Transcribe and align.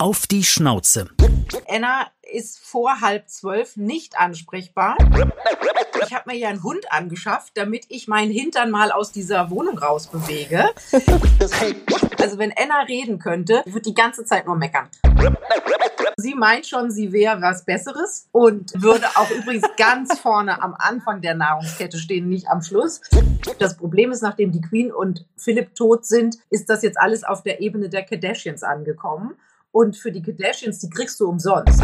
Auf 0.00 0.26
die 0.26 0.44
Schnauze. 0.44 1.10
Anna 1.68 2.06
ist 2.22 2.58
vor 2.58 3.02
halb 3.02 3.28
zwölf 3.28 3.76
nicht 3.76 4.18
ansprechbar. 4.18 4.96
Ich 6.06 6.14
habe 6.14 6.30
mir 6.30 6.38
ja 6.38 6.48
einen 6.48 6.62
Hund 6.62 6.90
angeschafft, 6.90 7.52
damit 7.54 7.84
ich 7.90 8.08
meinen 8.08 8.30
Hintern 8.30 8.70
mal 8.70 8.92
aus 8.92 9.12
dieser 9.12 9.50
Wohnung 9.50 9.76
rausbewege. 9.76 10.70
Also 12.18 12.38
wenn 12.38 12.54
Anna 12.56 12.80
reden 12.88 13.18
könnte, 13.18 13.62
wird 13.66 13.84
die 13.84 13.92
ganze 13.92 14.24
Zeit 14.24 14.46
nur 14.46 14.56
meckern. 14.56 14.88
Sie 16.16 16.34
meint 16.34 16.66
schon, 16.66 16.90
sie 16.90 17.12
wäre 17.12 17.42
was 17.42 17.66
Besseres 17.66 18.26
und 18.32 18.72
würde 18.80 19.06
auch 19.16 19.30
übrigens 19.30 19.68
ganz 19.76 20.18
vorne 20.18 20.62
am 20.62 20.74
Anfang 20.78 21.20
der 21.20 21.34
Nahrungskette 21.34 21.98
stehen, 21.98 22.26
nicht 22.26 22.48
am 22.48 22.62
Schluss. 22.62 23.02
Das 23.58 23.76
Problem 23.76 24.12
ist, 24.12 24.22
nachdem 24.22 24.50
die 24.50 24.62
Queen 24.62 24.90
und 24.92 25.26
Philipp 25.36 25.74
tot 25.74 26.06
sind, 26.06 26.38
ist 26.48 26.70
das 26.70 26.82
jetzt 26.82 26.98
alles 26.98 27.22
auf 27.22 27.42
der 27.42 27.60
Ebene 27.60 27.90
der 27.90 28.02
Kardashians 28.02 28.62
angekommen. 28.62 29.36
Und 29.72 29.96
für 29.96 30.10
die 30.10 30.20
Kardashians, 30.20 30.80
die 30.80 30.90
kriegst 30.90 31.20
du 31.20 31.28
umsonst. 31.28 31.80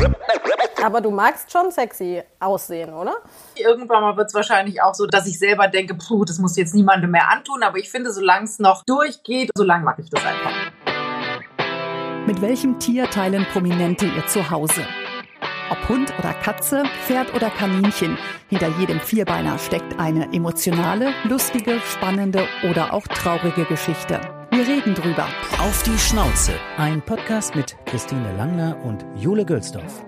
Aber 0.84 1.00
du 1.00 1.10
magst 1.10 1.50
schon 1.52 1.70
sexy 1.70 2.22
aussehen, 2.40 2.92
oder? 2.92 3.16
Irgendwann 3.54 4.02
mal 4.02 4.16
wird 4.16 4.26
es 4.28 4.34
wahrscheinlich 4.34 4.82
auch 4.82 4.94
so, 4.94 5.06
dass 5.06 5.26
ich 5.26 5.38
selber 5.38 5.68
denke, 5.68 5.94
puh, 5.94 6.24
das 6.24 6.38
muss 6.38 6.56
jetzt 6.56 6.74
niemandem 6.74 7.12
mehr 7.12 7.30
antun. 7.30 7.62
Aber 7.62 7.78
ich 7.78 7.90
finde, 7.90 8.12
solange 8.12 8.44
es 8.44 8.58
noch 8.58 8.82
durchgeht, 8.84 9.50
solange 9.56 9.84
mache 9.84 10.02
ich 10.02 10.10
das 10.10 10.22
einfach. 10.24 10.52
Mit 12.26 12.42
welchem 12.42 12.78
Tier 12.80 13.08
teilen 13.08 13.46
Prominente 13.52 14.06
ihr 14.06 14.26
Zuhause? 14.26 14.82
Ob 15.70 15.88
Hund 15.88 16.12
oder 16.18 16.32
Katze, 16.34 16.84
Pferd 17.06 17.34
oder 17.34 17.50
Kaninchen, 17.50 18.18
hinter 18.48 18.68
jedem 18.78 19.00
Vierbeiner 19.00 19.58
steckt 19.58 19.98
eine 19.98 20.32
emotionale, 20.32 21.12
lustige, 21.24 21.80
spannende 21.80 22.46
oder 22.68 22.92
auch 22.92 23.06
traurige 23.08 23.64
Geschichte. 23.64 24.20
Wir 24.56 24.66
reden 24.66 24.94
drüber. 24.94 25.28
Auf 25.60 25.82
die 25.82 25.98
Schnauze. 25.98 26.52
Ein 26.78 27.02
Podcast 27.02 27.54
mit 27.54 27.76
Christine 27.84 28.34
Langner 28.38 28.78
und 28.84 29.04
Jule 29.14 29.44
Gülsdorf. 29.44 30.02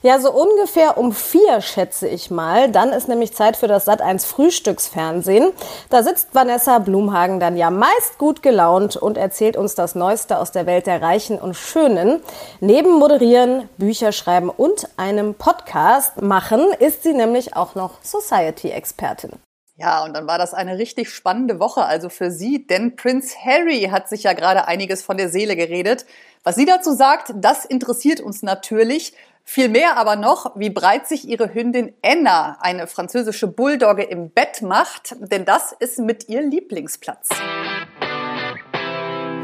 Ja, 0.00 0.18
so 0.18 0.32
ungefähr 0.32 0.96
um 0.96 1.12
vier 1.12 1.60
schätze 1.60 2.08
ich 2.08 2.30
mal. 2.30 2.70
Dann 2.70 2.94
ist 2.94 3.06
nämlich 3.06 3.34
Zeit 3.34 3.54
für 3.54 3.66
das 3.66 3.86
Sat1 3.86 4.24
Frühstücksfernsehen. 4.24 5.52
Da 5.90 6.02
sitzt 6.02 6.34
Vanessa 6.34 6.78
Blumhagen 6.78 7.38
dann 7.38 7.54
ja 7.58 7.68
meist 7.68 8.16
gut 8.16 8.42
gelaunt 8.42 8.96
und 8.96 9.18
erzählt 9.18 9.58
uns 9.58 9.74
das 9.74 9.94
Neueste 9.94 10.38
aus 10.38 10.52
der 10.52 10.64
Welt 10.64 10.86
der 10.86 11.02
Reichen 11.02 11.38
und 11.38 11.54
Schönen. 11.54 12.22
Neben 12.60 12.98
Moderieren, 12.98 13.68
Bücher 13.76 14.12
schreiben 14.12 14.48
und 14.48 14.88
einem 14.96 15.34
Podcast 15.34 16.22
machen 16.22 16.62
ist 16.78 17.02
sie 17.02 17.12
nämlich 17.12 17.56
auch 17.56 17.74
noch 17.74 18.02
Society-Expertin. 18.02 19.32
Ja, 19.76 20.04
und 20.04 20.12
dann 20.12 20.26
war 20.26 20.38
das 20.38 20.52
eine 20.52 20.76
richtig 20.76 21.10
spannende 21.10 21.58
Woche 21.58 21.84
also 21.84 22.08
für 22.10 22.30
sie, 22.30 22.66
denn 22.66 22.94
Prince 22.94 23.34
Harry 23.42 23.88
hat 23.90 24.08
sich 24.08 24.24
ja 24.24 24.34
gerade 24.34 24.68
einiges 24.68 25.02
von 25.02 25.16
der 25.16 25.30
Seele 25.30 25.56
geredet. 25.56 26.04
Was 26.44 26.56
sie 26.56 26.66
dazu 26.66 26.92
sagt, 26.92 27.32
das 27.36 27.64
interessiert 27.64 28.20
uns 28.20 28.42
natürlich. 28.42 29.14
Viel 29.44 29.68
mehr 29.68 29.96
aber 29.96 30.16
noch, 30.16 30.56
wie 30.56 30.70
breit 30.70 31.08
sich 31.08 31.26
ihre 31.26 31.52
Hündin 31.52 31.94
Anna, 32.02 32.58
eine 32.60 32.86
französische 32.86 33.48
Bulldogge, 33.48 34.04
im 34.04 34.30
Bett 34.30 34.62
macht, 34.62 35.16
denn 35.18 35.44
das 35.44 35.72
ist 35.72 35.98
mit 35.98 36.28
ihr 36.28 36.42
Lieblingsplatz. 36.42 37.30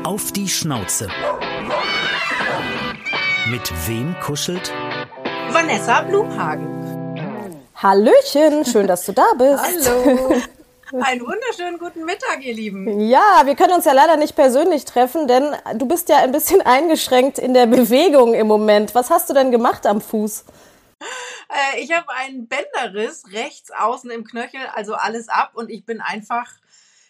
Auf 0.05 0.33
die 0.33 0.49
Schnauze. 0.49 1.09
Mit 3.51 3.73
wem 3.89 4.15
kuschelt? 4.21 4.73
Vanessa 5.51 6.03
Blumhagen. 6.03 6.98
Hallöchen, 7.81 8.65
schön, 8.65 8.89
dass 8.89 9.07
du 9.07 9.13
da 9.13 9.35
bist. 9.39 9.89
Hallo. 9.89 10.35
Einen 11.01 11.21
wunderschönen 11.21 11.79
guten 11.79 12.05
Mittag, 12.05 12.43
ihr 12.43 12.53
Lieben. 12.53 12.99
Ja, 13.09 13.43
wir 13.45 13.55
können 13.55 13.75
uns 13.75 13.85
ja 13.85 13.93
leider 13.93 14.17
nicht 14.17 14.35
persönlich 14.35 14.85
treffen, 14.85 15.29
denn 15.29 15.55
du 15.77 15.87
bist 15.87 16.09
ja 16.09 16.17
ein 16.17 16.33
bisschen 16.33 16.61
eingeschränkt 16.67 17.39
in 17.39 17.55
der 17.55 17.67
Bewegung 17.67 18.35
im 18.35 18.49
Moment. 18.49 18.97
Was 18.97 19.11
hast 19.11 19.31
du 19.31 19.35
denn 19.35 19.53
gemacht 19.53 19.87
am 19.87 20.01
Fuß? 20.01 20.45
Äh, 21.51 21.81
ich 21.81 21.97
habe 21.97 22.09
einen 22.17 22.49
Bänderriss 22.49 23.23
rechts 23.33 23.71
außen 23.71 24.11
im 24.11 24.25
Knöchel, 24.25 24.61
also 24.75 24.95
alles 24.95 25.29
ab 25.29 25.53
und 25.55 25.71
ich 25.71 25.87
bin 25.87 26.01
einfach 26.01 26.51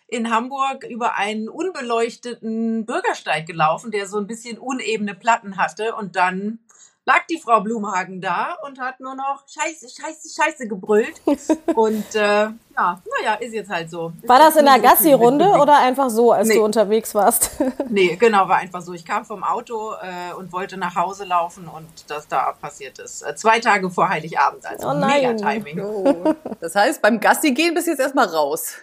in 0.07 0.31
Hamburg 0.31 0.85
über 0.85 1.15
einen 1.15 1.49
unbeleuchteten 1.49 2.85
Bürgersteig 2.85 3.47
gelaufen, 3.47 3.91
der 3.91 4.07
so 4.07 4.19
ein 4.19 4.27
bisschen 4.27 4.59
unebene 4.59 5.15
Platten 5.15 5.57
hatte 5.57 5.95
und 5.95 6.15
dann 6.17 6.59
lag 7.09 7.27
die 7.31 7.39
Frau 7.39 7.61
Blumhagen 7.61 8.21
da 8.21 8.59
und 8.67 8.79
hat 8.79 9.01
nur 9.01 9.15
noch 9.15 9.43
Scheiße, 9.49 9.89
Scheiße, 9.89 10.29
Scheiße 10.29 10.69
gebrüllt. 10.69 11.23
und 11.75 12.15
äh, 12.15 12.21
ja, 12.21 12.55
naja, 12.77 13.35
ist 13.41 13.55
jetzt 13.55 13.71
halt 13.71 13.91
so. 13.91 14.13
War 14.27 14.39
das 14.39 14.57
in 14.57 14.67
der 14.67 14.79
Gassi-Runde 14.79 15.47
oder 15.47 15.79
einfach 15.79 16.11
so, 16.11 16.33
als 16.33 16.49
nee. 16.49 16.57
du 16.57 16.65
unterwegs 16.65 17.15
warst? 17.15 17.53
nee, 17.89 18.15
genau, 18.17 18.47
war 18.47 18.59
einfach 18.59 18.83
so. 18.83 18.93
Ich 18.93 19.07
kam 19.07 19.25
vom 19.25 19.43
Auto 19.43 19.95
äh, 20.03 20.35
und 20.35 20.53
wollte 20.53 20.77
nach 20.77 20.97
Hause 20.97 21.25
laufen 21.25 21.67
und 21.67 21.89
das 22.09 22.29
da 22.29 22.53
passiert 22.53 22.99
ist. 22.99 23.23
Äh, 23.23 23.35
zwei 23.35 23.59
Tage 23.59 23.89
vor 23.89 24.11
Heiligabend, 24.11 24.67
also 24.67 24.89
oh 24.91 24.95
mega 24.95 25.33
Timing. 25.33 25.81
Oh. 25.81 26.35
Das 26.61 26.75
heißt, 26.75 27.01
beim 27.01 27.21
Gassi 27.21 27.53
gehen 27.53 27.73
bist 27.73 27.87
du 27.87 27.93
jetzt 27.93 28.01
erstmal 28.01 28.27
raus. 28.27 28.75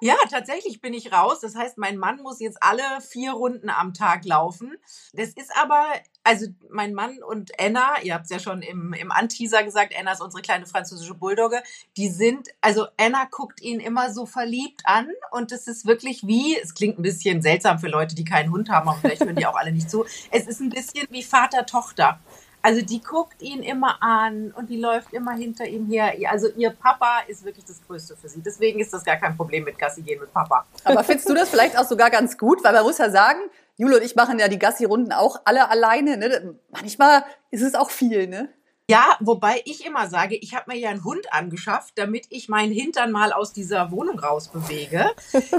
Ja, 0.00 0.14
tatsächlich 0.30 0.80
bin 0.80 0.94
ich 0.94 1.12
raus. 1.12 1.40
Das 1.40 1.54
heißt, 1.54 1.78
mein 1.78 1.98
Mann 1.98 2.22
muss 2.22 2.40
jetzt 2.40 2.58
alle 2.62 2.82
vier 3.00 3.32
Runden 3.32 3.68
am 3.68 3.94
Tag 3.94 4.24
laufen. 4.24 4.76
Das 5.12 5.30
ist 5.30 5.50
aber, 5.56 5.84
also 6.22 6.46
mein 6.70 6.94
Mann 6.94 7.22
und 7.22 7.52
Anna, 7.60 8.00
ihr 8.02 8.14
habt 8.14 8.24
es 8.24 8.30
ja 8.30 8.38
schon 8.38 8.62
im, 8.62 8.92
im 8.92 9.10
Anteaser 9.10 9.64
gesagt, 9.64 9.94
Anna 9.98 10.12
ist 10.12 10.20
unsere 10.20 10.42
kleine 10.42 10.66
französische 10.66 11.14
Bulldogge, 11.14 11.62
die 11.96 12.08
sind, 12.08 12.48
also 12.60 12.86
Anna 12.96 13.26
guckt 13.30 13.60
ihn 13.60 13.80
immer 13.80 14.12
so 14.12 14.26
verliebt 14.26 14.82
an 14.84 15.08
und 15.32 15.52
es 15.52 15.66
ist 15.66 15.86
wirklich 15.86 16.26
wie, 16.26 16.56
es 16.58 16.74
klingt 16.74 16.98
ein 16.98 17.02
bisschen 17.02 17.42
seltsam 17.42 17.78
für 17.78 17.88
Leute, 17.88 18.14
die 18.14 18.24
keinen 18.24 18.50
Hund 18.52 18.70
haben, 18.70 18.88
aber 18.88 18.98
vielleicht 18.98 19.24
hören 19.24 19.36
die 19.36 19.46
auch 19.46 19.56
alle 19.56 19.72
nicht 19.72 19.90
zu. 19.90 20.04
Es 20.30 20.46
ist 20.46 20.60
ein 20.60 20.70
bisschen 20.70 21.06
wie 21.10 21.22
Vater-Tochter. 21.22 22.20
Also 22.62 22.82
die 22.82 23.00
guckt 23.00 23.40
ihn 23.40 23.62
immer 23.62 24.02
an 24.02 24.52
und 24.56 24.68
die 24.68 24.78
läuft 24.78 25.12
immer 25.12 25.32
hinter 25.32 25.66
ihm 25.66 25.86
her. 25.86 26.12
Also 26.30 26.48
ihr 26.56 26.70
Papa 26.70 27.20
ist 27.26 27.44
wirklich 27.44 27.64
das 27.64 27.80
Größte 27.86 28.16
für 28.16 28.28
sie. 28.28 28.42
Deswegen 28.42 28.80
ist 28.80 28.92
das 28.92 29.04
gar 29.04 29.16
kein 29.16 29.36
Problem 29.36 29.64
mit 29.64 29.78
Gassi 29.78 30.02
gehen 30.02 30.20
mit 30.20 30.32
Papa. 30.32 30.66
Aber 30.84 31.02
findest 31.02 31.28
du 31.28 31.34
das 31.34 31.48
vielleicht 31.48 31.78
auch 31.78 31.84
sogar 31.84 32.10
ganz 32.10 32.36
gut? 32.36 32.62
Weil 32.62 32.72
man 32.72 32.82
muss 32.82 32.98
ja 32.98 33.10
sagen, 33.10 33.40
Jule 33.76 33.96
und 33.96 34.02
ich 34.02 34.14
machen 34.14 34.38
ja 34.38 34.48
die 34.48 34.58
Gassi-Runden 34.58 35.12
auch 35.12 35.40
alle 35.44 35.70
alleine. 35.70 36.18
Ne? 36.18 36.54
Manchmal 36.70 37.24
ist 37.50 37.62
es 37.62 37.74
auch 37.74 37.90
viel, 37.90 38.26
ne? 38.26 38.50
Ja, 38.90 39.16
wobei 39.20 39.62
ich 39.66 39.86
immer 39.86 40.10
sage, 40.10 40.34
ich 40.34 40.52
habe 40.56 40.72
mir 40.72 40.76
ja 40.76 40.90
einen 40.90 41.04
Hund 41.04 41.32
angeschafft, 41.32 41.92
damit 41.96 42.26
ich 42.30 42.48
meinen 42.48 42.72
Hintern 42.72 43.12
mal 43.12 43.32
aus 43.32 43.52
dieser 43.52 43.92
Wohnung 43.92 44.18
rausbewege. 44.18 45.12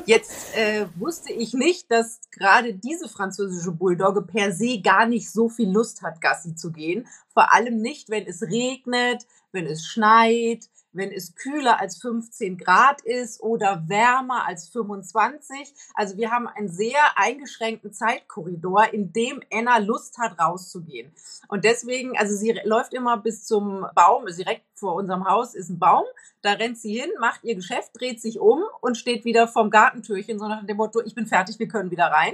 Jetzt 0.05 0.53
äh, 0.57 0.87
wusste 0.95 1.31
ich 1.31 1.53
nicht, 1.53 1.89
dass 1.89 2.19
gerade 2.31 2.73
diese 2.73 3.07
französische 3.07 3.71
Bulldogge 3.71 4.21
per 4.21 4.51
se 4.51 4.81
gar 4.81 5.05
nicht 5.05 5.31
so 5.31 5.47
viel 5.47 5.69
Lust 5.69 6.01
hat, 6.01 6.19
Gassi 6.19 6.55
zu 6.55 6.73
gehen. 6.73 7.07
Vor 7.33 7.53
allem 7.53 7.77
nicht, 7.77 8.09
wenn 8.09 8.27
es 8.27 8.41
regnet, 8.41 9.25
wenn 9.53 9.65
es 9.65 9.85
schneit, 9.85 10.69
wenn 10.93 11.11
es 11.11 11.35
kühler 11.35 11.79
als 11.79 11.97
15 11.97 12.57
Grad 12.57 13.01
ist 13.01 13.41
oder 13.41 13.83
wärmer 13.87 14.45
als 14.47 14.69
25. 14.69 15.73
Also 15.93 16.17
wir 16.17 16.31
haben 16.31 16.47
einen 16.47 16.69
sehr 16.69 16.99
eingeschränkten 17.15 17.93
Zeitkorridor, 17.93 18.93
in 18.93 19.13
dem 19.13 19.41
Anna 19.51 19.77
Lust 19.77 20.17
hat, 20.17 20.39
rauszugehen. 20.39 21.11
Und 21.47 21.65
deswegen, 21.65 22.17
also 22.17 22.35
sie 22.35 22.59
läuft 22.63 22.93
immer 22.93 23.17
bis 23.17 23.45
zum 23.45 23.85
Baum, 23.95 24.25
direkt 24.25 24.63
vor 24.73 24.95
unserem 24.95 25.25
Haus 25.25 25.53
ist 25.53 25.69
ein 25.69 25.79
Baum, 25.79 26.05
da 26.41 26.53
rennt 26.53 26.77
sie 26.77 26.99
hin, 26.99 27.09
macht 27.19 27.43
ihr 27.43 27.55
Geschäft, 27.55 27.91
dreht 27.93 28.19
sich 28.19 28.39
um 28.39 28.63
und 28.81 28.97
steht 28.97 29.25
wieder 29.25 29.47
vom 29.47 29.69
Gartentürchen, 29.69 30.39
so 30.39 30.47
nach 30.47 30.65
dem 30.65 30.77
Motto, 30.77 31.01
ich 31.01 31.13
bin 31.13 31.27
fertig, 31.27 31.59
wir 31.59 31.67
können 31.67 31.91
wieder 31.91 32.07
rein. 32.07 32.33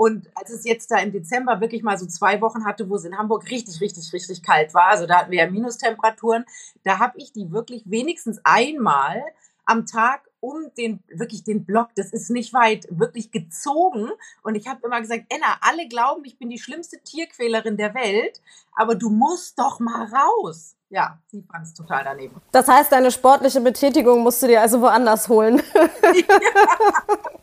Und 0.00 0.30
als 0.34 0.48
es 0.48 0.64
jetzt 0.64 0.90
da 0.90 0.96
im 0.96 1.12
Dezember 1.12 1.60
wirklich 1.60 1.82
mal 1.82 1.98
so 1.98 2.06
zwei 2.06 2.40
Wochen 2.40 2.64
hatte, 2.64 2.88
wo 2.88 2.96
es 2.96 3.04
in 3.04 3.18
Hamburg 3.18 3.50
richtig, 3.50 3.82
richtig, 3.82 4.10
richtig 4.14 4.42
kalt 4.42 4.72
war, 4.72 4.86
also 4.86 5.06
da 5.06 5.16
hatten 5.18 5.30
wir 5.30 5.40
ja 5.40 5.50
Minustemperaturen, 5.50 6.46
da 6.84 6.98
habe 6.98 7.18
ich 7.18 7.34
die 7.34 7.52
wirklich 7.52 7.82
wenigstens 7.84 8.40
einmal 8.42 9.22
am 9.66 9.84
Tag 9.84 10.22
um 10.40 10.70
den 10.78 11.00
wirklich 11.12 11.44
den 11.44 11.66
Block, 11.66 11.90
das 11.96 12.14
ist 12.14 12.30
nicht 12.30 12.54
weit, 12.54 12.86
wirklich 12.88 13.30
gezogen. 13.30 14.08
Und 14.42 14.54
ich 14.54 14.68
habe 14.68 14.80
immer 14.86 15.02
gesagt, 15.02 15.24
Enna, 15.28 15.58
alle 15.60 15.86
glauben, 15.86 16.24
ich 16.24 16.38
bin 16.38 16.48
die 16.48 16.58
schlimmste 16.58 16.98
Tierquälerin 17.02 17.76
der 17.76 17.92
Welt, 17.94 18.40
aber 18.74 18.94
du 18.94 19.10
musst 19.10 19.58
doch 19.58 19.80
mal 19.80 20.06
raus. 20.06 20.76
Ja, 20.88 21.18
sie 21.26 21.42
fand 21.42 21.66
es 21.66 21.74
total 21.74 22.04
daneben. 22.04 22.40
Das 22.52 22.68
heißt, 22.68 22.90
deine 22.90 23.10
sportliche 23.10 23.60
Betätigung 23.60 24.22
musst 24.22 24.42
du 24.42 24.46
dir 24.46 24.62
also 24.62 24.80
woanders 24.80 25.28
holen. 25.28 25.60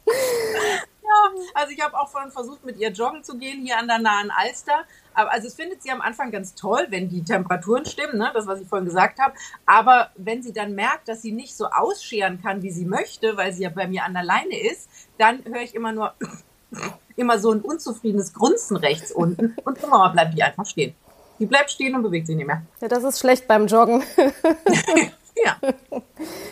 Ja. 0.08 0.97
Ja, 1.08 1.42
also 1.54 1.72
ich 1.72 1.82
habe 1.82 1.98
auch 1.98 2.10
vorhin 2.10 2.32
versucht, 2.32 2.66
mit 2.66 2.78
ihr 2.78 2.92
joggen 2.92 3.24
zu 3.24 3.38
gehen, 3.38 3.64
hier 3.64 3.78
an 3.78 3.88
der 3.88 4.00
nahen 4.00 4.32
Alster. 4.32 4.84
Aber 5.14 5.32
also 5.32 5.48
es 5.48 5.56
findet 5.56 5.82
sie 5.82 5.92
am 5.92 6.02
Anfang 6.02 6.32
ganz 6.32 6.54
toll, 6.54 6.88
wenn 6.90 7.10
die 7.10 7.24
Temperaturen 7.24 7.86
stimmen, 7.86 8.18
ne? 8.18 8.32
das, 8.34 8.46
was 8.46 8.62
ich 8.62 8.68
vorhin 8.68 8.86
gesagt 8.86 9.20
habe. 9.20 9.34
Aber 9.66 10.12
wenn 10.16 10.44
sie 10.44 10.54
dann 10.54 10.76
merkt, 10.76 11.08
dass 11.08 11.22
sie 11.22 11.32
nicht 11.32 11.56
so 11.56 11.68
ausscheren 11.68 12.42
kann, 12.42 12.62
wie 12.62 12.72
sie 12.72 12.86
möchte, 12.86 13.38
weil 13.38 13.54
sie 13.54 13.64
ja 13.64 13.70
bei 13.70 13.88
mir 13.88 14.04
an 14.04 14.14
der 14.14 14.24
Leine 14.24 14.60
ist, 14.60 14.90
dann 15.18 15.44
höre 15.46 15.62
ich 15.62 15.74
immer 15.74 15.92
nur 15.92 16.14
immer 17.16 17.40
so 17.40 17.52
ein 17.52 17.62
unzufriedenes 17.62 18.34
Grunzen 18.34 18.78
rechts 18.78 19.12
unten 19.12 19.56
und 19.64 19.84
immer 19.84 20.10
bleibt 20.12 20.38
die 20.38 20.44
einfach 20.44 20.66
stehen. 20.66 20.96
Die 21.40 21.46
bleibt 21.46 21.72
stehen 21.72 21.96
und 21.96 22.04
bewegt 22.04 22.28
sich 22.28 22.36
nicht 22.36 22.48
mehr. 22.48 22.64
Ja, 22.82 22.88
das 22.88 23.04
ist 23.04 23.20
schlecht 23.20 23.48
beim 23.48 23.68
Joggen. 23.68 24.04
Ja. 25.48 26.02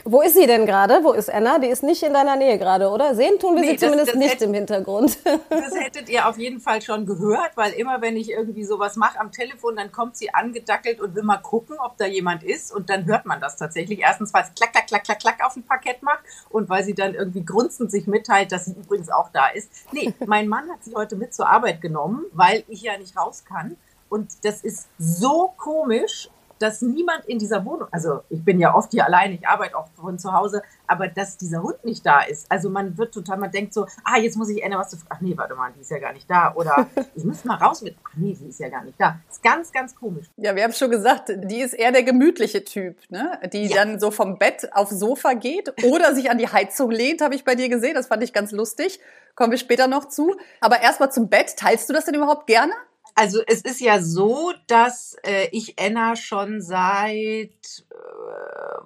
Wo 0.06 0.22
ist 0.22 0.36
sie 0.36 0.46
denn 0.48 0.66
gerade? 0.66 1.04
Wo 1.04 1.12
ist 1.14 1.30
Anna? 1.34 1.60
Die 1.60 1.68
ist 1.68 1.84
nicht 1.84 2.02
in 2.04 2.14
deiner 2.14 2.36
Nähe 2.36 2.58
gerade, 2.58 2.90
oder? 2.90 3.16
Sehen 3.16 3.40
tun 3.40 3.56
wir 3.56 3.62
Nee, 3.62 3.68
sie 3.70 3.74
das- 3.74 3.82
zumindest 3.82 4.10
das 4.12 4.16
nicht 4.18 4.34
hätte- 4.36 4.46
im 4.46 4.54
Hintergrund. 4.54 5.18
Das 5.50 5.74
hättet 5.76 6.10
ihr 6.10 6.28
auf 6.28 6.38
jeden 6.38 6.60
Fall 6.60 6.82
schon 6.82 7.06
gehört, 7.06 7.52
weil 7.56 7.74
immer 7.74 8.02
wenn 8.02 8.16
ich 8.18 8.30
irgendwie 8.30 8.64
sowas 8.64 8.96
mache 8.96 9.20
am 9.20 9.32
Telefon, 9.32 9.76
dann 9.76 9.92
kommt 9.92 10.16
sie 10.18 10.34
angedackelt 10.34 11.02
und 11.02 11.16
will 11.16 11.24
mal 11.24 11.38
gucken, 11.38 11.78
ob 11.80 11.98
da 11.98 12.06
jemand 12.06 12.44
ist. 12.44 12.74
Und 12.74 12.90
dann 12.90 13.06
hört 13.06 13.26
man 13.26 13.40
das 13.42 13.58
tatsächlich. 13.58 14.00
Erstens, 14.00 14.34
weil 14.34 14.44
es 14.44 14.54
klack, 14.54 14.72
klack, 14.74 14.88
klack, 14.88 15.04
klack, 15.04 15.20
klack 15.20 15.46
auf 15.46 15.54
dem 15.54 15.64
Parkett 15.64 16.04
macht 16.04 16.20
und 16.50 16.70
weil 16.70 16.84
sie 16.84 16.94
dann 16.94 17.14
irgendwie 17.16 17.44
grunzend 17.44 17.90
sich 17.92 18.06
mitteilt, 18.08 18.52
dass 18.52 18.66
sie 18.66 18.74
übrigens 18.74 19.10
auch 19.10 19.30
da 19.34 19.48
ist. 19.48 19.70
Nee, 19.92 20.14
mein 20.26 20.48
Mann 20.48 20.70
hat 20.72 20.84
sie 20.84 20.94
heute 20.96 21.16
mit 21.16 21.34
zur 21.34 21.48
Arbeit 21.48 21.82
genommen, 21.82 22.26
weil 22.34 22.64
ich 22.68 22.82
ja 22.84 22.98
nicht 22.98 23.18
raus 23.18 23.44
kann. 23.48 23.78
Und 24.10 24.30
das 24.44 24.62
ist 24.62 24.88
so 25.00 25.52
komisch, 25.58 26.30
dass 26.60 26.82
niemand 26.82 27.26
in 27.26 27.40
dieser 27.40 27.66
Wohnung, 27.66 27.88
also 27.92 28.22
ich 28.30 28.44
bin 28.44 28.60
ja 28.60 28.74
oft 28.76 28.92
hier 28.92 29.06
allein, 29.06 29.34
ich 29.34 29.48
arbeite 29.48 29.78
auch 29.78 29.88
von 29.96 30.18
zu 30.20 30.34
Hause, 30.34 30.62
aber 30.88 31.08
dass 31.08 31.38
dieser 31.38 31.62
Hund 31.62 31.84
nicht 31.84 32.06
da 32.06 32.22
ist. 32.22 32.46
Also 32.50 32.70
man 32.70 32.98
wird 32.98 33.14
total, 33.14 33.38
man 33.38 33.52
denkt 33.52 33.74
so, 33.74 33.86
ah, 34.04 34.18
jetzt 34.18 34.38
muss 34.38 34.50
ich 34.50 34.64
Anna 34.64 34.78
was 34.80 34.90
zu, 34.90 34.98
ach 35.10 35.20
nee, 35.22 35.36
warte 35.36 35.56
mal, 35.56 35.72
die 35.76 35.82
ist 35.82 35.92
ja 35.92 36.00
gar 36.00 36.14
nicht 36.14 36.30
da. 36.30 36.54
Oder 36.56 36.88
ich 37.16 37.24
muss 37.24 37.44
mal 37.46 37.56
raus 37.56 37.82
mit, 37.82 37.96
ach 38.04 38.14
nee, 38.16 38.34
sie 38.34 38.48
ist 38.48 38.60
ja 38.60 38.70
gar 38.70 38.84
nicht 38.84 39.00
da. 39.00 39.20
ist 39.30 39.44
ganz, 39.44 39.72
ganz 39.72 39.96
komisch. 39.96 40.28
Ja, 40.38 40.56
wir 40.56 40.64
haben 40.64 40.74
schon 40.74 40.92
gesagt, 40.92 41.32
die 41.36 41.62
ist 41.62 41.74
eher 41.74 41.92
der 41.92 42.04
gemütliche 42.04 42.64
Typ, 42.64 42.98
ne? 43.10 43.40
die 43.52 43.66
Ja. 43.68 43.84
dann 43.84 44.00
so 44.00 44.12
vom 44.12 44.38
Bett 44.38 44.70
aufs 44.74 44.92
Sofa 44.98 45.34
geht 45.34 45.74
oder 45.84 46.16
sich 46.16 46.30
an 46.30 46.38
die 46.38 46.48
Heizung 46.48 46.92
lehnt, 46.92 47.22
habe 47.22 47.36
ich 47.36 47.44
bei 47.44 47.56
dir 47.56 47.70
gesehen. 47.70 47.96
Das 47.96 48.08
fand 48.08 48.24
ich 48.24 48.34
ganz 48.34 48.52
lustig. 48.52 49.00
Kommen 49.36 49.52
wir 49.52 49.58
später 49.58 49.88
noch 49.88 50.06
zu. 50.06 50.36
Aber 50.62 50.82
erstmal 50.82 51.12
zum 51.12 51.28
Bett. 51.30 51.58
Teilst 51.58 51.90
du 51.90 51.94
das 51.94 52.06
denn 52.06 52.16
überhaupt 52.16 52.48
gerne? 52.48 52.72
Also 53.16 53.42
es 53.48 53.62
ist 53.62 53.80
ja 53.80 54.02
so, 54.02 54.52
dass 54.68 55.16
äh, 55.24 55.48
ich 55.52 55.80
Anna 55.80 56.18
schon 56.18 56.62
seit 56.62 57.86
äh, 57.90 57.96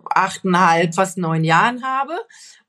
achteinhalb, 0.05 0.93
fast 0.93 1.17
neun 1.17 1.43
Jahren 1.43 1.83
habe 1.83 2.15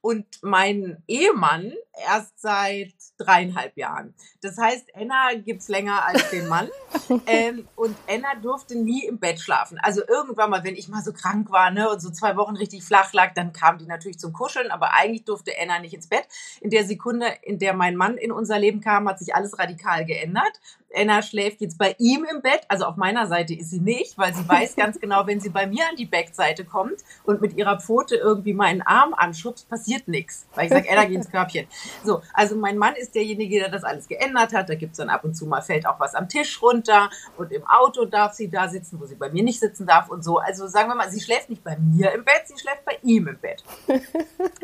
und 0.00 0.26
mein 0.42 1.02
Ehemann 1.06 1.72
erst 2.06 2.40
seit 2.40 2.94
dreieinhalb 3.18 3.76
Jahren. 3.76 4.14
Das 4.42 4.56
heißt, 4.56 4.94
Anna 4.94 5.34
gibt's 5.34 5.68
länger 5.68 6.04
als 6.06 6.30
den 6.30 6.48
Mann 6.48 6.68
ähm, 7.26 7.68
und 7.76 7.96
Anna 8.08 8.34
durfte 8.40 8.76
nie 8.76 9.04
im 9.04 9.18
Bett 9.18 9.40
schlafen. 9.40 9.78
Also 9.82 10.02
irgendwann 10.06 10.50
mal, 10.50 10.64
wenn 10.64 10.76
ich 10.76 10.88
mal 10.88 11.02
so 11.02 11.12
krank 11.12 11.50
war 11.50 11.70
ne, 11.70 11.90
und 11.90 12.00
so 12.00 12.10
zwei 12.10 12.36
Wochen 12.36 12.56
richtig 12.56 12.82
flach 12.82 13.12
lag, 13.12 13.34
dann 13.34 13.52
kam 13.52 13.78
die 13.78 13.86
natürlich 13.86 14.18
zum 14.18 14.32
Kuscheln, 14.32 14.70
aber 14.70 14.94
eigentlich 14.94 15.24
durfte 15.24 15.52
Anna 15.60 15.78
nicht 15.80 15.94
ins 15.94 16.08
Bett. 16.08 16.26
In 16.60 16.70
der 16.70 16.84
Sekunde, 16.84 17.26
in 17.42 17.58
der 17.58 17.74
mein 17.74 17.96
Mann 17.96 18.16
in 18.16 18.32
unser 18.32 18.58
Leben 18.58 18.80
kam, 18.80 19.08
hat 19.08 19.18
sich 19.18 19.34
alles 19.34 19.58
radikal 19.58 20.04
geändert. 20.04 20.60
Anna 20.94 21.22
schläft 21.22 21.60
jetzt 21.60 21.78
bei 21.78 21.94
ihm 21.98 22.24
im 22.24 22.42
Bett, 22.42 22.62
also 22.68 22.84
auf 22.84 22.96
meiner 22.96 23.26
Seite 23.26 23.54
ist 23.54 23.70
sie 23.70 23.80
nicht, 23.80 24.18
weil 24.18 24.34
sie 24.34 24.48
weiß 24.48 24.74
ganz 24.76 24.98
genau, 25.00 25.26
wenn 25.26 25.40
sie 25.40 25.50
bei 25.50 25.66
mir 25.66 25.84
an 25.88 25.96
die 25.96 26.06
Backseite 26.06 26.64
kommt 26.64 27.04
und 27.24 27.40
mit 27.40 27.56
ihrer 27.56 27.78
Pfote 27.78 28.16
irgendwie 28.16 28.54
meinen 28.54 28.82
Arm 28.82 29.14
anschubst, 29.14 29.68
passiert 29.68 29.89
nichts. 30.08 30.46
Weil 30.54 30.66
ich 30.66 30.72
sage, 30.72 30.88
Anna, 30.90 31.04
geh 31.04 31.14
ins 31.14 31.30
Körbchen. 31.32 31.66
So, 32.04 32.22
also 32.32 32.56
mein 32.56 32.78
Mann 32.78 32.94
ist 32.94 33.14
derjenige, 33.14 33.60
der 33.60 33.68
das 33.68 33.84
alles 33.84 34.08
geändert 34.08 34.52
hat. 34.52 34.68
Da 34.68 34.74
gibt's 34.74 34.98
dann 34.98 35.08
ab 35.08 35.24
und 35.24 35.34
zu 35.34 35.46
mal, 35.46 35.62
fällt 35.62 35.86
auch 35.86 36.00
was 36.00 36.14
am 36.14 36.28
Tisch 36.28 36.60
runter 36.62 37.10
und 37.36 37.52
im 37.52 37.66
Auto 37.66 38.04
darf 38.04 38.32
sie 38.32 38.48
da 38.48 38.68
sitzen, 38.68 39.00
wo 39.00 39.06
sie 39.06 39.14
bei 39.14 39.30
mir 39.30 39.42
nicht 39.42 39.60
sitzen 39.60 39.86
darf 39.86 40.08
und 40.08 40.22
so. 40.24 40.38
Also 40.38 40.66
sagen 40.66 40.88
wir 40.88 40.94
mal, 40.94 41.10
sie 41.10 41.20
schläft 41.20 41.50
nicht 41.50 41.64
bei 41.64 41.76
mir 41.76 42.12
im 42.12 42.24
Bett, 42.24 42.42
sie 42.46 42.58
schläft 42.58 42.84
bei 42.84 42.98
ihm 43.02 43.28
im 43.28 43.38
Bett. 43.38 43.62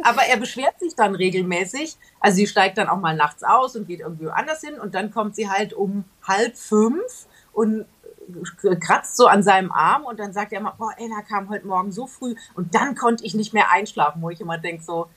Aber 0.03 0.23
er 0.23 0.37
beschwert 0.37 0.79
sich 0.81 0.95
dann 0.95 1.15
regelmäßig. 1.15 1.97
Also 2.21 2.37
sie 2.37 2.47
steigt 2.47 2.79
dann 2.79 2.89
auch 2.89 2.99
mal 2.99 3.17
nachts 3.17 3.43
aus 3.43 3.77
und 3.77 3.87
geht 3.87 4.01
irgendwie 4.01 4.29
anders 4.29 4.61
hin 4.61 4.79
und 4.79 4.95
dann 4.95 5.11
kommt 5.11 5.37
sie 5.37 5.49
halt 5.49 5.73
um 5.73 6.05
halb 6.23 6.57
fünf 6.57 7.27
und 7.53 7.87
kratzt 8.81 9.17
so 9.17 9.27
an 9.27 9.43
seinem 9.43 9.73
Arm 9.73 10.05
und 10.05 10.19
dann 10.19 10.33
sagt 10.33 10.53
er 10.53 10.61
immer, 10.61 10.75
boah, 10.77 10.93
Ella 10.99 11.23
kam 11.23 11.49
heute 11.49 11.67
Morgen 11.67 11.93
so 11.93 12.07
früh 12.07 12.35
und 12.55 12.75
dann 12.75 12.95
konnte 12.95 13.25
ich 13.25 13.35
nicht 13.35 13.55
mehr 13.55 13.71
einschlafen, 13.71 14.23
wo 14.23 14.31
ich 14.31 14.41
immer 14.41 14.59
denke 14.59 14.83
so, 14.83 15.09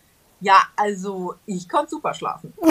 ja, 0.42 0.58
also 0.76 1.36
ich 1.46 1.68
konnte 1.70 1.90
super 1.92 2.14
schlafen. 2.14 2.54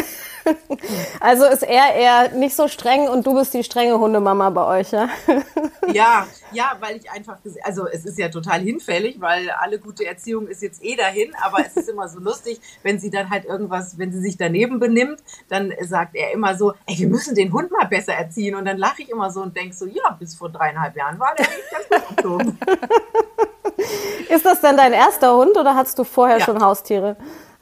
Also 1.21 1.45
ist 1.45 1.63
er 1.63 1.95
eher 1.95 2.31
nicht 2.31 2.57
so 2.57 2.69
streng 2.69 3.07
und 3.09 3.27
du 3.27 3.35
bist 3.35 3.53
die 3.53 3.63
strenge 3.63 3.99
Hundemama 3.99 4.49
bei 4.49 4.81
euch, 4.81 4.93
ja? 4.93 5.09
Ja, 5.93 6.27
ja, 6.53 6.73
weil 6.81 6.97
ich 6.97 7.11
einfach, 7.11 7.37
also 7.65 7.87
es 7.87 8.05
ist 8.07 8.19
ja 8.19 8.29
total 8.29 8.61
hinfällig, 8.61 9.21
weil 9.21 9.51
alle 9.51 9.79
gute 9.79 10.05
Erziehung 10.07 10.47
ist 10.49 10.63
jetzt 10.63 10.83
eh 10.83 10.97
dahin, 10.97 11.33
aber 11.43 11.59
es 11.67 11.77
ist 11.77 11.89
immer 11.89 12.09
so 12.09 12.19
lustig, 12.21 12.61
wenn 12.83 12.99
sie 12.99 13.11
dann 13.11 13.29
halt 13.31 13.45
irgendwas, 13.47 13.99
wenn 13.99 14.13
sie 14.13 14.21
sich 14.21 14.37
daneben 14.39 14.79
benimmt, 14.81 15.21
dann 15.49 15.73
sagt 15.83 16.15
er 16.15 16.33
immer 16.33 16.57
so, 16.57 16.73
ey, 16.87 16.99
wir 16.99 17.09
müssen 17.09 17.35
den 17.35 17.53
Hund 17.53 17.71
mal 17.71 17.87
besser 17.87 18.15
erziehen 18.15 18.55
und 18.55 18.65
dann 18.65 18.79
lache 18.79 19.03
ich 19.03 19.11
immer 19.11 19.31
so 19.31 19.43
und 19.43 19.57
denke 19.57 19.75
so, 19.75 19.87
ja, 19.87 20.17
bis 20.19 20.35
vor 20.35 20.49
dreieinhalb 20.51 20.97
Jahren 20.97 21.19
war 21.19 21.35
der 21.37 21.47
eigentlich 21.47 21.71
ganz 21.71 21.89
gut 21.89 22.17
erzogen. 22.17 22.59
Ist 24.29 24.45
das 24.45 24.61
denn 24.61 24.77
dein 24.77 24.93
erster 24.93 25.35
Hund 25.37 25.57
oder 25.57 25.75
hattest 25.75 25.99
du 25.99 26.05
vorher 26.05 26.39
Ja. 26.39 26.45
schon 26.45 26.63
Haustiere? 26.63 27.17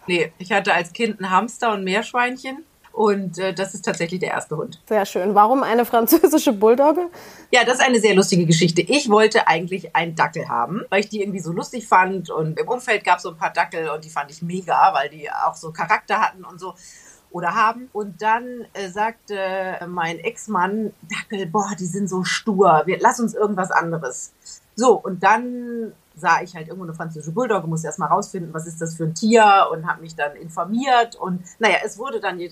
Nee, 0.07 0.33
ich 0.39 0.53
hatte 0.53 0.73
als 0.73 0.93
Kind 0.93 1.21
einen 1.21 1.31
Hamster 1.31 1.73
und 1.73 1.81
ein 1.81 1.85
Meerschweinchen 1.85 2.65
und 2.97 3.37
äh, 3.37 3.53
das 3.53 3.75
ist 3.75 3.85
tatsächlich 3.85 4.21
der 4.21 4.31
erste 4.31 4.57
Hund. 4.57 4.81
Sehr 4.89 5.05
schön. 5.05 5.35
Warum 5.35 5.63
eine 5.63 5.85
französische 5.85 6.55
Bulldogge? 6.55 7.11
Ja, 7.53 7.63
das 7.63 7.75
ist 7.75 7.85
eine 7.85 8.01
sehr 8.01 8.15
lustige 8.15 8.47
Geschichte. 8.47 8.81
Ich 8.81 9.11
wollte 9.11 9.47
eigentlich 9.49 9.95
einen 9.95 10.15
Dackel 10.15 10.49
haben, 10.49 10.81
weil 10.89 11.01
ich 11.01 11.11
die 11.11 11.21
irgendwie 11.21 11.41
so 11.41 11.53
lustig 11.53 11.87
fand. 11.87 12.31
Und 12.31 12.59
im 12.59 12.67
Umfeld 12.67 13.05
gab 13.05 13.19
es 13.19 13.25
so 13.25 13.33
ein 13.33 13.37
paar 13.37 13.53
Dackel 13.53 13.91
und 13.91 14.03
die 14.03 14.09
fand 14.09 14.31
ich 14.31 14.41
mega, 14.41 14.95
weil 14.95 15.11
die 15.11 15.31
auch 15.31 15.55
so 15.55 15.73
Charakter 15.73 16.23
hatten 16.23 16.43
und 16.43 16.59
so. 16.59 16.73
Oder 17.31 17.55
haben. 17.55 17.91
Und 17.93 18.23
dann 18.23 18.65
äh, 18.73 18.89
sagte 18.89 19.37
mein 19.87 20.19
Ex-Mann, 20.19 20.95
Dackel, 21.03 21.45
boah, 21.49 21.73
die 21.79 21.85
sind 21.85 22.09
so 22.09 22.25
stur. 22.25 22.85
Wir, 22.87 22.99
lass 22.99 23.21
uns 23.21 23.35
irgendwas 23.35 23.71
anderes. 23.71 24.33
So, 24.75 24.95
und 24.95 25.23
dann 25.23 25.93
sah 26.17 26.41
ich 26.43 26.55
halt 26.57 26.69
irgendwo 26.69 26.85
eine 26.85 26.95
französische 26.95 27.33
Bulldogge, 27.33 27.69
musste 27.69 27.87
erst 27.87 27.99
mal 27.99 28.07
rausfinden, 28.07 28.53
was 28.53 28.67
ist 28.67 28.81
das 28.81 28.97
für 28.97 29.05
ein 29.05 29.15
Tier 29.15 29.69
und 29.71 29.87
habe 29.87 30.01
mich 30.01 30.17
dann 30.17 30.35
informiert. 30.35 31.15
Und 31.17 31.43
naja, 31.59 31.77
es 31.85 31.99
wurde 31.99 32.21
dann, 32.21 32.41
äh, 32.41 32.51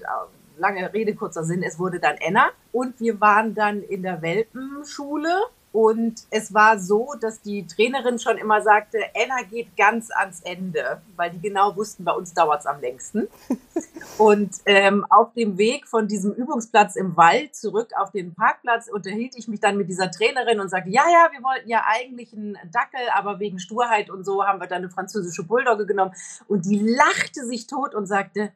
lange 0.59 0.93
Rede, 0.93 1.15
kurzer 1.15 1.45
Sinn, 1.45 1.63
es 1.63 1.79
wurde 1.79 1.99
dann 1.99 2.17
Enna. 2.19 2.51
Und 2.73 3.01
wir 3.01 3.21
waren 3.21 3.55
dann 3.55 3.83
in 3.83 4.03
der 4.03 4.23
Welpenschule. 4.23 5.31
Und 5.75 6.21
es 6.31 6.55
war 6.55 6.79
so, 6.79 7.15
dass 7.21 7.43
die 7.43 7.67
Trainerin 7.67 8.21
schon 8.21 8.39
immer 8.39 8.63
sagte, 8.63 8.99
Enna 9.13 9.43
geht 9.43 9.77
ganz 9.77 10.09
ans 10.13 10.41
Ende, 10.43 11.03
weil 11.17 11.33
die 11.33 11.41
genau 11.41 11.75
wussten, 11.75 12.05
bei 12.05 12.13
uns 12.13 12.33
dauert's 12.33 12.65
am 12.65 12.81
längsten. 12.81 13.27
Und 14.19 14.55
ähm, 14.67 15.05
auf 15.11 15.33
dem 15.33 15.59
Weg 15.59 15.89
von 15.89 16.07
diesem 16.07 16.33
Übungsplatz 16.33 16.95
im 16.95 17.17
Wald 17.17 17.57
zurück 17.57 17.91
auf 17.97 18.13
den 18.13 18.35
Parkplatz 18.35 18.87
unterhielt 18.87 19.35
ich 19.37 19.49
mich 19.49 19.59
dann 19.59 19.77
mit 19.77 19.89
dieser 19.89 20.13
Trainerin 20.13 20.61
und 20.61 20.69
sagte, 20.69 20.91
ja, 20.91 21.03
ja, 21.11 21.31
wir 21.33 21.43
wollten 21.43 21.69
ja 21.69 21.83
eigentlich 21.85 22.33
einen 22.33 22.57
Dackel, 22.71 23.09
aber 23.13 23.41
wegen 23.41 23.59
Sturheit 23.59 24.11
und 24.11 24.25
so 24.25 24.45
haben 24.45 24.61
wir 24.61 24.69
dann 24.69 24.79
eine 24.79 24.91
französische 24.91 25.43
Bulldogge 25.43 25.87
genommen. 25.87 26.13
Und 26.47 26.67
die 26.67 26.79
lachte 26.79 27.45
sich 27.47 27.67
tot 27.67 27.97
und 27.97 28.07
sagte, 28.07 28.53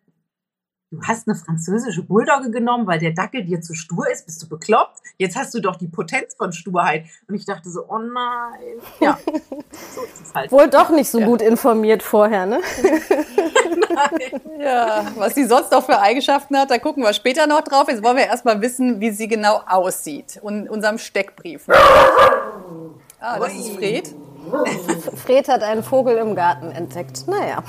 du 0.91 1.01
hast 1.03 1.29
eine 1.29 1.37
französische 1.37 2.03
Bulldogge 2.03 2.51
genommen, 2.51 2.87
weil 2.87 2.99
der 2.99 3.13
Dackel 3.13 3.45
dir 3.45 3.61
zu 3.61 3.75
stur 3.75 4.09
ist? 4.11 4.27
Bist 4.27 4.43
du 4.43 4.49
bekloppt? 4.49 4.99
Jetzt 5.19 5.37
hast 5.37 5.55
du 5.55 5.61
doch 5.61 5.77
die 5.77 5.89
Potenz 5.89 6.35
von 6.35 6.53
Sturheit. 6.53 7.05
Und 7.29 7.35
ich 7.35 7.45
dachte 7.45 7.71
so, 7.71 7.85
oh 7.89 7.99
nein. 7.99 8.79
Ja, 9.01 9.19
so 9.27 10.03
ist 10.03 10.23
es 10.23 10.35
halt. 10.35 10.53
Wohl 10.53 10.69
doch 10.69 10.91
nicht 10.91 11.11
so 11.11 11.21
gut 11.21 11.43
informiert 11.43 12.03
vorher, 12.03 12.47
ne? 12.47 12.61
Ja, 14.61 15.07
was 15.17 15.35
sie 15.35 15.45
sonst 15.45 15.73
noch 15.73 15.85
für 15.85 15.99
Eigenschaften 16.01 16.57
hat, 16.57 16.71
da 16.71 16.79
gucken 16.79 17.03
wir 17.03 17.13
später 17.13 17.47
noch 17.47 17.63
drauf. 17.63 17.89
Jetzt 17.89 18.03
wollen 18.03 18.17
wir 18.17 18.27
erstmal 18.27 18.61
wissen, 18.61 19.01
wie 19.01 19.11
sie 19.11 19.27
genau 19.27 19.61
aussieht. 19.67 20.39
Und 20.41 20.69
unserem 20.69 20.99
Steckbrief. 20.99 21.67
Ah, 23.21 23.41
das 23.41 23.53
ist 23.53 23.71
Fred. 23.71 24.15
Fred 25.17 25.49
hat 25.49 25.65
einen 25.65 25.83
Vogel 25.83 26.19
im 26.19 26.37
Garten 26.37 26.71
entdeckt. 26.71 27.27
Naja. 27.27 27.65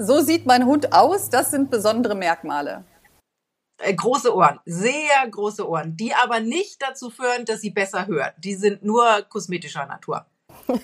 So 0.00 0.20
sieht 0.20 0.46
mein 0.46 0.64
Hund 0.64 0.92
aus. 0.92 1.28
Das 1.28 1.50
sind 1.50 1.70
besondere 1.70 2.14
Merkmale. 2.14 2.84
Äh, 3.78 3.94
große 3.94 4.34
Ohren, 4.34 4.60
sehr 4.64 5.28
große 5.28 5.68
Ohren, 5.68 5.96
die 5.96 6.14
aber 6.14 6.38
nicht 6.38 6.80
dazu 6.80 7.10
führen, 7.10 7.44
dass 7.44 7.60
sie 7.60 7.70
besser 7.70 8.06
hört. 8.06 8.34
Die 8.38 8.54
sind 8.54 8.84
nur 8.84 9.22
kosmetischer 9.28 9.84
Natur. 9.86 10.24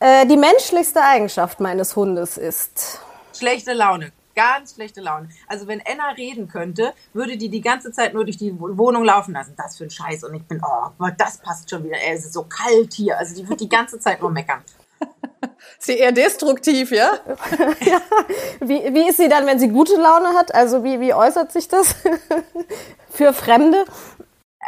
Äh, 0.00 0.26
die 0.26 0.36
menschlichste 0.36 1.00
Eigenschaft 1.00 1.60
meines 1.60 1.94
Hundes 1.94 2.36
ist. 2.36 2.98
Schlechte 3.32 3.72
Laune, 3.72 4.12
ganz 4.34 4.74
schlechte 4.74 5.00
Laune. 5.00 5.28
Also 5.46 5.68
wenn 5.68 5.80
Anna 5.86 6.10
reden 6.10 6.48
könnte, 6.48 6.92
würde 7.14 7.38
die 7.38 7.48
die 7.48 7.60
ganze 7.60 7.92
Zeit 7.92 8.12
nur 8.12 8.24
durch 8.24 8.36
die 8.36 8.58
Wohnung 8.58 9.04
laufen 9.04 9.32
lassen. 9.32 9.54
Das 9.56 9.78
für 9.78 9.84
ein 9.84 9.90
Scheiß. 9.90 10.24
Und 10.24 10.34
ich 10.34 10.42
bin, 10.42 10.60
oh 10.62 10.90
Gott, 10.98 11.14
das 11.16 11.38
passt 11.38 11.70
schon 11.70 11.84
wieder. 11.84 11.96
Ey, 11.96 12.16
Es 12.16 12.24
ist 12.26 12.34
so 12.34 12.42
kalt 12.42 12.92
hier. 12.92 13.16
Also 13.16 13.36
die 13.36 13.48
wird 13.48 13.60
die 13.60 13.68
ganze 13.68 13.98
Zeit 14.00 14.20
nur 14.20 14.30
meckern. 14.30 14.62
Ist 15.78 15.86
sie 15.86 15.98
eher 15.98 16.12
destruktiv, 16.12 16.90
ja? 16.92 17.12
Wie, 18.60 18.94
wie 18.94 19.08
ist 19.08 19.18
sie 19.18 19.28
dann, 19.28 19.46
wenn 19.46 19.58
sie 19.58 19.68
gute 19.68 19.96
Laune 19.96 20.28
hat? 20.34 20.54
Also 20.54 20.84
wie, 20.84 21.00
wie 21.00 21.14
äußert 21.14 21.52
sich 21.52 21.68
das 21.68 21.94
für 23.10 23.32
Fremde? 23.32 23.84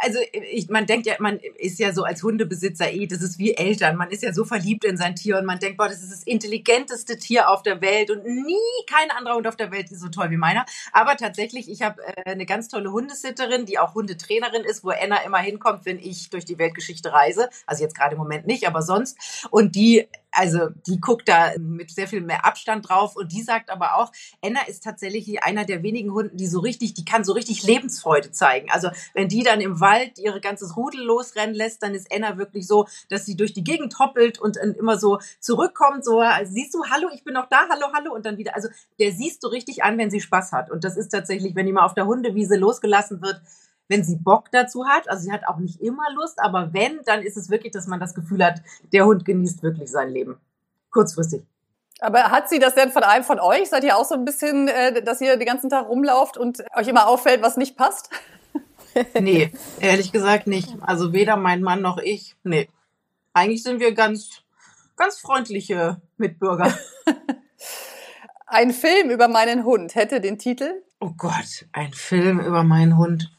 also 0.01 0.19
ich, 0.31 0.69
man 0.69 0.85
denkt 0.85 1.05
ja, 1.07 1.15
man 1.19 1.39
ist 1.57 1.79
ja 1.79 1.93
so 1.93 2.03
als 2.03 2.23
Hundebesitzer 2.23 2.91
eh, 2.91 3.07
das 3.07 3.21
ist 3.21 3.39
wie 3.39 3.55
Eltern. 3.55 3.95
Man 3.95 4.09
ist 4.09 4.23
ja 4.23 4.33
so 4.33 4.45
verliebt 4.45 4.85
in 4.85 4.97
sein 4.97 5.15
Tier 5.15 5.37
und 5.37 5.45
man 5.45 5.59
denkt, 5.59 5.77
boah, 5.77 5.87
das 5.87 6.01
ist 6.01 6.11
das 6.11 6.23
intelligenteste 6.23 7.17
Tier 7.17 7.49
auf 7.49 7.63
der 7.63 7.81
Welt 7.81 8.11
und 8.11 8.25
nie 8.25 8.55
kein 8.89 9.11
anderer 9.11 9.35
Hund 9.35 9.47
auf 9.47 9.55
der 9.55 9.71
Welt 9.71 9.91
ist 9.91 10.01
so 10.01 10.09
toll 10.09 10.29
wie 10.29 10.37
meiner. 10.37 10.65
Aber 10.91 11.15
tatsächlich, 11.17 11.69
ich 11.69 11.81
habe 11.81 12.01
äh, 12.03 12.31
eine 12.31 12.45
ganz 12.45 12.67
tolle 12.67 12.91
Hundesitterin, 12.91 13.65
die 13.65 13.79
auch 13.79 13.95
Hundetrainerin 13.95 14.63
ist, 14.63 14.83
wo 14.83 14.89
Anna 14.89 15.17
immer 15.23 15.39
hinkommt, 15.39 15.85
wenn 15.85 15.99
ich 15.99 16.29
durch 16.29 16.45
die 16.45 16.57
Weltgeschichte 16.57 17.11
reise. 17.11 17.49
Also 17.65 17.83
jetzt 17.83 17.95
gerade 17.95 18.13
im 18.13 18.19
Moment 18.19 18.47
nicht, 18.47 18.67
aber 18.67 18.81
sonst. 18.81 19.47
Und 19.51 19.75
die 19.75 20.07
also 20.31 20.69
die 20.85 20.99
guckt 20.99 21.27
da 21.27 21.51
mit 21.57 21.91
sehr 21.91 22.07
viel 22.07 22.21
mehr 22.21 22.45
Abstand 22.45 22.87
drauf 22.87 23.15
und 23.15 23.31
die 23.31 23.41
sagt 23.41 23.69
aber 23.69 23.95
auch, 23.95 24.11
Enna 24.41 24.61
ist 24.67 24.83
tatsächlich 24.83 25.43
einer 25.43 25.65
der 25.65 25.83
wenigen 25.83 26.11
Hunden, 26.11 26.37
die 26.37 26.47
so 26.47 26.59
richtig, 26.59 26.93
die 26.93 27.05
kann 27.05 27.23
so 27.23 27.33
richtig 27.33 27.63
Lebensfreude 27.63 28.31
zeigen. 28.31 28.69
Also 28.71 28.89
wenn 29.13 29.27
die 29.27 29.43
dann 29.43 29.61
im 29.61 29.79
Wald 29.79 30.19
ihre 30.19 30.41
ganzes 30.41 30.75
Rudel 30.77 31.03
losrennen 31.03 31.55
lässt, 31.55 31.81
dann 31.81 31.93
ist 31.93 32.11
Enna 32.11 32.37
wirklich 32.37 32.67
so, 32.67 32.87
dass 33.09 33.25
sie 33.25 33.35
durch 33.35 33.53
die 33.53 33.63
Gegend 33.63 33.97
hoppelt 33.99 34.39
und 34.39 34.57
immer 34.57 34.97
so 34.97 35.19
zurückkommt, 35.39 36.05
so 36.05 36.19
also 36.19 36.51
siehst 36.51 36.73
du, 36.73 36.83
hallo, 36.85 37.09
ich 37.13 37.23
bin 37.23 37.33
noch 37.33 37.49
da, 37.49 37.67
hallo, 37.69 37.87
hallo 37.93 38.13
und 38.13 38.25
dann 38.25 38.37
wieder. 38.37 38.55
Also 38.55 38.69
der 38.99 39.11
siehst 39.11 39.43
du 39.43 39.47
richtig 39.47 39.83
an, 39.83 39.97
wenn 39.97 40.11
sie 40.11 40.21
Spaß 40.21 40.51
hat 40.51 40.71
und 40.71 40.83
das 40.83 40.97
ist 40.97 41.09
tatsächlich, 41.09 41.55
wenn 41.55 41.65
die 41.65 41.73
mal 41.73 41.85
auf 41.85 41.93
der 41.93 42.05
Hundewiese 42.05 42.57
losgelassen 42.57 43.21
wird, 43.21 43.41
wenn 43.87 44.03
sie 44.03 44.17
Bock 44.17 44.51
dazu 44.51 44.85
hat. 44.87 45.09
Also 45.09 45.23
sie 45.23 45.31
hat 45.31 45.47
auch 45.47 45.57
nicht 45.57 45.81
immer 45.81 46.11
Lust, 46.15 46.39
aber 46.39 46.73
wenn, 46.73 47.01
dann 47.05 47.21
ist 47.21 47.37
es 47.37 47.49
wirklich, 47.49 47.73
dass 47.73 47.87
man 47.87 47.99
das 47.99 48.13
Gefühl 48.13 48.43
hat, 48.43 48.61
der 48.93 49.05
Hund 49.05 49.25
genießt 49.25 49.63
wirklich 49.63 49.89
sein 49.89 50.09
Leben. 50.09 50.37
Kurzfristig. 50.89 51.43
Aber 51.99 52.25
hat 52.25 52.47
sie 52.49 52.59
das 52.59 52.75
denn 52.75 52.91
von 52.91 53.03
einem 53.03 53.23
von 53.23 53.39
euch? 53.39 53.69
Seid 53.69 53.83
ihr 53.83 53.97
auch 53.97 54.05
so 54.05 54.15
ein 54.15 54.25
bisschen, 54.25 54.67
äh, 54.67 55.01
dass 55.01 55.21
ihr 55.21 55.37
den 55.37 55.47
ganzen 55.47 55.69
Tag 55.69 55.87
rumlauft 55.87 56.37
und 56.37 56.63
euch 56.75 56.87
immer 56.87 57.07
auffällt, 57.07 57.41
was 57.41 57.57
nicht 57.57 57.75
passt? 57.75 58.09
nee, 59.19 59.51
ehrlich 59.79 60.11
gesagt 60.11 60.47
nicht. 60.47 60.75
Also 60.81 61.13
weder 61.13 61.37
mein 61.37 61.61
Mann 61.61 61.81
noch 61.81 61.97
ich. 61.97 62.35
Nee. 62.43 62.69
Eigentlich 63.33 63.63
sind 63.63 63.79
wir 63.79 63.93
ganz, 63.93 64.43
ganz 64.95 65.19
freundliche 65.19 66.01
Mitbürger. 66.17 66.77
Ein 68.49 68.71
Film 68.71 69.09
über 69.09 69.27
meinen 69.27 69.65
Hund 69.65 69.95
hätte 69.95 70.21
den 70.21 70.39
Titel? 70.39 70.81
Oh 71.01 71.11
Gott, 71.17 71.65
ein 71.73 71.91
Film 71.91 72.39
über 72.39 72.63
meinen 72.63 72.97
Hund. 72.97 73.29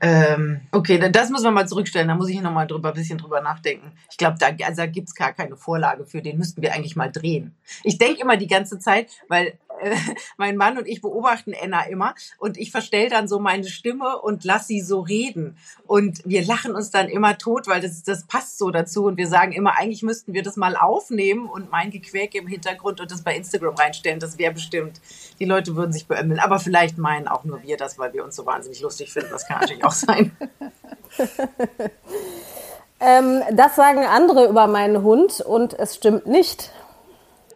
Ähm, 0.00 0.60
okay, 0.70 0.98
das 1.10 1.30
müssen 1.30 1.44
wir 1.44 1.50
mal 1.50 1.68
zurückstellen. 1.68 2.08
Da 2.08 2.14
muss 2.14 2.28
ich 2.28 2.40
noch 2.40 2.52
mal 2.52 2.66
drüber, 2.66 2.90
ein 2.90 2.94
bisschen 2.94 3.18
drüber 3.18 3.40
nachdenken. 3.40 3.92
Ich 4.10 4.16
glaube, 4.16 4.36
da, 4.38 4.48
also 4.64 4.82
da 4.82 4.86
gibt's 4.86 5.14
gar 5.14 5.32
keine 5.32 5.56
Vorlage 5.56 6.06
für. 6.06 6.22
Den 6.22 6.38
müssten 6.38 6.62
wir 6.62 6.72
eigentlich 6.72 6.96
mal 6.96 7.10
drehen. 7.10 7.54
Ich 7.82 7.98
denke 7.98 8.20
immer 8.22 8.36
die 8.36 8.46
ganze 8.46 8.78
Zeit, 8.78 9.10
weil 9.28 9.58
äh, 9.80 9.96
mein 10.36 10.56
Mann 10.56 10.78
und 10.78 10.86
ich 10.86 11.00
beobachten 11.00 11.52
Enna 11.52 11.86
immer 11.86 12.14
und 12.38 12.56
ich 12.58 12.70
verstell 12.70 13.08
dann 13.08 13.28
so 13.28 13.38
meine 13.38 13.68
Stimme 13.68 14.20
und 14.20 14.44
lass 14.44 14.66
sie 14.66 14.80
so 14.80 15.00
reden. 15.00 15.56
Und 15.86 16.20
wir 16.24 16.44
lachen 16.44 16.74
uns 16.74 16.90
dann 16.90 17.08
immer 17.08 17.38
tot, 17.38 17.66
weil 17.66 17.80
das, 17.80 18.02
das 18.02 18.24
passt 18.24 18.58
so 18.58 18.70
dazu. 18.70 19.04
Und 19.04 19.16
wir 19.16 19.28
sagen 19.28 19.52
immer, 19.52 19.78
eigentlich 19.78 20.02
müssten 20.02 20.34
wir 20.34 20.42
das 20.42 20.56
mal 20.56 20.76
aufnehmen 20.76 21.48
und 21.48 21.70
mein 21.70 21.90
Gequäke 21.90 22.38
im 22.38 22.46
Hintergrund 22.46 23.00
und 23.00 23.10
das 23.10 23.22
bei 23.22 23.36
Instagram 23.36 23.74
reinstellen. 23.74 24.20
Das 24.20 24.38
wäre 24.38 24.52
bestimmt. 24.52 25.00
Die 25.38 25.44
Leute 25.44 25.76
würden 25.76 25.92
sich 25.92 26.06
beömmeln. 26.06 26.40
Aber 26.40 26.58
vielleicht 26.58 26.98
meinen 26.98 27.28
auch 27.28 27.44
nur 27.44 27.62
wir 27.62 27.76
das, 27.76 27.98
weil 27.98 28.12
wir 28.12 28.24
uns 28.24 28.36
so 28.36 28.46
wahnsinnig 28.46 28.80
lustig 28.80 29.12
finden. 29.12 29.30
Das 29.30 29.46
kann 29.46 29.60
natürlich 29.60 29.84
auch 29.84 29.92
sein. 29.92 30.36
ähm, 33.00 33.42
das 33.52 33.76
sagen 33.76 34.04
andere 34.04 34.46
über 34.48 34.66
meinen 34.66 35.02
Hund 35.02 35.40
und 35.40 35.78
es 35.78 35.96
stimmt 35.96 36.26
nicht. 36.26 36.72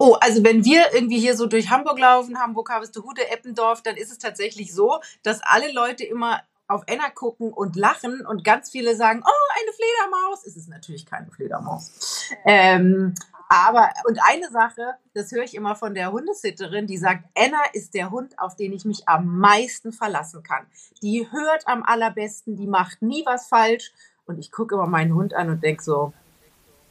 Oh, 0.04 0.16
also 0.21 0.42
wenn 0.42 0.64
wir 0.64 0.92
irgendwie 0.92 1.21
hier 1.21 1.37
so 1.37 1.47
durch 1.47 1.71
Hamburg 1.71 1.97
laufen, 1.97 2.40
Hamburg, 2.40 2.71
Harvestehude, 2.71 3.30
Eppendorf, 3.30 3.82
dann 3.82 3.97
ist 3.97 4.11
es 4.11 4.18
tatsächlich 4.18 4.75
so, 4.75 4.99
dass 5.23 5.40
alle 5.44 5.71
Leute 5.71 6.02
immer 6.02 6.42
auf 6.66 6.82
Enna 6.87 7.09
gucken 7.11 7.52
und 7.52 7.76
lachen 7.76 8.26
und 8.26 8.42
ganz 8.42 8.73
viele 8.73 8.97
sagen, 8.97 9.23
oh, 9.25 9.61
eine 9.61 9.73
Fledermaus. 9.73 10.44
Es 10.44 10.56
ist 10.56 10.68
natürlich 10.68 11.06
keine 11.06 11.30
Fledermaus. 11.30 12.32
Ähm, 12.44 13.14
aber, 13.49 13.90
und 14.09 14.18
eine 14.28 14.50
Sache, 14.50 14.94
das 15.14 15.30
höre 15.30 15.44
ich 15.44 15.54
immer 15.54 15.76
von 15.76 15.94
der 15.94 16.11
Hundesitterin, 16.11 16.88
die 16.88 16.99
sagt, 16.99 17.23
Enna 17.35 17.62
ist 17.73 17.94
der 17.94 18.11
Hund, 18.11 18.37
auf 18.40 18.56
den 18.56 18.73
ich 18.73 18.85
mich 18.85 19.09
am 19.09 19.38
meisten 19.38 19.92
verlassen 19.92 20.42
kann. 20.42 20.66
Die 21.00 21.28
hört 21.30 21.68
am 21.68 21.85
allerbesten, 21.85 22.56
die 22.56 22.66
macht 22.66 23.02
nie 23.02 23.23
was 23.25 23.47
falsch. 23.47 23.92
Und 24.26 24.40
ich 24.40 24.50
gucke 24.50 24.75
immer 24.75 24.88
meinen 24.88 25.14
Hund 25.14 25.32
an 25.32 25.49
und 25.49 25.62
denke 25.62 25.85
so, 25.85 26.12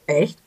echt? 0.08 0.41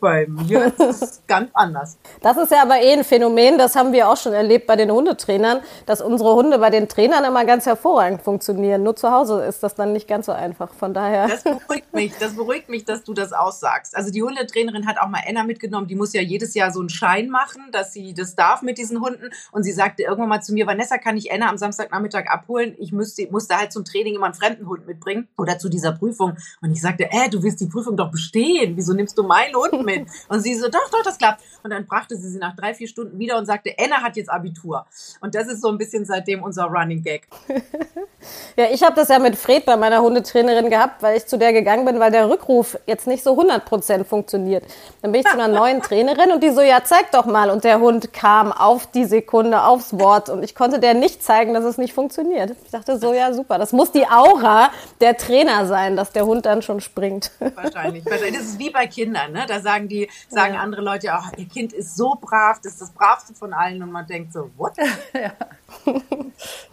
Bei 0.00 0.26
mir 0.26 0.66
ist 0.66 0.80
es 0.80 1.22
ganz 1.26 1.50
anders. 1.54 1.98
Das 2.22 2.36
ist 2.36 2.50
ja 2.50 2.62
aber 2.62 2.80
eh 2.80 2.92
ein 2.92 3.04
Phänomen, 3.04 3.58
das 3.58 3.76
haben 3.76 3.92
wir 3.92 4.08
auch 4.08 4.16
schon 4.16 4.32
erlebt 4.32 4.66
bei 4.66 4.76
den 4.76 4.90
Hundetrainern, 4.90 5.60
dass 5.86 6.00
unsere 6.00 6.34
Hunde 6.34 6.58
bei 6.58 6.70
den 6.70 6.88
Trainern 6.88 7.24
immer 7.24 7.44
ganz 7.44 7.66
hervorragend 7.66 8.22
funktionieren. 8.22 8.82
Nur 8.82 8.96
zu 8.96 9.10
Hause 9.10 9.44
ist 9.44 9.62
das 9.62 9.74
dann 9.74 9.92
nicht 9.92 10.08
ganz 10.08 10.26
so 10.26 10.32
einfach. 10.32 10.72
Von 10.74 10.94
daher. 10.94 11.28
Das 11.28 11.44
beruhigt 11.44 11.92
mich, 11.92 12.12
das 12.18 12.34
beruhigt 12.34 12.68
mich, 12.68 12.84
dass 12.84 13.04
du 13.04 13.14
das 13.14 13.32
aussagst. 13.32 13.96
Also 13.96 14.10
die 14.10 14.22
Hundetrainerin 14.22 14.86
hat 14.86 14.98
auch 14.98 15.08
mal 15.08 15.20
Enna 15.26 15.44
mitgenommen, 15.44 15.86
die 15.86 15.94
muss 15.94 16.12
ja 16.12 16.22
jedes 16.22 16.54
Jahr 16.54 16.72
so 16.72 16.80
einen 16.80 16.88
Schein 16.88 17.28
machen, 17.28 17.62
dass 17.72 17.92
sie 17.92 18.14
das 18.14 18.34
darf 18.34 18.62
mit 18.62 18.78
diesen 18.78 19.00
Hunden. 19.00 19.30
Und 19.52 19.62
sie 19.62 19.72
sagte 19.72 20.02
irgendwann 20.02 20.28
mal 20.28 20.42
zu 20.42 20.54
mir, 20.54 20.66
Vanessa, 20.66 20.98
kann 20.98 21.16
ich 21.16 21.30
Enna 21.30 21.48
am 21.48 21.58
Samstagnachmittag 21.58 22.26
abholen? 22.28 22.74
Ich 22.78 22.92
müsste, 22.92 23.28
musste 23.30 23.56
halt 23.56 23.72
zum 23.72 23.84
Training 23.84 24.14
immer 24.14 24.26
einen 24.26 24.34
fremden 24.34 24.66
Hund 24.66 24.86
mitbringen 24.86 25.28
oder 25.36 25.58
zu 25.58 25.68
dieser 25.68 25.92
Prüfung. 25.92 26.36
Und 26.62 26.72
ich 26.72 26.80
sagte, 26.80 27.04
äh, 27.10 27.28
du 27.28 27.42
willst 27.42 27.60
die 27.60 27.66
Prüfung 27.66 27.96
doch 27.96 28.10
bestehen. 28.10 28.76
Wieso 28.76 28.92
nimmst 28.92 29.18
du 29.18 29.22
meinen 29.22 29.54
Hund 29.54 29.84
mit? 29.84 29.89
Mit. 29.98 30.08
Und 30.28 30.40
sie 30.40 30.54
so, 30.54 30.68
doch, 30.68 30.90
doch, 30.90 31.02
das 31.02 31.18
klappt. 31.18 31.42
Und 31.62 31.70
dann 31.70 31.86
brachte 31.86 32.16
sie 32.16 32.28
sie 32.28 32.38
nach 32.38 32.56
drei, 32.56 32.74
vier 32.74 32.88
Stunden 32.88 33.18
wieder 33.18 33.36
und 33.36 33.46
sagte, 33.46 33.74
Anna 33.78 34.02
hat 34.02 34.16
jetzt 34.16 34.30
Abitur. 34.30 34.86
Und 35.20 35.34
das 35.34 35.48
ist 35.48 35.60
so 35.60 35.68
ein 35.68 35.78
bisschen 35.78 36.04
seitdem 36.04 36.42
unser 36.42 36.64
Running 36.64 37.02
Gag. 37.02 37.28
ja, 38.56 38.66
ich 38.72 38.82
habe 38.82 38.96
das 38.96 39.08
ja 39.08 39.18
mit 39.18 39.36
Fred 39.36 39.64
bei 39.66 39.76
meiner 39.76 40.00
Hundetrainerin 40.00 40.70
gehabt, 40.70 41.02
weil 41.02 41.16
ich 41.16 41.26
zu 41.26 41.38
der 41.38 41.52
gegangen 41.52 41.84
bin, 41.84 42.00
weil 42.00 42.10
der 42.10 42.28
Rückruf 42.28 42.78
jetzt 42.86 43.06
nicht 43.06 43.22
so 43.22 43.38
100% 43.38 44.04
funktioniert. 44.04 44.64
Dann 45.02 45.12
bin 45.12 45.20
ich 45.20 45.26
zu 45.26 45.34
einer 45.34 45.48
neuen 45.48 45.82
Trainerin 45.82 46.32
und 46.32 46.42
die 46.42 46.50
so, 46.50 46.60
ja, 46.60 46.82
zeig 46.84 47.10
doch 47.12 47.26
mal. 47.26 47.50
Und 47.50 47.64
der 47.64 47.80
Hund 47.80 48.12
kam 48.12 48.52
auf 48.52 48.86
die 48.86 49.04
Sekunde 49.04 49.62
aufs 49.62 49.98
Wort 49.98 50.28
und 50.28 50.42
ich 50.42 50.54
konnte 50.54 50.78
der 50.78 50.94
nicht 50.94 51.22
zeigen, 51.22 51.54
dass 51.54 51.64
es 51.64 51.78
nicht 51.78 51.92
funktioniert. 51.92 52.56
Ich 52.64 52.70
dachte 52.70 52.98
so, 52.98 53.12
ja, 53.12 53.32
super. 53.32 53.58
Das 53.58 53.72
muss 53.72 53.92
die 53.92 54.06
Aura 54.06 54.70
der 55.00 55.16
Trainer 55.16 55.66
sein, 55.66 55.96
dass 55.96 56.12
der 56.12 56.26
Hund 56.26 56.46
dann 56.46 56.62
schon 56.62 56.80
springt. 56.80 57.30
Wahrscheinlich. 57.38 58.04
Das 58.04 58.20
ist 58.22 58.58
wie 58.58 58.70
bei 58.70 58.86
Kindern, 58.86 59.32
ne? 59.32 59.44
Da 59.46 59.60
sagen 59.60 59.79
die, 59.88 60.10
sagen 60.28 60.54
ja. 60.54 60.60
andere 60.60 60.82
Leute, 60.82 61.12
ach, 61.12 61.32
ihr 61.36 61.46
Kind 61.46 61.72
ist 61.72 61.96
so 61.96 62.16
brav, 62.20 62.60
das 62.62 62.72
ist 62.72 62.82
das 62.82 62.90
bravste 62.92 63.34
von 63.34 63.52
allen 63.52 63.82
und 63.82 63.90
man 63.90 64.06
denkt 64.06 64.32
so, 64.32 64.50
what? 64.56 64.76
ja. 65.14 65.32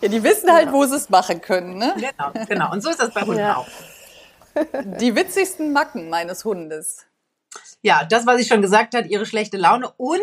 ja, 0.02 0.08
die 0.08 0.24
wissen 0.24 0.52
halt, 0.52 0.66
genau. 0.66 0.78
wo 0.78 0.86
sie 0.86 0.96
es 0.96 1.10
machen 1.10 1.42
können, 1.42 1.78
ne? 1.78 1.94
Genau, 1.96 2.46
genau. 2.48 2.72
Und 2.72 2.82
so 2.82 2.90
ist 2.90 3.00
das 3.00 3.14
bei 3.14 3.22
Hunden 3.22 3.44
auch. 3.44 3.68
Die 5.00 5.16
witzigsten 5.16 5.72
Macken 5.72 6.10
meines 6.10 6.44
Hundes. 6.44 7.06
Ja, 7.82 8.04
das, 8.04 8.26
was 8.26 8.42
ich 8.42 8.48
schon 8.48 8.62
gesagt 8.62 8.96
habe, 8.96 9.08
ihre 9.08 9.26
schlechte 9.26 9.58
Laune 9.58 9.92
und 9.98 10.20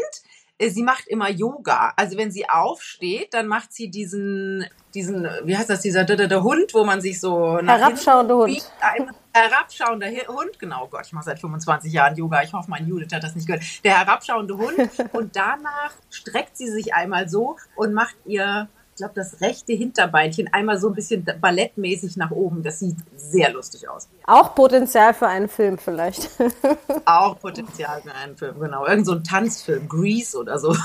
sie 0.71 0.83
macht 0.83 1.07
immer 1.09 1.31
Yoga. 1.31 1.93
Also 1.97 2.17
wenn 2.17 2.31
sie 2.31 2.49
aufsteht, 2.49 3.35
dann 3.35 3.47
macht 3.47 3.73
sie 3.73 3.89
diesen, 3.91 4.65
diesen, 4.95 5.29
wie 5.45 5.57
heißt 5.57 5.71
das, 5.71 5.81
dieser 5.81 6.05
der, 6.05 6.29
der 6.29 6.43
Hund, 6.43 6.75
wo 6.75 6.85
man 6.85 7.01
sich 7.01 7.21
so 7.21 7.59
herabschauende 7.59 8.37
Hund. 8.37 8.73
Ein 8.81 9.11
herabschauender 9.33 10.09
Hund, 10.29 10.59
genau, 10.59 10.87
Gott, 10.89 11.07
ich 11.07 11.13
mache 11.13 11.25
seit 11.25 11.41
25 11.41 11.93
Jahren 11.93 12.17
Yoga. 12.17 12.43
Ich 12.43 12.53
hoffe, 12.53 12.71
mein 12.71 12.87
Judith 12.87 13.13
hat 13.13 13.23
das 13.23 13.35
nicht 13.35 13.47
gehört. 13.47 13.65
Der 13.85 13.99
herabschauende 13.99 14.57
Hund 14.57 14.79
und 15.13 15.35
danach 15.35 15.93
streckt 16.11 16.57
sie 16.57 16.71
sich 16.71 16.95
einmal 16.95 17.29
so 17.29 17.57
und 17.77 17.93
macht 17.93 18.17
ihr 18.25 18.69
ich 18.95 18.99
glaube, 18.99 19.15
das 19.17 19.41
rechte 19.41 19.73
Hinterbeinchen 19.73 20.53
einmal 20.53 20.79
so 20.79 20.87
ein 20.87 20.95
bisschen 20.95 21.27
ballettmäßig 21.41 22.17
nach 22.17 22.31
oben. 22.31 22.63
Das 22.63 22.79
sieht 22.79 22.97
sehr 23.17 23.53
lustig 23.53 23.89
aus. 23.89 24.09
Auch 24.25 24.55
Potenzial 24.55 25.15
für 25.15 25.27
einen 25.27 25.49
Film 25.49 25.79
vielleicht. 25.79 26.31
Auch 27.05 27.41
Potenzial 27.41 28.03
für 28.03 28.15
einen 28.15 28.37
Film, 28.37 28.61
genau. 28.61 28.87
Irgend 28.87 29.07
so 29.07 29.15
ein 29.15 29.25
Tanzfilm, 29.25 29.89
Grease 29.89 30.39
oder 30.39 30.61
so. 30.61 30.77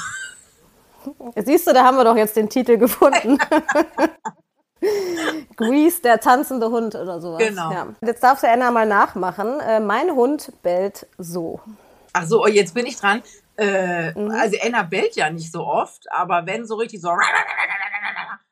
Siehst 1.35 1.67
du, 1.67 1.73
da 1.73 1.83
haben 1.83 1.97
wir 1.97 2.03
doch 2.03 2.17
jetzt 2.17 2.35
den 2.35 2.49
Titel 2.49 2.77
gefunden. 2.77 3.37
Grease, 5.55 6.01
der 6.01 6.19
tanzende 6.19 6.71
Hund 6.71 6.95
oder 6.95 7.21
sowas. 7.21 7.47
Genau. 7.47 7.71
Ja. 7.71 7.87
Jetzt 8.03 8.23
darfst 8.23 8.43
du 8.43 8.49
Anna 8.49 8.71
mal 8.71 8.87
nachmachen. 8.87 9.59
Äh, 9.59 9.81
mein 9.81 10.15
Hund 10.15 10.51
bellt 10.63 11.05
so. 11.19 11.59
Ach 12.13 12.25
so, 12.25 12.43
oh, 12.43 12.47
jetzt 12.47 12.73
bin 12.73 12.87
ich 12.87 12.97
dran. 12.97 13.21
Äh, 13.59 14.17
mhm. 14.17 14.31
Also 14.31 14.57
Anna 14.63 14.83
bellt 14.83 15.17
ja 15.17 15.29
nicht 15.29 15.51
so 15.51 15.65
oft, 15.65 16.09
aber 16.11 16.45
wenn 16.45 16.65
so 16.65 16.75
richtig 16.75 17.01
so, 17.01 17.09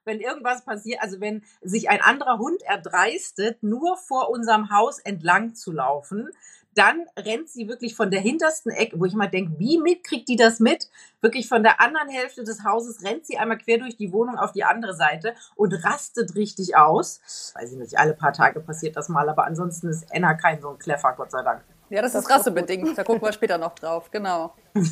wenn 0.07 0.19
irgendwas 0.19 0.65
passiert, 0.65 1.01
also 1.01 1.21
wenn 1.21 1.43
sich 1.61 1.89
ein 1.89 2.01
anderer 2.01 2.39
Hund 2.39 2.63
erdreistet, 2.63 3.61
nur 3.61 3.97
vor 3.97 4.31
unserem 4.31 4.71
Haus 4.71 4.97
entlang 4.99 5.53
zu 5.53 5.71
laufen, 5.71 6.31
dann 6.73 7.05
rennt 7.17 7.49
sie 7.49 7.67
wirklich 7.67 7.95
von 7.95 8.11
der 8.11 8.21
hintersten 8.21 8.71
Ecke, 8.71 8.99
wo 8.99 9.05
ich 9.05 9.13
mal 9.13 9.27
denke, 9.27 9.57
wie 9.57 9.79
mitkriegt 9.79 10.29
die 10.29 10.35
das 10.35 10.59
mit? 10.59 10.89
Wirklich 11.21 11.47
von 11.47 11.63
der 11.63 11.81
anderen 11.81 12.09
Hälfte 12.09 12.43
des 12.43 12.63
Hauses 12.63 13.03
rennt 13.03 13.25
sie 13.25 13.37
einmal 13.37 13.57
quer 13.57 13.79
durch 13.79 13.97
die 13.97 14.11
Wohnung 14.11 14.37
auf 14.37 14.51
die 14.51 14.63
andere 14.63 14.95
Seite 14.95 15.33
und 15.55 15.73
rastet 15.83 16.35
richtig 16.35 16.77
aus. 16.77 17.53
Weiß 17.55 17.71
ich 17.71 17.77
nicht, 17.77 17.97
alle 17.97 18.13
paar 18.13 18.33
Tage 18.33 18.59
passiert 18.59 18.95
das 18.95 19.09
mal, 19.09 19.27
aber 19.27 19.45
ansonsten 19.45 19.87
ist 19.89 20.05
Anna 20.13 20.35
kein 20.35 20.61
so 20.61 20.69
ein 20.69 20.77
Kleffer, 20.77 21.13
Gott 21.17 21.31
sei 21.31 21.41
Dank. 21.41 21.63
Ja, 21.89 22.01
das, 22.01 22.13
das 22.13 22.25
ist 22.25 22.29
rassebedingt. 22.29 22.97
Da 22.97 23.03
gucken 23.03 23.21
wir 23.23 23.33
später 23.33 23.57
noch 23.57 23.73
drauf, 23.73 24.11
genau. 24.11 24.53
Endlich 24.73 24.91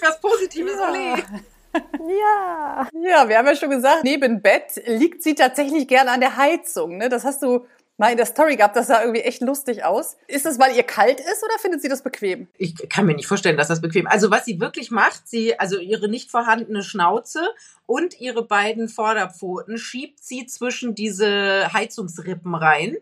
was 0.00 0.20
Positives, 0.20 0.76
ja. 0.78 1.16
Ja. 1.74 2.88
Ja, 2.92 3.28
wir 3.28 3.38
haben 3.38 3.46
ja 3.46 3.56
schon 3.56 3.70
gesagt, 3.70 4.04
neben 4.04 4.42
Bett 4.42 4.82
liegt 4.86 5.22
sie 5.22 5.34
tatsächlich 5.34 5.88
gerne 5.88 6.10
an 6.10 6.20
der 6.20 6.36
Heizung. 6.36 6.98
Ne? 6.98 7.08
Das 7.08 7.24
hast 7.24 7.42
du 7.42 7.66
mal 7.96 8.10
in 8.10 8.16
der 8.16 8.26
Story 8.26 8.56
gehabt, 8.56 8.76
das 8.76 8.88
sah 8.88 9.02
irgendwie 9.02 9.20
echt 9.20 9.40
lustig 9.40 9.84
aus. 9.84 10.16
Ist 10.26 10.46
das, 10.46 10.58
weil 10.58 10.76
ihr 10.76 10.82
kalt 10.82 11.20
ist 11.20 11.42
oder 11.44 11.58
findet 11.58 11.82
sie 11.82 11.88
das 11.88 12.02
bequem? 12.02 12.48
Ich 12.58 12.74
kann 12.88 13.06
mir 13.06 13.14
nicht 13.14 13.26
vorstellen, 13.26 13.56
dass 13.56 13.68
das 13.68 13.80
bequem. 13.80 14.06
Also 14.06 14.30
was 14.30 14.44
sie 14.44 14.60
wirklich 14.60 14.90
macht, 14.90 15.28
sie 15.28 15.58
also 15.58 15.78
ihre 15.78 16.08
nicht 16.08 16.30
vorhandene 16.30 16.82
Schnauze 16.82 17.40
und 17.86 18.20
ihre 18.20 18.44
beiden 18.44 18.88
Vorderpfoten 18.88 19.78
schiebt 19.78 20.22
sie 20.22 20.46
zwischen 20.46 20.94
diese 20.94 21.72
Heizungsrippen 21.72 22.54
rein. 22.54 22.96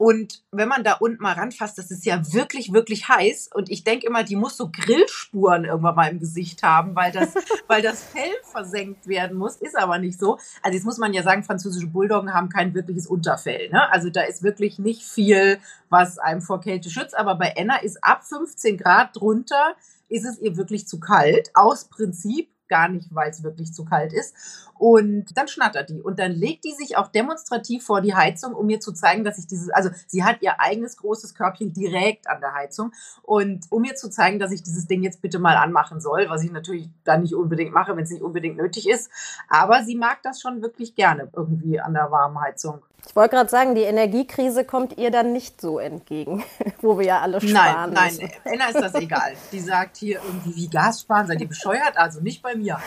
Und 0.00 0.42
wenn 0.50 0.66
man 0.66 0.82
da 0.82 0.94
unten 0.94 1.22
mal 1.22 1.34
ranfasst, 1.34 1.76
das 1.76 1.90
ist 1.90 2.06
ja 2.06 2.32
wirklich, 2.32 2.72
wirklich 2.72 3.10
heiß. 3.10 3.50
Und 3.52 3.70
ich 3.70 3.84
denke 3.84 4.06
immer, 4.06 4.24
die 4.24 4.34
muss 4.34 4.56
so 4.56 4.70
Grillspuren 4.72 5.66
irgendwann 5.66 5.94
mal 5.94 6.10
im 6.10 6.18
Gesicht 6.18 6.62
haben, 6.62 6.96
weil 6.96 7.12
das, 7.12 7.34
weil 7.66 7.82
das 7.82 8.02
Fell 8.02 8.32
versenkt 8.50 9.06
werden 9.08 9.36
muss. 9.36 9.56
Ist 9.56 9.76
aber 9.76 9.98
nicht 9.98 10.18
so. 10.18 10.38
Also 10.62 10.74
jetzt 10.74 10.86
muss 10.86 10.96
man 10.96 11.12
ja 11.12 11.22
sagen, 11.22 11.44
französische 11.44 11.88
Bulldoggen 11.88 12.32
haben 12.32 12.48
kein 12.48 12.72
wirkliches 12.72 13.06
Unterfell. 13.06 13.68
Ne? 13.68 13.92
Also 13.92 14.08
da 14.08 14.22
ist 14.22 14.42
wirklich 14.42 14.78
nicht 14.78 15.02
viel, 15.02 15.58
was 15.90 16.18
einem 16.18 16.40
vor 16.40 16.62
Kälte 16.62 16.88
schützt. 16.88 17.14
Aber 17.14 17.34
bei 17.34 17.48
Enna 17.48 17.76
ist 17.82 18.02
ab 18.02 18.24
15 18.24 18.78
Grad 18.78 19.14
drunter, 19.16 19.76
ist 20.08 20.24
es 20.24 20.38
ihr 20.38 20.56
wirklich 20.56 20.88
zu 20.88 20.98
kalt. 20.98 21.50
Aus 21.52 21.84
Prinzip 21.84 22.48
gar 22.70 22.88
nicht, 22.88 23.14
weil 23.14 23.28
es 23.30 23.42
wirklich 23.42 23.74
zu 23.74 23.84
kalt 23.84 24.14
ist. 24.14 24.34
Und 24.78 25.36
dann 25.36 25.46
schnattert 25.46 25.90
die. 25.90 26.00
Und 26.00 26.18
dann 26.18 26.32
legt 26.32 26.64
die 26.64 26.72
sich 26.72 26.96
auch 26.96 27.08
demonstrativ 27.08 27.84
vor 27.84 28.00
die 28.00 28.14
Heizung, 28.14 28.54
um 28.54 28.64
mir 28.64 28.80
zu 28.80 28.92
zeigen, 28.92 29.24
dass 29.24 29.38
ich 29.38 29.46
dieses, 29.46 29.68
also 29.68 29.90
sie 30.06 30.24
hat 30.24 30.40
ihr 30.40 30.58
eigenes 30.58 30.96
großes 30.96 31.34
Körbchen 31.34 31.74
direkt 31.74 32.30
an 32.30 32.40
der 32.40 32.54
Heizung. 32.54 32.92
Und 33.22 33.66
um 33.68 33.82
mir 33.82 33.96
zu 33.96 34.08
zeigen, 34.08 34.38
dass 34.38 34.52
ich 34.52 34.62
dieses 34.62 34.86
Ding 34.86 35.02
jetzt 35.02 35.20
bitte 35.20 35.38
mal 35.38 35.56
anmachen 35.56 36.00
soll, 36.00 36.30
was 36.30 36.42
ich 36.42 36.50
natürlich 36.50 36.88
dann 37.04 37.20
nicht 37.20 37.34
unbedingt 37.34 37.74
mache, 37.74 37.94
wenn 37.94 38.04
es 38.04 38.10
nicht 38.10 38.22
unbedingt 38.22 38.56
nötig 38.56 38.88
ist. 38.88 39.10
Aber 39.48 39.84
sie 39.84 39.96
mag 39.96 40.22
das 40.22 40.40
schon 40.40 40.62
wirklich 40.62 40.94
gerne 40.94 41.28
irgendwie 41.34 41.78
an 41.78 41.92
der 41.92 42.10
warmen 42.10 42.40
Heizung. 42.40 42.80
Ich 43.06 43.16
wollte 43.16 43.34
gerade 43.34 43.50
sagen, 43.50 43.74
die 43.74 43.82
Energiekrise 43.82 44.64
kommt 44.64 44.98
ihr 44.98 45.10
dann 45.10 45.32
nicht 45.32 45.60
so 45.60 45.78
entgegen, 45.78 46.44
wo 46.80 46.98
wir 46.98 47.06
ja 47.06 47.20
alle 47.20 47.40
sparen. 47.40 47.92
Nein, 47.92 48.16
nein, 48.18 48.32
Enna 48.44 48.68
ist 48.68 48.80
das 48.80 48.94
egal. 48.94 49.34
Die 49.52 49.60
sagt 49.60 49.96
hier 49.96 50.20
irgendwie, 50.24 50.56
wie 50.56 50.68
Gas 50.68 51.00
sparen, 51.00 51.26
seid 51.26 51.40
ihr 51.40 51.48
bescheuert? 51.48 51.96
Also 51.96 52.20
nicht 52.20 52.42
bei 52.42 52.54
mir. 52.54 52.78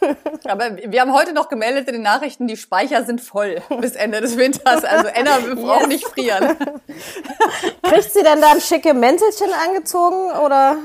Aber 0.44 0.76
wir 0.76 1.00
haben 1.00 1.12
heute 1.12 1.32
noch 1.32 1.48
gemeldet 1.48 1.88
in 1.88 1.94
den 1.94 2.02
Nachrichten, 2.02 2.46
die 2.46 2.56
Speicher 2.56 3.04
sind 3.04 3.20
voll 3.20 3.62
bis 3.80 3.92
Ende 3.92 4.20
des 4.20 4.36
Winters. 4.36 4.84
Also 4.84 5.08
Enna, 5.08 5.44
wir 5.44 5.56
brauchen 5.56 5.90
yes. 5.90 6.00
nicht 6.00 6.06
frieren. 6.06 6.56
Kriegt 7.82 8.12
sie 8.12 8.22
denn 8.22 8.40
dann 8.40 8.60
schicke 8.60 8.94
Mäntelchen 8.94 9.48
angezogen 9.66 10.32
oder? 10.38 10.78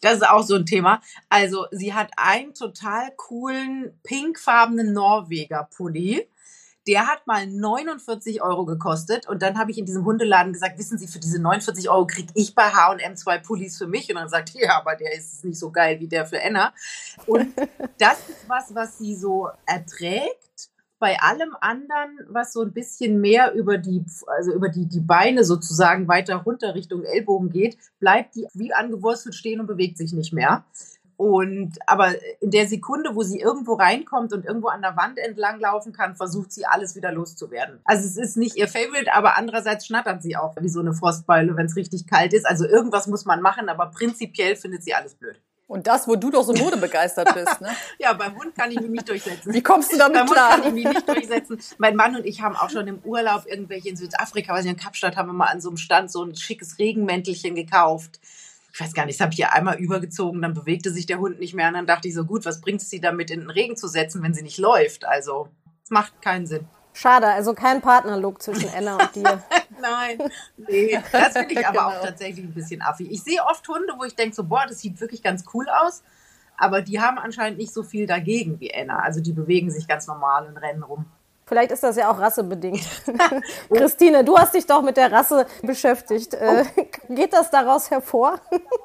Das 0.00 0.14
ist 0.14 0.28
auch 0.28 0.42
so 0.42 0.54
ein 0.56 0.66
Thema. 0.66 1.00
Also 1.28 1.66
sie 1.70 1.94
hat 1.94 2.10
einen 2.16 2.54
total 2.54 3.10
coolen 3.16 3.98
pinkfarbenen 4.02 4.92
Norweger 4.92 5.68
Pulli 5.76 6.26
der 6.86 7.06
hat 7.06 7.26
mal 7.26 7.46
49 7.46 8.42
Euro 8.42 8.64
gekostet. 8.64 9.28
Und 9.28 9.42
dann 9.42 9.58
habe 9.58 9.70
ich 9.70 9.78
in 9.78 9.86
diesem 9.86 10.04
Hundeladen 10.04 10.52
gesagt, 10.52 10.78
wissen 10.78 10.98
Sie, 10.98 11.06
für 11.06 11.18
diese 11.18 11.40
49 11.40 11.88
Euro 11.90 12.06
kriege 12.06 12.32
ich 12.34 12.54
bei 12.54 12.64
H&M 12.64 13.16
zwei 13.16 13.38
Pullis 13.38 13.78
für 13.78 13.86
mich. 13.86 14.08
Und 14.08 14.16
dann 14.16 14.28
sagt, 14.28 14.50
ja, 14.54 14.78
aber 14.78 14.96
der 14.96 15.12
ist 15.12 15.44
nicht 15.44 15.58
so 15.58 15.70
geil 15.70 16.00
wie 16.00 16.08
der 16.08 16.26
für 16.26 16.40
Enna. 16.40 16.72
Und 17.26 17.54
das 17.98 18.18
ist 18.28 18.48
was, 18.48 18.74
was 18.74 18.98
sie 18.98 19.14
so 19.14 19.48
erträgt 19.66 20.40
bei 21.00 21.18
allem 21.18 21.56
anderen, 21.60 22.18
was 22.28 22.52
so 22.52 22.60
ein 22.60 22.72
bisschen 22.72 23.20
mehr 23.20 23.54
über 23.54 23.78
die, 23.78 24.04
also 24.26 24.52
über 24.52 24.68
die, 24.68 24.86
die 24.86 25.00
Beine 25.00 25.44
sozusagen 25.44 26.06
weiter 26.06 26.36
runter 26.36 26.74
Richtung 26.74 27.02
Ellbogen 27.04 27.48
geht, 27.48 27.78
bleibt 27.98 28.36
die 28.36 28.46
wie 28.52 28.74
angewurzelt 28.74 29.34
stehen 29.34 29.60
und 29.60 29.66
bewegt 29.66 29.96
sich 29.96 30.12
nicht 30.12 30.34
mehr. 30.34 30.64
Und 31.20 31.76
aber 31.84 32.14
in 32.40 32.50
der 32.50 32.66
Sekunde, 32.66 33.14
wo 33.14 33.22
sie 33.22 33.40
irgendwo 33.40 33.74
reinkommt 33.74 34.32
und 34.32 34.46
irgendwo 34.46 34.68
an 34.68 34.80
der 34.80 34.96
Wand 34.96 35.18
entlang 35.18 35.60
laufen 35.60 35.92
kann, 35.92 36.16
versucht 36.16 36.50
sie 36.50 36.64
alles 36.64 36.96
wieder 36.96 37.12
loszuwerden. 37.12 37.78
Also 37.84 38.06
es 38.06 38.16
ist 38.16 38.38
nicht 38.38 38.56
ihr 38.56 38.68
Favorite, 38.68 39.12
aber 39.12 39.36
andererseits 39.36 39.84
schnattert 39.84 40.22
sie 40.22 40.38
auch 40.38 40.56
wie 40.58 40.70
so 40.70 40.80
eine 40.80 40.94
Frostbeule, 40.94 41.54
wenn 41.58 41.66
es 41.66 41.76
richtig 41.76 42.06
kalt 42.06 42.32
ist. 42.32 42.46
Also 42.46 42.64
irgendwas 42.64 43.06
muss 43.06 43.26
man 43.26 43.42
machen, 43.42 43.68
aber 43.68 43.88
prinzipiell 43.88 44.56
findet 44.56 44.82
sie 44.82 44.94
alles 44.94 45.14
blöd. 45.14 45.38
Und 45.66 45.86
das, 45.86 46.08
wo 46.08 46.16
du 46.16 46.30
doch 46.30 46.42
so 46.42 46.54
modebegeistert 46.54 47.34
bist, 47.34 47.60
ne? 47.60 47.68
ja, 47.98 48.14
beim 48.14 48.34
Hund 48.36 48.54
kann 48.56 48.70
ich 48.70 48.80
mich 48.80 48.90
nicht 48.90 49.06
durchsetzen. 49.06 49.52
Wie 49.52 49.62
kommst 49.62 49.92
du 49.92 49.98
damit 49.98 50.20
beim 50.20 50.26
klar? 50.26 50.54
Hund 50.54 50.62
kann 50.62 50.76
ich 50.78 50.84
mich 50.84 50.94
nicht 50.94 51.06
durchsetzen. 51.06 51.60
Mein 51.76 51.96
Mann 51.96 52.16
und 52.16 52.24
ich 52.24 52.40
haben 52.40 52.56
auch 52.56 52.70
schon 52.70 52.88
im 52.88 52.98
Urlaub 53.04 53.44
irgendwelche 53.46 53.90
in 53.90 53.96
Südafrika, 53.96 54.54
weiß 54.54 54.64
ich, 54.64 54.70
in 54.70 54.78
Kapstadt 54.78 55.16
haben 55.18 55.28
wir 55.28 55.34
mal 55.34 55.48
an 55.48 55.60
so 55.60 55.68
einem 55.68 55.76
Stand 55.76 56.10
so 56.10 56.24
ein 56.24 56.34
schickes 56.34 56.78
Regenmäntelchen 56.78 57.54
gekauft 57.54 58.20
ich 58.72 58.80
weiß 58.80 58.94
gar 58.94 59.06
nicht, 59.06 59.18
das 59.18 59.24
habe 59.24 59.32
ich 59.32 59.38
ja 59.38 59.50
einmal 59.50 59.78
übergezogen, 59.78 60.42
dann 60.42 60.54
bewegte 60.54 60.90
sich 60.90 61.06
der 61.06 61.18
Hund 61.18 61.40
nicht 61.40 61.54
mehr 61.54 61.68
und 61.68 61.74
dann 61.74 61.86
dachte 61.86 62.08
ich 62.08 62.14
so, 62.14 62.24
gut, 62.24 62.44
was 62.44 62.60
bringt 62.60 62.82
es 62.82 62.90
sie 62.90 63.00
damit 63.00 63.30
in 63.30 63.40
den 63.40 63.50
Regen 63.50 63.76
zu 63.76 63.88
setzen, 63.88 64.22
wenn 64.22 64.34
sie 64.34 64.42
nicht 64.42 64.58
läuft? 64.58 65.04
Also, 65.04 65.48
es 65.82 65.90
macht 65.90 66.22
keinen 66.22 66.46
Sinn. 66.46 66.66
Schade, 66.92 67.28
also 67.28 67.54
kein 67.54 67.80
Partnerlook 67.80 68.42
zwischen 68.42 68.68
Enna 68.72 68.96
und 68.96 69.14
dir. 69.14 69.42
Nein, 69.80 70.30
nee, 70.56 70.98
das 71.12 71.32
finde 71.32 71.54
ich 71.54 71.58
aber 71.66 71.78
genau. 71.78 71.88
auch 71.88 72.02
tatsächlich 72.02 72.44
ein 72.44 72.52
bisschen 72.52 72.82
affig. 72.82 73.10
Ich 73.10 73.22
sehe 73.22 73.42
oft 73.44 73.66
Hunde, 73.68 73.94
wo 73.96 74.04
ich 74.04 74.14
denke 74.14 74.34
so, 74.34 74.44
boah, 74.44 74.66
das 74.68 74.80
sieht 74.80 75.00
wirklich 75.00 75.22
ganz 75.22 75.44
cool 75.54 75.66
aus, 75.68 76.02
aber 76.56 76.82
die 76.82 77.00
haben 77.00 77.18
anscheinend 77.18 77.58
nicht 77.58 77.72
so 77.72 77.82
viel 77.82 78.06
dagegen 78.06 78.60
wie 78.60 78.70
Enna. 78.70 79.00
Also 79.00 79.20
die 79.20 79.32
bewegen 79.32 79.70
sich 79.70 79.88
ganz 79.88 80.06
normal 80.06 80.46
und 80.46 80.56
rennen 80.58 80.82
rum. 80.82 81.06
Vielleicht 81.50 81.72
ist 81.72 81.82
das 81.82 81.96
ja 81.96 82.08
auch 82.12 82.20
rassebedingt. 82.20 82.86
Christine, 83.74 84.22
du 84.22 84.38
hast 84.38 84.54
dich 84.54 84.66
doch 84.66 84.82
mit 84.82 84.96
der 84.96 85.10
Rasse 85.10 85.46
beschäftigt. 85.62 86.32
Äh, 86.32 86.64
oh. 86.76 86.82
Geht 87.08 87.32
das 87.32 87.50
daraus 87.50 87.90
hervor? 87.90 88.40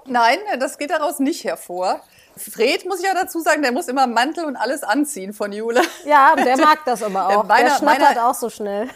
Nein, 0.08 0.40
das 0.60 0.80
geht 0.80 0.90
daraus 0.90 1.20
nicht 1.20 1.44
hervor. 1.44 2.02
Fred, 2.36 2.84
muss 2.88 3.02
ich 3.02 3.06
ja 3.06 3.14
dazu 3.14 3.40
sagen, 3.40 3.62
der 3.62 3.72
muss 3.72 3.88
immer 3.88 4.08
Mantel 4.08 4.46
und 4.46 4.56
alles 4.56 4.82
anziehen 4.82 5.32
von 5.32 5.54
Jule. 5.54 5.80
Ja, 6.06 6.36
der 6.36 6.58
mag 6.58 6.80
das 6.86 7.04
aber 7.04 7.28
auch. 7.38 7.44
Meiner, 7.44 7.70
der 7.70 7.76
schnattert 7.76 8.16
meiner, 8.16 8.30
auch 8.30 8.34
so 8.34 8.50
schnell. 8.50 8.90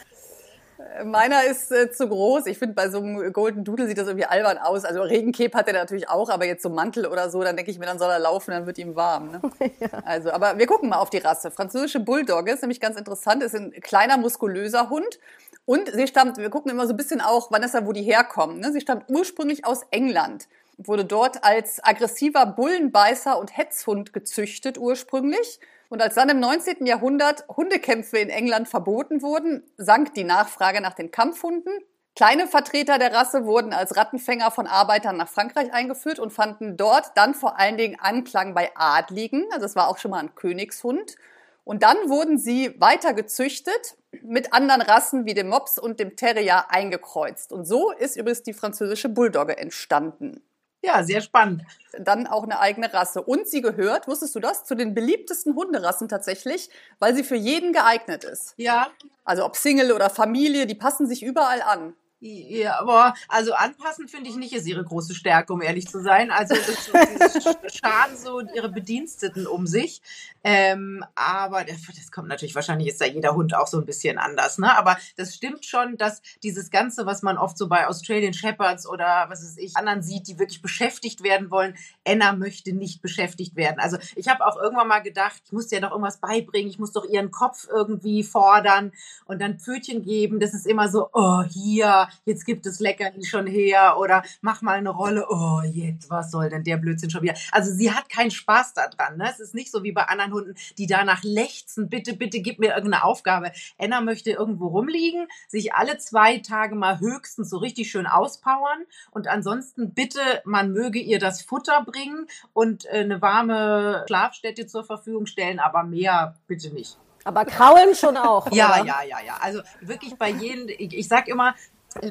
Meiner 1.04 1.44
ist 1.44 1.72
äh, 1.72 1.92
zu 1.92 2.08
groß. 2.08 2.46
Ich 2.46 2.58
finde, 2.58 2.74
bei 2.74 2.90
so 2.90 3.00
einem 3.00 3.34
Golden 3.34 3.64
Doodle 3.66 3.88
sieht 3.88 3.98
das 3.98 4.08
irgendwie 4.08 4.26
albern 4.26 4.58
aus. 4.58 4.86
Also 4.86 5.02
Regencape 5.02 5.58
hat 5.58 5.68
er 5.68 5.74
natürlich 5.74 6.10
auch, 6.10 6.30
aber 6.30 6.46
jetzt 6.46 6.64
so 6.64 6.70
Mantel 6.70 7.06
oder 7.06 7.30
so, 7.30 7.44
dann 7.44 7.58
denke 7.58 7.70
ich 7.70 7.80
mir, 7.80 7.86
dann 7.86 8.00
soll 8.00 8.10
er 8.10 8.20
laufen, 8.20 8.52
dann 8.52 8.66
wird 8.66 8.78
ihm 8.78 8.96
warm. 8.96 9.32
Ne? 9.32 9.42
ja. 9.80 9.90
Also, 10.06 10.32
aber 10.32 10.58
wir 10.58 10.68
gucken 10.68 10.90
mal 10.90 11.00
auf 11.00 11.10
die 11.10 11.18
Rasse. 11.18 11.52
Französische 11.52 12.00
Bulldogge 12.00 12.52
ist 12.52 12.62
nämlich 12.62 12.80
ganz 12.80 12.98
interessant. 12.98 13.44
Ist 13.44 13.56
ein 13.56 13.72
kleiner, 13.72 14.18
muskulöser 14.18 14.90
Hund. 14.90 15.20
Und 15.66 15.92
sie 15.94 16.08
stammt, 16.08 16.38
wir 16.38 16.50
gucken 16.50 16.72
immer 16.72 16.88
so 16.88 16.94
ein 16.94 16.98
bisschen 16.98 17.22
auch, 17.22 17.52
Vanessa, 17.52 17.86
wo 17.86 17.92
die 17.92 18.04
herkommen. 18.04 18.60
Ne? 18.60 18.72
Sie 18.72 18.82
stammt 18.82 19.10
ursprünglich 19.10 19.66
aus 19.66 19.82
England 19.92 20.48
wurde 20.80 21.04
dort 21.04 21.44
als 21.44 21.84
aggressiver 21.84 22.46
Bullenbeißer 22.46 23.38
und 23.38 23.58
Hetzhund 23.58 24.14
gezüchtet 24.14 24.78
ursprünglich. 24.78 25.60
Und 25.90 26.02
als 26.02 26.16
dann 26.16 26.30
im 26.30 26.40
19. 26.40 26.86
Jahrhundert 26.86 27.46
Hundekämpfe 27.50 28.20
in 28.20 28.30
England 28.30 28.70
verboten 28.70 29.22
wurden, 29.22 29.64
sank 29.78 30.14
die 30.14 30.24
Nachfrage 30.24 30.82
nach 30.82 30.94
den 30.94 31.12
Kampfhunden. 31.12 31.74
Kleine 32.16 32.48
Vertreter 32.48 33.00
der 33.00 33.14
Rasse 33.14 33.46
wurden 33.46 33.74
als 33.74 33.96
Rattenfänger 33.96 34.52
von 34.52 34.68
Arbeitern 34.68 35.18
nach 35.18 35.30
Frankreich 35.30 35.74
eingeführt 35.74 36.20
und 36.20 36.32
fanden 36.32 36.78
dort 36.78 37.12
dann 37.16 37.34
vor 37.34 37.58
allen 37.58 37.78
Dingen 37.78 37.98
Anklang 38.00 38.54
bei 38.54 38.72
Adligen. 38.76 39.48
Also 39.52 39.66
es 39.66 39.76
war 39.76 39.88
auch 39.88 39.98
schon 39.98 40.12
mal 40.12 40.20
ein 40.20 40.36
Königshund. 40.36 41.16
Und 41.64 41.84
dann 41.84 41.98
wurden 42.10 42.38
sie 42.38 42.76
weiter 42.80 43.14
gezüchtet, 43.14 43.96
mit 44.24 44.54
anderen 44.54 44.82
Rassen 44.82 45.26
wie 45.26 45.34
dem 45.34 45.50
Mops 45.50 45.80
und 45.80 46.00
dem 46.00 46.16
Terrier 46.16 46.72
eingekreuzt. 46.72 47.52
Und 47.52 47.66
so 47.66 47.92
ist 47.92 48.16
übrigens 48.16 48.44
die 48.44 48.54
französische 48.54 49.10
Bulldogge 49.10 49.58
entstanden. 49.58 50.42
Ja, 50.82 51.04
sehr 51.04 51.22
spannend. 51.22 51.64
Dann 51.98 52.26
auch 52.26 52.44
eine 52.44 52.60
eigene 52.60 52.94
Rasse. 52.94 53.22
Und 53.22 53.48
sie 53.48 53.62
gehört, 53.62 54.08
wusstest 54.08 54.36
du 54.36 54.40
das, 54.40 54.64
zu 54.64 54.76
den 54.76 54.94
beliebtesten 54.94 55.56
Hunderassen 55.56 56.08
tatsächlich, 56.08 56.70
weil 57.00 57.14
sie 57.14 57.24
für 57.24 57.36
jeden 57.36 57.74
geeignet 57.74 58.24
ist. 58.24 58.54
Ja. 58.58 58.88
Also 59.26 59.46
ob 59.46 59.58
Single 59.58 59.92
oder 59.92 60.10
Familie, 60.10 60.68
die 60.68 60.76
passen 60.76 61.08
sich 61.08 61.22
überall 61.22 61.62
an. 61.62 61.94
Ja, 62.22 62.80
aber 62.82 63.14
also 63.30 63.54
anpassen 63.54 64.10
finde 64.10 64.30
ich 64.30 64.36
nicht 64.36 64.52
ist 64.52 64.68
ihre 64.68 64.84
große 64.84 65.16
Stärke, 65.16 65.54
um 65.54 65.62
ehrlich 65.62 65.88
zu 65.88 66.02
sein. 66.02 66.32
Also 66.32 66.54
Schaden 67.74 68.18
so 68.18 68.42
ihre 68.42 68.68
Bediensteten 68.68 69.48
um 69.48 69.66
sich. 69.66 70.02
Ähm, 70.44 71.04
aber 71.16 71.64
das, 71.64 71.78
das 71.86 72.12
kommt 72.12 72.28
natürlich, 72.28 72.56
wahrscheinlich 72.56 72.90
ist 72.90 73.00
da 73.00 73.06
jeder 73.06 73.36
Hund 73.36 73.56
auch 73.56 73.68
so 73.68 73.78
ein 73.78 73.86
bisschen 73.86 74.18
anders. 74.18 74.58
Ne? 74.58 74.78
Aber 74.78 74.98
das 75.16 75.34
stimmt 75.34 75.66
schon, 75.66 75.96
dass 75.96 76.22
dieses 76.44 76.72
Ganze, 76.72 77.06
was 77.06 77.22
man 77.22 77.38
oft 77.38 77.58
so 77.58 77.70
bei 77.70 77.88
Australian 77.88 78.34
Shepherds 78.34 78.86
oder 78.86 79.28
was 79.30 79.42
weiß 79.42 79.58
ich, 79.58 79.78
anderen 79.78 80.02
sieht, 80.02 80.28
die 80.28 80.40
wirklich 80.40 80.62
beschäftigt 80.62 81.24
werden 81.24 81.52
wollen, 81.52 81.76
Anna 82.06 82.34
möchte 82.34 82.74
nicht 82.74 83.02
beschäftigt 83.02 83.56
werden. 83.56 83.80
Also 83.80 83.98
ich 84.18 84.28
habe 84.28 84.46
auch 84.46 84.58
irgendwann 84.58 84.90
mal 84.90 85.00
gedacht, 85.00 85.42
ich 85.46 85.54
muss 85.54 85.68
dir 85.68 85.80
doch 85.80 85.92
irgendwas 85.92 86.18
beibringen, 86.18 86.70
ich 86.70 86.80
muss 86.80 86.92
doch 86.92 87.06
ihren 87.06 87.32
Kopf 87.32 87.68
irgendwie 87.70 88.24
fordern 88.24 88.92
und 89.24 89.42
dann 89.42 89.58
Pfötchen 89.58 90.04
geben. 90.04 90.42
Das 90.42 90.54
ist 90.54 90.68
immer 90.68 90.90
so, 90.90 91.10
oh, 91.14 91.44
hier, 91.44 92.09
jetzt 92.26 92.46
gibt 92.46 92.66
es 92.66 92.80
Leckerli 92.80 93.26
schon 93.26 93.48
her 93.48 93.98
oder 94.00 94.24
mach 94.42 94.62
mal 94.62 94.78
eine 94.78 94.90
Rolle, 94.90 95.26
oh, 95.30 95.62
jetzt, 95.64 96.10
was 96.10 96.32
soll 96.32 96.50
denn 96.50 96.64
der 96.64 96.78
Blödsinn 96.78 97.10
schon 97.10 97.22
wieder? 97.22 97.36
Also 97.52 97.72
sie 97.72 97.92
hat 97.92 98.10
keinen 98.10 98.32
Spaß 98.32 98.74
daran. 98.74 99.18
Ne? 99.18 99.30
Es 99.30 99.40
ist 99.40 99.56
nicht 99.56 99.72
so 99.72 99.84
wie 99.84 99.92
bei 99.92 100.04
anderen 100.04 100.34
Hunden, 100.34 100.56
die 100.78 100.88
danach 100.88 101.24
lechzen, 101.24 101.90
bitte, 101.90 102.14
bitte 102.14 102.40
gib 102.42 102.60
mir 102.60 102.76
irgendeine 102.76 103.04
Aufgabe. 103.04 103.52
Enna 103.78 104.02
möchte 104.02 104.32
irgendwo 104.32 104.68
rumliegen, 104.68 105.28
sich 105.48 105.74
alle 105.74 105.98
zwei 105.98 106.40
Tage 106.40 106.76
mal 106.76 107.00
höchstens 107.00 107.50
so 107.50 107.58
richtig 107.58 107.90
schön 107.90 108.08
auspowern 108.08 108.86
und 109.12 109.28
ansonsten 109.28 109.94
bitte, 109.94 110.20
man 110.46 110.72
möge 110.72 111.00
ihr 111.00 111.20
das 111.20 111.42
Futter 111.42 111.84
bringen 111.84 112.28
und 112.54 112.86
äh, 112.86 113.00
eine 113.00 113.22
warme 113.22 114.06
Schlafstätte 114.08 114.68
zur 114.68 114.84
Verfügung 114.84 115.26
stellen, 115.26 115.60
aber 115.60 115.84
mehr 115.84 116.36
bitte 116.48 116.74
nicht. 116.74 116.98
Aber 117.24 117.46
kraulen 117.46 117.96
schon 117.96 118.18
auch. 118.18 118.52
Ja, 118.52 118.76
oder? 118.76 118.86
ja, 118.86 119.04
ja, 119.04 119.18
ja. 119.26 119.38
Also 119.42 119.62
wirklich 119.82 120.16
bei 120.18 120.30
jedem, 120.30 120.68
ich, 120.70 120.98
ich 120.98 121.08
sag 121.08 121.28
immer, 121.28 121.54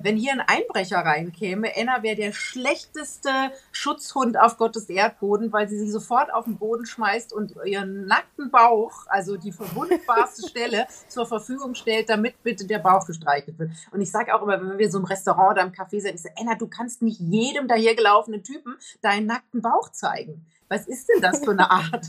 wenn 0.02 0.16
hier 0.16 0.32
ein 0.32 0.40
Einbrecher 0.40 0.98
reinkäme, 0.98 1.74
Enna 1.76 2.02
wäre 2.02 2.16
der 2.16 2.32
schlechteste 2.32 3.30
Schutzhund 3.70 4.38
auf 4.38 4.56
Gottes 4.56 4.88
Erdboden, 4.88 5.52
weil 5.52 5.68
sie 5.68 5.78
sich 5.78 5.92
sofort 5.92 6.32
auf 6.32 6.44
den 6.44 6.58
Boden 6.58 6.84
schmeißt 6.84 7.32
und 7.32 7.54
ihren 7.64 8.06
nackten 8.06 8.50
Bauch, 8.50 9.06
also 9.08 9.36
die 9.36 9.52
verwundbarste 9.52 10.48
Stelle, 10.48 10.86
zur 11.08 11.26
Verfügung 11.26 11.74
stellt, 11.74 12.08
damit 12.08 12.42
bitte 12.42 12.66
der 12.66 12.78
Bauch 12.78 13.06
gestreichelt 13.06 13.58
wird. 13.58 13.70
Und 13.92 14.00
ich 14.00 14.10
sage 14.10 14.34
auch 14.34 14.42
immer, 14.42 14.60
wenn 14.60 14.78
wir 14.78 14.90
so 14.90 14.98
im 14.98 15.04
Restaurant 15.04 15.52
oder 15.52 15.62
im 15.62 15.72
Café 15.72 16.00
sind, 16.00 16.14
ich 16.14 16.22
sage, 16.22 16.34
Enna, 16.40 16.54
du 16.56 16.66
kannst 16.66 17.02
nicht 17.02 17.20
jedem 17.20 17.68
dahergelaufenen 17.68 18.42
Typen 18.42 18.76
deinen 19.00 19.26
nackten 19.26 19.62
Bauch 19.62 19.90
zeigen. 19.90 20.46
Was 20.68 20.86
ist 20.86 21.08
denn 21.08 21.22
das 21.22 21.38
für 21.44 21.52
eine 21.52 21.70
Art? 21.70 22.06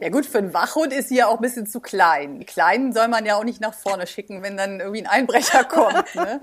Ja 0.00 0.10
gut, 0.10 0.26
für 0.26 0.38
einen 0.38 0.54
Wachhund 0.54 0.92
ist 0.92 1.08
sie 1.08 1.16
ja 1.16 1.26
auch 1.26 1.36
ein 1.36 1.40
bisschen 1.40 1.66
zu 1.66 1.80
klein. 1.80 2.38
Die 2.38 2.46
Kleinen 2.46 2.92
soll 2.92 3.08
man 3.08 3.26
ja 3.26 3.36
auch 3.36 3.44
nicht 3.44 3.60
nach 3.60 3.74
vorne 3.74 4.06
schicken, 4.06 4.42
wenn 4.42 4.56
dann 4.56 4.80
irgendwie 4.80 5.02
ein 5.02 5.06
Einbrecher 5.06 5.64
kommt. 5.64 6.14
Ne? 6.14 6.40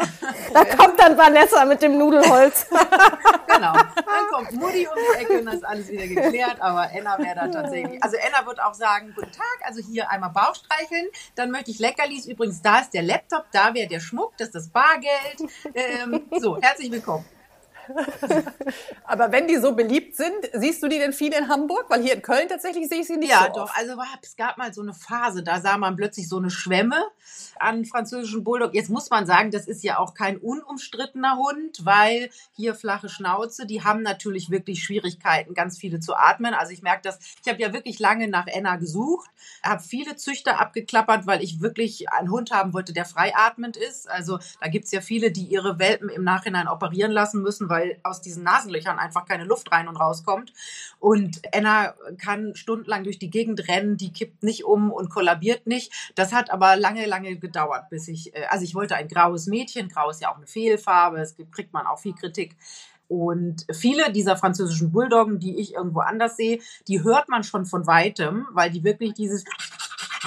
Da 0.53 0.65
kommt 0.65 0.99
dann 0.99 1.17
Vanessa 1.17 1.65
mit 1.65 1.81
dem 1.81 1.97
Nudelholz. 1.97 2.67
genau. 3.47 3.73
Dann 3.73 4.27
kommt 4.31 4.51
Mutti 4.53 4.87
um 4.87 4.93
die 4.95 5.21
Ecke 5.21 5.39
und 5.39 5.45
dann 5.45 5.55
ist 5.55 5.65
alles 5.65 5.87
wieder 5.89 6.07
geklärt. 6.07 6.59
Aber 6.59 6.91
Enna 6.91 7.17
wäre 7.19 7.35
da 7.35 7.47
tatsächlich. 7.47 8.03
Also 8.03 8.17
Enna 8.17 8.45
wird 8.45 8.61
auch 8.61 8.73
sagen, 8.73 9.13
guten 9.15 9.31
Tag, 9.31 9.57
also 9.63 9.81
hier 9.81 10.09
einmal 10.09 10.31
Bauch 10.31 10.55
streicheln. 10.55 11.07
Dann 11.35 11.51
möchte 11.51 11.71
ich 11.71 11.79
Leckerlis. 11.79 12.25
Übrigens, 12.25 12.61
da 12.61 12.79
ist 12.79 12.93
der 12.93 13.03
Laptop, 13.03 13.45
da 13.51 13.73
wäre 13.73 13.87
der 13.87 13.99
Schmuck, 13.99 14.33
das 14.37 14.49
ist 14.49 14.55
das 14.55 14.69
Bargeld. 14.69 15.51
Ähm, 15.73 16.27
so, 16.39 16.59
herzlich 16.61 16.91
willkommen. 16.91 17.25
Aber 19.03 19.31
wenn 19.31 19.47
die 19.47 19.57
so 19.57 19.73
beliebt 19.75 20.15
sind, 20.15 20.33
siehst 20.53 20.81
du 20.83 20.87
die 20.87 20.97
denn 20.99 21.13
viel 21.13 21.33
in 21.33 21.47
Hamburg? 21.49 21.85
Weil 21.89 22.01
hier 22.01 22.13
in 22.15 22.21
Köln 22.21 22.47
tatsächlich 22.47 22.89
sehe 22.89 23.01
ich 23.01 23.07
sie 23.07 23.17
nicht 23.17 23.29
Ja, 23.31 23.45
so 23.47 23.53
doch. 23.53 23.63
oft. 23.63 23.77
Also 23.77 23.93
es 24.21 24.35
gab 24.35 24.57
mal 24.57 24.73
so 24.73 24.81
eine 24.81 24.93
Phase, 24.93 25.43
da 25.43 25.59
sah 25.61 25.77
man 25.77 25.95
plötzlich 25.95 26.27
so 26.27 26.37
eine 26.37 26.49
Schwemme 26.49 26.97
an 27.59 27.85
französischen 27.85 28.43
Bulldog. 28.43 28.73
Jetzt 28.73 28.89
muss 28.89 29.09
man 29.09 29.25
sagen, 29.25 29.51
das 29.51 29.67
ist 29.67 29.83
ja 29.83 29.99
auch 29.99 30.13
kein 30.13 30.37
unumstrittener 30.37 31.37
Hund, 31.37 31.85
weil 31.85 32.29
hier 32.55 32.75
flache 32.75 33.09
Schnauze, 33.09 33.65
die 33.65 33.83
haben 33.83 34.01
natürlich 34.01 34.49
wirklich 34.49 34.83
Schwierigkeiten, 34.83 35.53
ganz 35.53 35.77
viele 35.77 35.99
zu 35.99 36.15
atmen. 36.15 36.53
Also 36.53 36.71
ich 36.73 36.81
merke 36.81 37.01
das, 37.03 37.19
ich 37.43 37.51
habe 37.51 37.61
ja 37.61 37.73
wirklich 37.73 37.99
lange 37.99 38.27
nach 38.27 38.47
Enna 38.47 38.75
gesucht, 38.77 39.29
habe 39.63 39.81
viele 39.81 40.15
Züchter 40.15 40.59
abgeklappert, 40.59 41.27
weil 41.27 41.43
ich 41.43 41.61
wirklich 41.61 42.09
einen 42.11 42.29
Hund 42.31 42.51
haben 42.51 42.73
wollte, 42.73 42.93
der 42.93 43.05
freiatmend 43.05 43.77
ist. 43.77 44.09
Also 44.09 44.39
da 44.61 44.67
gibt's 44.67 44.91
ja 44.91 45.01
viele, 45.01 45.31
die 45.31 45.45
ihre 45.45 45.79
Welpen 45.79 46.09
im 46.09 46.23
Nachhinein 46.23 46.67
operieren 46.67 47.11
lassen 47.11 47.41
müssen, 47.41 47.69
weil 47.75 47.99
aus 48.03 48.21
diesen 48.21 48.43
Nasenlöchern 48.43 48.99
einfach 48.99 49.25
keine 49.25 49.43
Luft 49.43 49.71
rein 49.71 49.89
und 49.89 49.97
rauskommt. 49.97 50.53
Und 50.99 51.41
Enna 51.53 51.93
kann 52.17 52.55
stundenlang 52.55 53.03
durch 53.03 53.19
die 53.19 53.29
Gegend 53.29 53.67
rennen, 53.67 53.97
die 53.97 54.13
kippt 54.13 54.43
nicht 54.43 54.63
um 54.63 54.91
und 54.91 55.09
kollabiert 55.09 55.67
nicht. 55.67 55.91
Das 56.15 56.31
hat 56.31 56.51
aber 56.51 56.77
lange, 56.77 57.05
lange 57.05 57.35
gedauert, 57.35 57.89
bis 57.89 58.07
ich, 58.07 58.33
äh, 58.33 58.45
also 58.49 58.63
ich 58.63 58.75
wollte 58.75 58.95
ein 58.95 59.09
graues 59.09 59.47
Mädchen, 59.47 59.89
grau 59.89 60.09
ist 60.09 60.21
ja 60.21 60.31
auch 60.31 60.37
eine 60.37 60.47
Fehlfarbe, 60.47 61.19
es 61.19 61.35
kriegt 61.51 61.73
man 61.73 61.85
auch 61.85 61.99
viel 61.99 62.13
Kritik. 62.13 62.55
Und 63.07 63.67
viele 63.71 64.11
dieser 64.11 64.37
französischen 64.37 64.91
Bulldoggen, 64.91 65.39
die 65.39 65.59
ich 65.59 65.75
irgendwo 65.75 65.99
anders 65.99 66.37
sehe, 66.37 66.59
die 66.87 67.03
hört 67.03 67.29
man 67.29 67.43
schon 67.43 67.65
von 67.65 67.85
weitem, 67.85 68.47
weil 68.53 68.71
die 68.71 68.83
wirklich 68.83 69.13
dieses, 69.13 69.43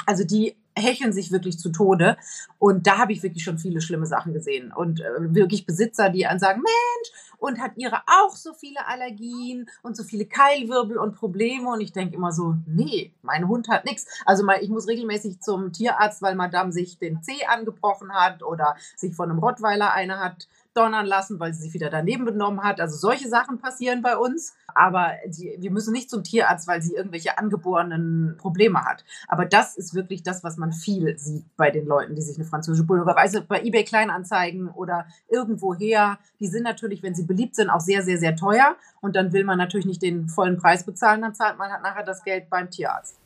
also 0.07 0.23
die 0.25 0.55
hecheln 0.79 1.13
sich 1.13 1.33
wirklich 1.33 1.59
zu 1.59 1.71
Tode. 1.71 2.17
Und 2.59 2.87
da 2.87 2.99
habe 2.99 3.13
ich 3.13 3.23
wirklich 3.23 3.45
schon 3.45 3.59
viele 3.59 3.81
schlimme 3.81 4.07
Sachen 4.07 4.33
gesehen. 4.33 4.73
Und 4.73 5.01
äh, 5.01 5.35
wirklich 5.35 5.67
Besitzer, 5.67 6.11
die 6.11 6.27
an 6.27 6.39
sagen, 6.39 6.63
Mensch, 6.63 7.28
und 7.39 7.61
hat 7.61 7.73
ihre 7.77 8.03
auch 8.07 8.35
so 8.35 8.53
viele 8.53 8.87
Allergien 8.87 9.69
und 9.83 9.97
so 9.97 10.05
viele 10.05 10.27
Keilwirbel 10.27 10.99
und 10.99 11.15
Probleme. 11.15 11.69
Und 11.71 11.81
ich 11.81 11.93
denke 11.93 12.17
immer 12.17 12.33
so, 12.33 12.57
nee, 12.67 13.13
mein 13.23 13.49
Hund 13.49 13.69
hat 13.69 13.85
nichts. 13.85 14.07
Also 14.27 14.45
mal, 14.45 14.63
ich 14.63 14.69
muss 14.69 14.89
regelmäßig 14.89 15.41
zum 15.41 15.73
Tierarzt, 15.73 16.21
weil 16.23 16.35
Madame 16.35 16.73
sich 16.73 16.99
den 16.99 17.23
Zeh 17.23 17.47
angebrochen 17.47 18.13
hat 18.13 18.43
oder 18.43 18.77
sich 18.97 19.15
von 19.15 19.31
einem 19.31 19.39
Rottweiler 19.39 19.93
eine 19.93 20.19
hat 20.19 20.49
donnern 20.79 21.07
lassen, 21.07 21.41
weil 21.41 21.53
sie 21.53 21.63
sich 21.63 21.75
wieder 21.75 21.91
daneben 21.91 22.25
benommen 22.25 22.63
hat. 22.63 22.81
Also 22.81 22.97
solche 22.97 23.29
Sachen 23.29 23.59
passieren 23.59 24.03
bei 24.03 24.17
uns. 24.17 24.55
Aber 24.75 25.13
die, 25.27 25.57
wir 25.59 25.71
müssen 25.71 25.93
nicht 25.93 26.09
zum 26.09 26.23
Tierarzt, 26.23 26.69
weil 26.69 26.81
sie 26.81 26.95
irgendwelche 26.95 27.37
angeborenen 27.37 28.37
Probleme 28.39 28.85
hat. 28.85 29.05
Aber 29.27 29.45
das 29.45 29.77
ist 29.77 29.95
wirklich 29.95 30.23
das, 30.23 30.45
was 30.45 30.57
man 30.57 30.73
viel 30.73 31.19
sieht 31.19 31.45
bei 31.57 31.71
den 31.71 31.87
Leuten, 31.87 32.15
die 32.15 32.23
sich 32.23 32.37
eine 32.37 32.47
französische 32.47 32.85
Bulldogger, 32.85 33.19
also 33.19 33.43
bei 33.43 33.63
eBay 33.63 33.85
Kleinanzeigen 33.85 34.69
oder 34.69 35.07
irgendwoher, 35.29 36.19
die 36.39 36.47
sind 36.47 36.63
natürlich, 36.63 37.03
wenn 37.03 37.15
sie 37.15 37.25
beliebt 37.25 37.57
sind, 37.57 37.71
auch 37.71 37.81
sehr, 37.81 38.03
sehr, 38.03 38.19
sehr 38.19 38.37
teuer. 38.37 38.77
Und 39.01 39.17
dann 39.17 39.33
will 39.33 39.45
man 39.45 39.59
natürlich 39.59 39.87
nicht 39.87 40.03
den 40.03 40.29
vollen 40.29 40.59
Preis 40.59 40.85
bezahlen, 40.85 41.23
dann 41.23 41.35
zahlt 41.35 41.59
man 41.59 41.73
halt 41.73 41.83
nachher 41.83 42.05
das 42.05 42.23
Geld 42.23 42.49
beim 42.49 42.71
Tierarzt. 42.71 43.19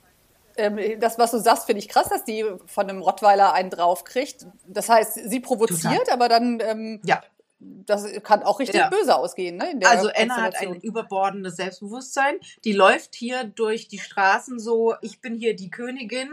Ähm, 0.56 0.78
das, 1.00 1.18
was 1.18 1.30
du 1.30 1.38
sagst, 1.38 1.64
finde 1.64 1.80
ich 1.80 1.88
krass, 1.88 2.08
dass 2.08 2.24
die 2.24 2.44
von 2.66 2.88
einem 2.88 3.00
Rottweiler 3.00 3.52
einen 3.52 3.70
draufkriegt. 3.70 4.46
Das 4.66 4.88
heißt, 4.88 5.14
sie 5.28 5.40
provoziert, 5.40 6.10
aber 6.12 6.28
dann, 6.28 6.60
ähm, 6.60 7.00
Ja. 7.04 7.22
Das 7.86 8.06
kann 8.22 8.42
auch 8.42 8.60
richtig 8.60 8.76
Ja. 8.80 8.88
böse 8.88 9.14
ausgehen. 9.16 9.56
Ne, 9.56 9.80
Also 9.84 10.10
Anna 10.14 10.36
hat 10.42 10.56
ein 10.60 10.76
überbordendes 10.76 11.56
Selbstbewusstsein. 11.56 12.36
Die 12.64 12.72
läuft 12.72 13.14
hier 13.14 13.44
durch 13.44 13.88
die 13.88 13.98
Straßen 13.98 14.58
so, 14.58 14.94
ich 15.00 15.20
bin 15.20 15.34
hier 15.36 15.54
die 15.56 15.70
Königin 15.70 16.30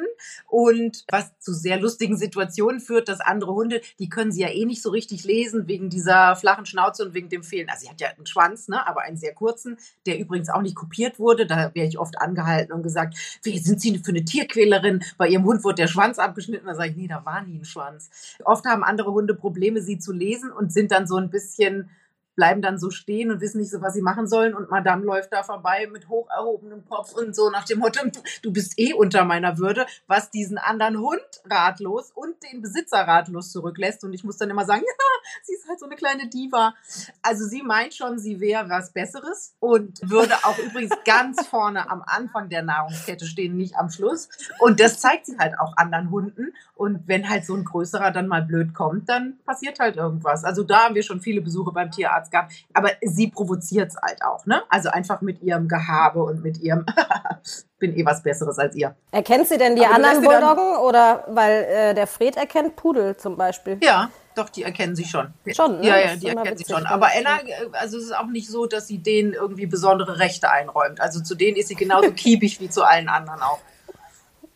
und 0.48 1.06
was 1.12 1.38
zu 1.40 1.54
sehr 1.54 1.80
lustigen 1.80 2.18
Situationen 2.18 2.80
führt, 2.80 3.10
dass 3.10 3.20
andere 3.20 3.54
Hunde, 3.54 3.82
die 4.00 4.10
können 4.10 4.32
sie 4.32 4.42
ja 4.42 4.50
eh 4.50 4.66
nicht 4.66 4.82
so 4.82 4.90
richtig 4.90 5.24
lesen 5.24 5.68
wegen 5.68 5.90
dieser 5.90 6.36
flachen 6.36 6.66
Schnauze 6.66 7.06
und 7.06 7.14
wegen 7.14 7.30
dem 7.30 7.44
Fehlen. 7.44 7.70
Also 7.70 7.84
sie 7.86 7.90
hat 7.90 8.02
ja 8.02 8.10
einen 8.10 8.26
Schwanz, 8.26 8.68
ne, 8.68 8.86
aber 8.88 9.02
einen 9.02 9.18
sehr 9.18 9.34
kurzen, 9.34 9.78
der 10.06 10.20
übrigens 10.20 10.50
auch 10.50 10.62
nicht 10.62 10.76
kopiert 10.76 11.20
wurde. 11.20 11.46
Da 11.46 11.72
wäre 11.74 11.88
ich 11.88 12.00
oft 12.00 12.20
angehalten 12.20 12.74
und 12.74 12.84
gesagt, 12.84 13.16
wie 13.44 13.58
sind 13.58 13.82
Sie 13.82 13.98
für 14.00 14.10
eine 14.12 14.26
Tierquälerin? 14.26 15.04
Bei 15.18 15.28
Ihrem 15.28 15.46
Hund 15.46 15.64
wurde 15.64 15.76
der 15.76 15.88
Schwanz 15.88 16.20
abgeschnitten. 16.20 16.68
Da 16.68 16.76
sage 16.76 16.90
ich, 16.92 16.96
nee, 16.96 17.08
da 17.08 17.26
war 17.26 17.42
nie 17.42 17.60
ein 17.60 17.66
Schwanz. 17.66 18.10
Oft 18.44 18.66
haben 18.66 18.84
andere 18.84 19.12
Hunde 19.12 19.34
Probleme, 19.36 19.82
sie 19.82 20.00
zu 20.00 20.12
lesen 20.12 20.52
und 20.52 20.72
sind 20.72 20.92
dann 20.92 21.08
so 21.08 21.19
ein 21.20 21.30
bisschen 21.30 21.90
bleiben 22.40 22.62
dann 22.62 22.80
so 22.80 22.90
stehen 22.90 23.32
und 23.32 23.42
wissen 23.42 23.60
nicht 23.60 23.70
so, 23.70 23.82
was 23.82 23.94
sie 23.94 24.02
machen 24.02 24.26
sollen. 24.26 24.56
Und 24.56 24.72
Madame 24.72 25.04
läuft 25.04 25.34
da 25.34 25.44
vorbei 25.44 25.90
mit 25.92 26.08
hoch 26.08 26.30
erhobenem 26.30 26.86
Kopf 26.88 27.12
und 27.12 27.36
so 27.36 27.50
nach 27.50 27.66
dem 27.66 27.80
Motto, 27.80 28.00
du, 28.42 28.54
bist 28.54 28.80
eh 28.80 28.94
unter 28.94 29.26
meiner 29.26 29.58
Würde, 29.58 29.86
was 30.08 30.32
diesen 30.32 30.58
anderen 30.58 31.00
Hund 31.00 31.20
ratlos 31.44 32.12
und 32.16 32.42
den 32.50 32.62
Besitzer 32.62 33.00
ratlos 33.00 33.52
zurücklässt. 33.52 34.06
Und 34.06 34.14
ich 34.14 34.24
muss 34.24 34.38
dann 34.38 34.50
immer 34.50 34.64
sagen, 34.64 34.84
ja, 34.88 35.30
sie 35.44 35.54
ist 35.54 35.68
halt 35.68 35.82
so 35.82 35.86
eine 35.86 35.98
kleine 35.98 36.30
Diva. 36.30 36.76
Also 37.22 37.46
sie 37.46 37.62
meint 37.62 37.94
schon, 37.94 38.20
sie 38.20 38.40
wäre 38.40 38.70
was 38.70 38.94
Besseres 38.94 39.58
und 39.60 40.00
würde 40.02 40.36
auch 40.44 40.58
übrigens 40.66 40.96
ganz 41.04 41.46
vorne 41.46 41.92
am 41.92 42.02
Anfang 42.06 42.48
der 42.48 42.64
Nahrungskette 42.64 43.26
stehen, 43.26 43.58
nicht 43.58 43.76
am 43.76 43.90
Schluss. 43.90 44.30
Und 44.60 44.80
das 44.80 45.02
zeigt 45.02 45.26
sie 45.26 45.38
halt 45.38 45.60
auch 45.60 45.76
anderen 45.76 46.10
Hunden. 46.10 46.54
Und 46.76 47.06
wenn 47.10 47.28
halt 47.28 47.44
so 47.44 47.54
ein 47.56 47.66
größerer 47.66 48.12
dann 48.12 48.28
mal 48.28 48.44
blöd 48.44 48.74
kommt, 48.74 49.10
dann 49.10 49.40
passiert 49.46 49.80
halt 49.80 49.98
irgendwas. 49.98 50.46
Also 50.46 50.64
da 50.64 50.86
haben 50.86 50.96
wir 50.96 51.04
schon 51.04 51.20
viele 51.20 51.42
Besuche 51.42 51.74
beim 51.74 51.92
Tierarzt 51.92 52.29
gehabt. 52.32 52.54
Aber 52.74 52.92
sie 53.02 53.28
provoziert 53.28 53.92
es 53.92 53.98
halt 54.02 54.22
auch, 54.24 54.46
ne? 54.46 54.64
Also 54.70 54.90
einfach 54.90 55.22
mit 55.22 55.42
ihrem 55.42 55.68
Gehabe 55.68 56.24
und 56.24 56.44
mit 56.44 56.60
ihrem, 56.60 56.86
bin 57.80 57.96
eh 57.98 58.06
was 58.06 58.24
Besseres 58.24 58.60
als 58.60 58.76
ihr. 58.76 58.96
Erkennt 59.12 59.48
sie 59.48 59.58
denn 59.58 59.76
die 59.76 59.86
Aber 59.86 59.96
anderen 59.96 60.24
Bulldoggen? 60.24 60.78
Oder 60.78 61.26
weil 61.28 61.64
äh, 61.64 61.94
der 61.94 62.08
Fred 62.08 62.38
erkennt 62.38 62.76
Pudel 62.76 63.18
zum 63.18 63.38
Beispiel. 63.38 63.78
Ja, 63.82 64.10
doch, 64.36 64.50
die 64.50 64.64
erkennen 64.64 64.96
sie 64.96 65.06
schon. 65.06 65.34
Schon, 65.54 65.82
ne? 65.82 65.88
Ja, 65.88 65.98
ja, 65.98 66.16
die 66.16 66.28
erkennen 66.28 66.58
sie 66.58 66.66
schon. 66.66 66.86
Aber 66.86 67.14
Ella, 67.14 67.40
äh, 67.40 67.70
also 67.74 67.98
es 67.98 68.06
ist 68.06 68.16
auch 68.16 68.28
nicht 68.28 68.50
so, 68.50 68.66
dass 68.68 68.88
sie 68.88 69.00
denen 69.00 69.34
irgendwie 69.34 69.66
besondere 69.66 70.20
Rechte 70.20 70.50
einräumt. 70.50 71.02
Also 71.02 71.22
zu 71.22 71.36
denen 71.36 71.58
ist 71.58 71.68
sie 71.68 71.76
genauso 71.76 72.12
kiebig 72.16 72.60
wie 72.60 72.70
zu 72.70 72.84
allen 72.84 73.10
anderen 73.10 73.42
auch. 73.42 73.60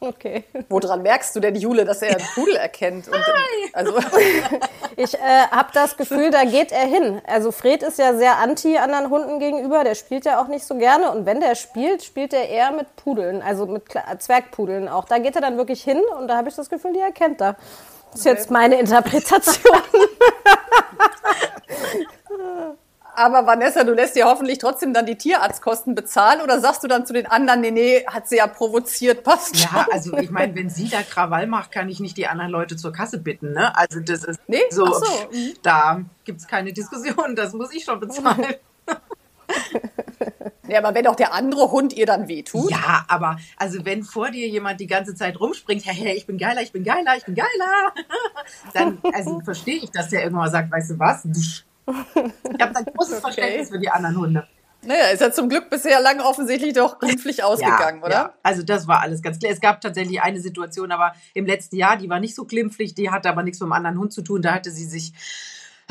Okay. 0.06 0.44
Woran 0.68 1.02
merkst 1.02 1.34
du 1.36 1.40
denn, 1.40 1.56
Jule, 1.56 1.86
dass 1.86 2.02
er 2.02 2.18
einen 2.18 2.28
Pudel 2.36 2.58
erkennt? 2.58 3.08
Und, 3.08 3.24
also, 3.72 3.94
Ich 4.98 5.14
äh, 5.16 5.20
habe 5.50 5.70
das 5.74 5.96
Gefühl, 5.96 6.30
da 6.30 6.44
geht 6.44 6.72
er 6.74 6.86
hin. 6.86 7.22
Also 7.26 7.52
Fred 7.52 7.84
ist 7.84 7.98
ja 8.00 8.14
sehr 8.14 8.38
anti 8.38 8.78
anderen 8.78 9.10
Hunden 9.10 9.40
gegenüber. 9.40 9.84
Der 9.84 9.96
spielt 9.96 10.26
ja 10.26 10.42
auch 10.42 10.48
nicht 10.48 10.66
so 10.66 10.76
gerne. 10.76 11.12
Und 11.12 11.26
wenn 11.26 11.40
der 11.40 11.56
spielt, 11.56 12.04
spielt 12.04 12.34
er 12.34 12.50
eher 12.50 12.72
mit 12.72 12.94
Pudeln, 12.98 13.42
also 13.42 13.66
mit 13.66 13.86
Kle- 13.88 14.20
Zwergpudeln 14.20 14.90
auch. 14.90 15.06
Da 15.06 15.20
geht 15.20 15.36
er 15.36 15.42
dann 15.42 15.58
wirklich 15.58 15.84
hin 15.84 16.02
und 16.20 16.28
da 16.28 16.36
habe 16.38 16.50
ich 16.50 16.56
das 16.56 16.70
Gefühl, 16.70 16.94
die 16.94 17.00
erkennt 17.00 17.42
er. 17.42 17.56
Das 18.12 18.20
ist 18.20 18.26
jetzt 18.26 18.52
meine 18.52 18.80
Interpretation. 18.80 19.78
Aber 23.16 23.46
Vanessa, 23.46 23.84
du 23.84 23.94
lässt 23.94 24.16
dir 24.16 24.26
hoffentlich 24.26 24.58
trotzdem 24.58 24.94
dann 24.94 25.06
die 25.06 25.18
Tierarztkosten 25.18 25.94
bezahlen 25.94 26.42
oder 26.42 26.60
sagst 26.60 26.84
du 26.84 26.88
dann 26.88 27.06
zu 27.06 27.14
den 27.14 27.28
anderen, 27.28 27.62
nee, 27.62 27.72
nee, 27.72 28.06
hat 28.08 28.28
sie 28.28 28.38
ja 28.38 28.48
provoziert, 28.48 29.24
passt 29.24 29.56
Ja, 29.64 29.88
also 29.92 30.18
ich 30.18 30.32
meine, 30.32 30.56
wenn 30.56 30.70
sie 30.70 30.90
da 30.90 31.04
Krawall 31.04 31.48
macht, 31.48 31.72
kann 31.72 31.90
ich 31.90 32.00
nicht 32.00 32.18
die 32.18 32.28
anderen 32.28 32.52
Leute 32.52 32.76
zur 32.76 32.92
Kasse 32.92 33.20
bitten. 33.20 33.54
Ne? 33.54 33.76
Also 33.76 34.00
das 34.00 34.24
ist 34.24 34.40
nee? 34.48 34.58
so, 34.70 34.86
so. 34.86 35.06
Mhm. 35.32 35.54
da 35.62 36.02
gibt's 36.24 36.48
keine 36.48 36.74
Diskussion, 36.74 37.36
das 37.36 37.54
muss 37.54 37.74
ich 37.74 37.84
schon 37.84 38.00
bezahlen. 38.00 38.56
Ja, 40.68 40.80
aber 40.80 40.96
wenn 40.96 41.06
auch 41.08 41.16
der 41.16 41.34
andere 41.34 41.72
Hund 41.72 41.94
ihr 41.94 42.06
dann 42.06 42.28
wehtut. 42.30 42.72
Ja, 42.72 43.06
aber 43.10 43.38
also 43.58 43.84
wenn 43.84 44.02
vor 44.04 44.32
dir 44.32 44.48
jemand 44.48 44.80
die 44.80 44.88
ganze 44.88 45.14
Zeit 45.14 45.40
rumspringt, 45.40 45.86
hey, 45.86 45.94
hey, 45.94 46.16
ich 46.16 46.26
bin 46.26 46.38
geiler, 46.38 46.62
ich 46.62 46.72
bin 46.72 46.84
geiler, 46.84 47.18
ich 47.18 47.26
bin 47.26 47.36
geiler, 47.36 47.94
dann 48.74 48.98
also 49.14 49.42
verstehe 49.42 49.76
ich, 49.76 49.92
dass 49.92 50.10
der 50.10 50.24
irgendwann 50.24 50.50
sagt, 50.50 50.72
weißt 50.72 50.92
du 50.92 51.00
was? 51.00 51.28
Ich 51.86 52.62
habe 52.62 52.76
ein 52.76 52.86
großes 52.86 53.14
okay. 53.14 53.22
Verständnis 53.22 53.70
für 53.70 53.80
die 53.80 53.90
anderen 53.90 54.18
Hunde. 54.18 54.48
Naja, 54.86 55.08
ist 55.08 55.22
ja 55.22 55.32
zum 55.32 55.48
Glück 55.48 55.70
bisher 55.70 56.02
lang 56.02 56.20
offensichtlich 56.20 56.74
doch 56.74 57.00
glimpflich 57.00 57.44
ausgegangen, 57.44 58.00
ja, 58.02 58.06
oder? 58.06 58.16
Ja. 58.16 58.34
Also 58.44 58.64
das 58.64 58.88
war 58.88 59.00
alles 59.00 59.22
ganz 59.22 59.40
klar. 59.40 59.52
Es 59.52 59.62
gab 59.62 59.80
tatsächlich 59.80 60.22
eine 60.22 60.42
Situation, 60.42 60.92
aber 60.92 61.14
im 61.34 61.46
letzten 61.46 61.78
Jahr, 61.78 61.96
die 61.98 62.10
war 62.10 62.20
nicht 62.20 62.36
so 62.36 62.46
glimpflich, 62.46 62.94
die 62.94 63.10
hatte 63.10 63.30
aber 63.30 63.44
nichts 63.44 63.60
mit 63.60 63.68
dem 63.68 63.74
anderen 63.74 63.98
Hund 63.98 64.12
zu 64.12 64.22
tun. 64.22 64.42
Da 64.42 64.54
hatte 64.54 64.72
sie 64.72 64.86
sich 64.86 65.14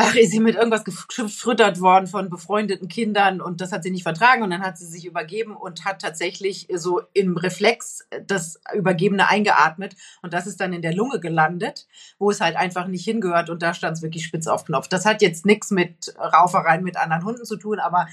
ach, 0.02 0.14
ist 0.14 0.32
sie 0.32 0.40
mit 0.40 0.56
irgendwas 0.56 0.84
gefrüttert 0.84 1.80
worden 1.80 2.06
von 2.06 2.28
befreundeten 2.28 2.88
Kindern 2.88 3.40
und 3.40 3.60
das 3.60 3.72
hat 3.72 3.82
sie 3.82 3.90
nicht 3.90 4.02
vertragen 4.02 4.42
und 4.42 4.50
dann 4.50 4.62
hat 4.62 4.76
sie 4.76 4.86
sich 4.86 5.06
übergeben 5.06 5.56
und 5.56 5.84
hat 5.84 6.02
tatsächlich 6.02 6.68
so 6.74 7.02
im 7.12 7.36
Reflex 7.36 8.06
das 8.26 8.60
Übergebene 8.74 9.28
eingeatmet 9.28 9.94
und 10.22 10.32
das 10.32 10.46
ist 10.46 10.60
dann 10.60 10.72
in 10.72 10.82
der 10.82 10.94
Lunge 10.94 11.20
gelandet, 11.20 11.86
wo 12.18 12.30
es 12.30 12.40
halt 12.40 12.56
einfach 12.56 12.86
nicht 12.86 13.04
hingehört 13.04 13.50
und 13.50 13.62
da 13.62 13.74
stand 13.74 13.96
es 13.96 14.02
wirklich 14.02 14.24
spitz 14.24 14.46
auf 14.46 14.64
Knopf. 14.64 14.88
Das 14.88 15.06
hat 15.06 15.22
jetzt 15.22 15.46
nichts 15.46 15.70
mit 15.70 16.14
Raufereien 16.18 16.82
mit 16.82 16.96
anderen 16.96 17.24
Hunden 17.24 17.44
zu 17.44 17.56
tun, 17.56 17.78
aber 17.78 18.08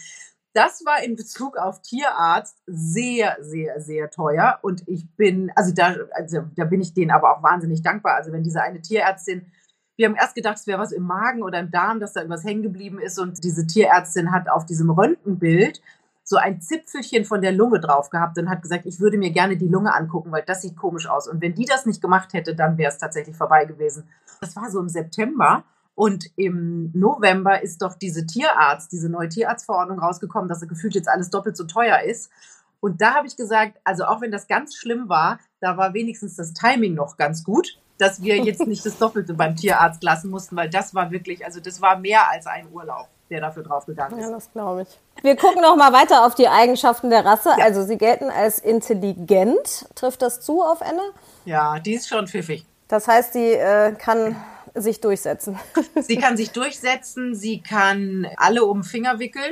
das 0.53 0.83
war 0.85 1.03
in 1.03 1.15
Bezug 1.15 1.57
auf 1.57 1.81
Tierarzt 1.81 2.57
sehr, 2.65 3.37
sehr, 3.39 3.79
sehr 3.79 4.09
teuer. 4.09 4.59
Und 4.63 4.83
ich 4.87 5.07
bin, 5.15 5.51
also 5.55 5.73
da, 5.73 5.95
also 6.11 6.39
da 6.55 6.65
bin 6.65 6.81
ich 6.81 6.93
denen 6.93 7.11
aber 7.11 7.37
auch 7.37 7.43
wahnsinnig 7.43 7.83
dankbar. 7.83 8.15
Also 8.15 8.31
wenn 8.31 8.43
diese 8.43 8.61
eine 8.61 8.81
Tierärztin 8.81 9.51
wir 9.99 10.07
haben 10.07 10.15
erst 10.15 10.33
gedacht, 10.33 10.55
es 10.55 10.65
wäre 10.65 10.79
was 10.79 10.93
im 10.93 11.03
Magen 11.03 11.43
oder 11.43 11.59
im 11.59 11.71
Darm, 11.71 11.99
dass 11.99 12.13
da 12.13 12.21
irgendwas 12.21 12.45
hängen 12.45 12.63
geblieben 12.63 12.99
ist. 12.99 13.19
Und 13.19 13.43
diese 13.43 13.67
Tierärztin 13.67 14.31
hat 14.31 14.47
auf 14.47 14.65
diesem 14.65 14.89
Röntgenbild 14.89 15.81
so 16.23 16.37
ein 16.37 16.61
Zipfelchen 16.61 17.25
von 17.25 17.41
der 17.41 17.51
Lunge 17.51 17.81
drauf 17.81 18.09
gehabt 18.09 18.37
und 18.37 18.49
hat 18.49 18.61
gesagt, 18.61 18.85
ich 18.85 19.01
würde 19.01 19.17
mir 19.17 19.31
gerne 19.31 19.57
die 19.57 19.67
Lunge 19.67 19.93
angucken, 19.93 20.31
weil 20.31 20.43
das 20.43 20.61
sieht 20.61 20.77
komisch 20.77 21.09
aus. 21.09 21.27
Und 21.27 21.41
wenn 21.41 21.53
die 21.53 21.65
das 21.65 21.85
nicht 21.85 22.01
gemacht 22.01 22.31
hätte, 22.31 22.55
dann 22.55 22.77
wäre 22.77 22.89
es 22.89 22.97
tatsächlich 22.97 23.35
vorbei 23.35 23.65
gewesen. 23.65 24.07
Das 24.39 24.55
war 24.55 24.69
so 24.69 24.79
im 24.79 24.87
September. 24.87 25.65
Und 25.95 26.31
im 26.37 26.91
November 26.93 27.61
ist 27.61 27.81
doch 27.81 27.93
diese 27.93 28.25
Tierarzt, 28.25 28.93
diese 28.93 29.09
neue 29.09 29.27
Tierarztverordnung 29.27 29.99
rausgekommen, 29.99 30.47
dass 30.47 30.65
gefühlt 30.65 30.95
jetzt 30.95 31.09
alles 31.09 31.29
doppelt 31.29 31.57
so 31.57 31.65
teuer 31.65 32.03
ist. 32.03 32.31
Und 32.79 33.01
da 33.01 33.15
habe 33.15 33.27
ich 33.27 33.35
gesagt, 33.35 33.81
also 33.83 34.05
auch 34.05 34.21
wenn 34.21 34.31
das 34.31 34.47
ganz 34.47 34.77
schlimm 34.77 35.09
war, 35.09 35.39
da 35.59 35.75
war 35.75 35.93
wenigstens 35.93 36.37
das 36.37 36.53
Timing 36.53 36.93
noch 36.93 37.17
ganz 37.17 37.43
gut 37.43 37.81
dass 37.99 38.23
wir 38.23 38.37
jetzt 38.37 38.65
nicht 38.65 38.83
das 38.85 38.97
Doppelte 38.97 39.33
beim 39.33 39.55
Tierarzt 39.55 40.01
lassen 40.01 40.31
mussten, 40.31 40.55
weil 40.55 40.69
das 40.69 40.95
war 40.95 41.11
wirklich, 41.11 41.45
also 41.45 41.59
das 41.59 41.81
war 41.81 41.99
mehr 41.99 42.29
als 42.29 42.47
ein 42.47 42.67
Urlaub, 42.71 43.07
der 43.29 43.41
dafür 43.41 43.61
draufgegangen 43.61 44.17
ist. 44.17 44.25
Ja, 44.25 44.31
das 44.31 44.51
glaube 44.51 44.83
ich. 44.83 45.23
Wir 45.23 45.35
gucken 45.35 45.61
noch 45.61 45.75
mal 45.75 45.91
weiter 45.91 46.25
auf 46.25 46.33
die 46.33 46.47
Eigenschaften 46.47 47.09
der 47.09 47.25
Rasse. 47.25 47.49
Ja. 47.57 47.65
Also 47.65 47.83
sie 47.83 47.97
gelten 47.97 48.29
als 48.29 48.57
intelligent. 48.59 49.87
Trifft 49.95 50.21
das 50.21 50.39
zu 50.39 50.63
auf 50.63 50.79
Enne? 50.81 51.01
Ja, 51.43 51.77
die 51.79 51.93
ist 51.93 52.07
schon 52.07 52.27
pfiffig. 52.27 52.65
Das 52.87 53.07
heißt, 53.07 53.33
sie 53.33 53.51
äh, 53.51 53.91
kann 53.91 54.37
sich 54.73 55.01
durchsetzen. 55.01 55.59
Sie 55.99 56.15
kann 56.15 56.37
sich 56.37 56.51
durchsetzen, 56.51 57.35
sie 57.35 57.61
kann 57.61 58.27
alle 58.37 58.63
um 58.63 58.83
Finger 58.83 59.19
wickeln 59.19 59.51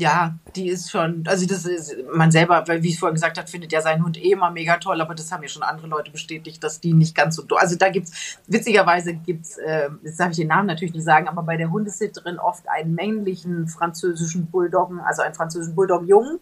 ja, 0.00 0.34
die 0.56 0.68
ist 0.68 0.90
schon, 0.90 1.24
also 1.26 1.46
das 1.46 1.66
ist, 1.66 1.94
man 2.12 2.30
selber, 2.30 2.64
weil 2.66 2.82
wie 2.82 2.88
ich 2.88 2.98
vorhin 2.98 3.14
gesagt 3.14 3.36
habe, 3.38 3.46
findet 3.46 3.70
ja 3.70 3.82
seinen 3.82 4.02
Hund 4.02 4.16
eh 4.16 4.32
immer 4.32 4.50
mega 4.50 4.78
toll, 4.78 5.00
aber 5.00 5.14
das 5.14 5.30
haben 5.30 5.42
ja 5.42 5.48
schon 5.48 5.62
andere 5.62 5.86
Leute 5.86 6.10
bestätigt, 6.10 6.64
dass 6.64 6.80
die 6.80 6.94
nicht 6.94 7.14
ganz 7.14 7.36
so, 7.36 7.44
also 7.56 7.76
da 7.76 7.90
gibt's, 7.90 8.38
witzigerweise 8.46 9.14
gibt's, 9.14 9.58
äh, 9.58 9.90
jetzt 10.02 10.18
darf 10.18 10.30
ich 10.30 10.38
den 10.38 10.48
Namen 10.48 10.66
natürlich 10.66 10.94
nicht 10.94 11.04
sagen, 11.04 11.28
aber 11.28 11.42
bei 11.42 11.58
der 11.58 11.70
Hundesitterin 11.70 12.38
oft 12.38 12.66
einen 12.68 12.94
männlichen 12.94 13.68
französischen 13.68 14.46
Bulldoggen, 14.46 15.00
also 15.00 15.20
einen 15.20 15.34
französischen 15.34 15.74
Bulldog-Jungen 15.74 16.40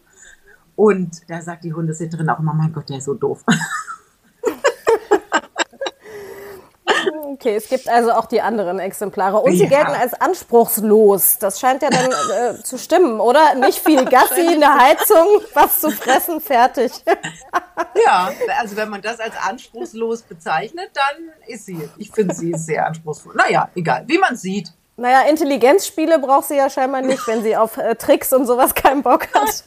und 0.77 1.29
da 1.29 1.41
sagt 1.41 1.65
die 1.65 1.73
Hundesitterin 1.73 2.29
auch 2.29 2.39
immer, 2.39 2.53
mein 2.53 2.71
Gott, 2.71 2.87
der 2.89 2.99
ist 2.99 3.05
so 3.05 3.13
doof. 3.13 3.43
Okay, 7.21 7.55
es 7.55 7.67
gibt 7.69 7.89
also 7.89 8.11
auch 8.11 8.25
die 8.25 8.41
anderen 8.41 8.79
Exemplare. 8.79 9.39
Und 9.39 9.53
sie 9.53 9.63
ja. 9.63 9.69
gelten 9.69 9.91
als 9.91 10.13
anspruchslos. 10.13 11.37
Das 11.39 11.59
scheint 11.59 11.81
ja 11.81 11.89
dann 11.89 12.11
äh, 12.11 12.63
zu 12.63 12.77
stimmen, 12.77 13.19
oder? 13.19 13.55
Nicht 13.55 13.79
viel 13.79 14.05
Gassi, 14.09 14.47
eine 14.47 14.73
Heizung, 14.73 15.41
was 15.53 15.81
zu 15.81 15.91
fressen, 15.91 16.41
fertig. 16.41 16.91
ja, 18.05 18.31
also 18.59 18.75
wenn 18.75 18.89
man 18.89 19.01
das 19.01 19.19
als 19.19 19.35
anspruchslos 19.35 20.21
bezeichnet, 20.23 20.91
dann 20.93 21.29
ist 21.47 21.65
sie. 21.65 21.89
Ich 21.97 22.11
finde, 22.11 22.33
sie 22.33 22.51
ist 22.51 22.65
sehr 22.65 22.85
anspruchsvoll. 22.85 23.35
Naja, 23.35 23.69
egal, 23.75 24.03
wie 24.07 24.17
man 24.17 24.35
sieht. 24.35 24.73
Naja, 24.99 25.29
Intelligenzspiele 25.29 26.19
braucht 26.19 26.49
sie 26.49 26.57
ja 26.57 26.69
scheinbar 26.69 27.01
nicht, 27.01 27.25
wenn 27.25 27.41
sie 27.41 27.55
auf 27.55 27.77
äh, 27.77 27.95
Tricks 27.95 28.33
und 28.33 28.45
sowas 28.45 28.75
keinen 28.75 29.01
Bock 29.01 29.33
hat. 29.33 29.63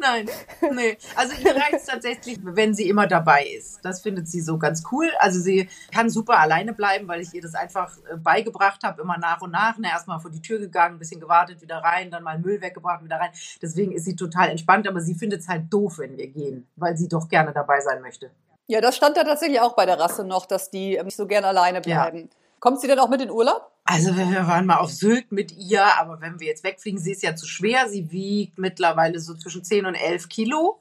Nein, 0.00 0.30
nee. 0.72 0.96
Also 1.16 1.34
ihr 1.42 1.56
reizt 1.56 1.88
tatsächlich, 1.88 2.38
wenn 2.40 2.72
sie 2.72 2.88
immer 2.88 3.08
dabei 3.08 3.44
ist. 3.46 3.84
Das 3.84 4.00
findet 4.00 4.28
sie 4.28 4.40
so 4.40 4.58
ganz 4.58 4.84
cool. 4.92 5.10
Also 5.18 5.40
sie 5.40 5.68
kann 5.92 6.08
super 6.08 6.38
alleine 6.38 6.72
bleiben, 6.72 7.08
weil 7.08 7.20
ich 7.20 7.34
ihr 7.34 7.42
das 7.42 7.56
einfach 7.56 7.96
äh, 8.10 8.16
beigebracht 8.16 8.84
habe, 8.84 9.02
immer 9.02 9.18
nach 9.18 9.42
und 9.42 9.50
nach. 9.50 9.76
Ne, 9.76 9.88
erstmal 9.88 10.20
vor 10.20 10.30
die 10.30 10.40
Tür 10.40 10.60
gegangen, 10.60 10.96
ein 10.96 10.98
bisschen 11.00 11.20
gewartet, 11.20 11.60
wieder 11.60 11.78
rein, 11.78 12.12
dann 12.12 12.22
mal 12.22 12.38
Müll 12.38 12.60
weggebracht, 12.60 13.02
wieder 13.02 13.16
rein. 13.16 13.30
Deswegen 13.60 13.90
ist 13.90 14.04
sie 14.04 14.14
total 14.14 14.50
entspannt, 14.50 14.86
aber 14.86 15.00
sie 15.00 15.14
findet 15.16 15.40
es 15.40 15.48
halt 15.48 15.64
doof, 15.68 15.98
wenn 15.98 16.16
wir 16.16 16.28
gehen, 16.28 16.68
weil 16.76 16.96
sie 16.96 17.08
doch 17.08 17.28
gerne 17.28 17.52
dabei 17.52 17.80
sein 17.80 18.00
möchte. 18.02 18.30
Ja, 18.68 18.80
das 18.80 18.94
stand 18.94 19.16
da 19.16 19.24
tatsächlich 19.24 19.60
auch 19.60 19.74
bei 19.74 19.84
der 19.84 19.98
Rasse 19.98 20.22
noch, 20.22 20.46
dass 20.46 20.70
die 20.70 21.00
nicht 21.02 21.16
so 21.16 21.26
gerne 21.26 21.48
alleine 21.48 21.80
bleiben. 21.80 22.18
Ja. 22.18 22.36
Kommt 22.60 22.80
sie 22.80 22.86
denn 22.86 23.00
auch 23.00 23.08
mit 23.08 23.20
in 23.20 23.30
Urlaub? 23.30 23.69
Also 23.92 24.16
wir 24.16 24.46
waren 24.46 24.66
mal 24.66 24.76
auf 24.76 24.92
Sylt 24.92 25.32
mit 25.32 25.50
ihr, 25.50 25.84
aber 25.98 26.20
wenn 26.20 26.38
wir 26.38 26.46
jetzt 26.46 26.62
wegfliegen, 26.62 27.00
sie 27.00 27.10
ist 27.10 27.24
ja 27.24 27.34
zu 27.34 27.48
schwer. 27.48 27.88
Sie 27.88 28.12
wiegt 28.12 28.56
mittlerweile 28.56 29.18
so 29.18 29.34
zwischen 29.34 29.64
10 29.64 29.84
und 29.84 29.96
11 29.96 30.28
Kilo. 30.28 30.80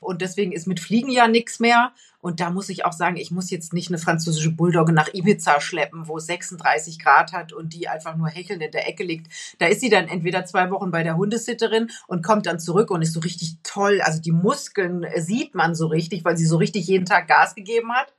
Und 0.00 0.20
deswegen 0.20 0.52
ist 0.52 0.66
mit 0.66 0.78
Fliegen 0.78 1.10
ja 1.10 1.28
nichts 1.28 1.60
mehr. 1.60 1.92
Und 2.20 2.40
da 2.40 2.50
muss 2.50 2.68
ich 2.68 2.84
auch 2.84 2.92
sagen, 2.92 3.16
ich 3.16 3.30
muss 3.30 3.50
jetzt 3.50 3.72
nicht 3.72 3.88
eine 3.88 3.96
französische 3.96 4.50
Bulldogge 4.50 4.92
nach 4.92 5.14
Ibiza 5.14 5.62
schleppen, 5.62 6.08
wo 6.08 6.18
es 6.18 6.26
36 6.26 6.98
Grad 6.98 7.32
hat 7.32 7.54
und 7.54 7.72
die 7.72 7.88
einfach 7.88 8.16
nur 8.16 8.28
hechelnd 8.28 8.62
in 8.62 8.70
der 8.70 8.86
Ecke 8.86 9.02
liegt. 9.02 9.32
Da 9.58 9.68
ist 9.68 9.80
sie 9.80 9.88
dann 9.88 10.08
entweder 10.08 10.44
zwei 10.44 10.70
Wochen 10.70 10.90
bei 10.90 11.02
der 11.02 11.16
Hundesitterin 11.16 11.90
und 12.06 12.22
kommt 12.22 12.44
dann 12.44 12.60
zurück 12.60 12.90
und 12.90 13.00
ist 13.00 13.14
so 13.14 13.20
richtig 13.20 13.56
toll. 13.62 14.02
Also 14.02 14.20
die 14.20 14.30
Muskeln 14.30 15.06
sieht 15.16 15.54
man 15.54 15.74
so 15.74 15.86
richtig, 15.86 16.22
weil 16.26 16.36
sie 16.36 16.44
so 16.44 16.58
richtig 16.58 16.86
jeden 16.86 17.06
Tag 17.06 17.28
Gas 17.28 17.54
gegeben 17.54 17.94
hat. 17.94 18.12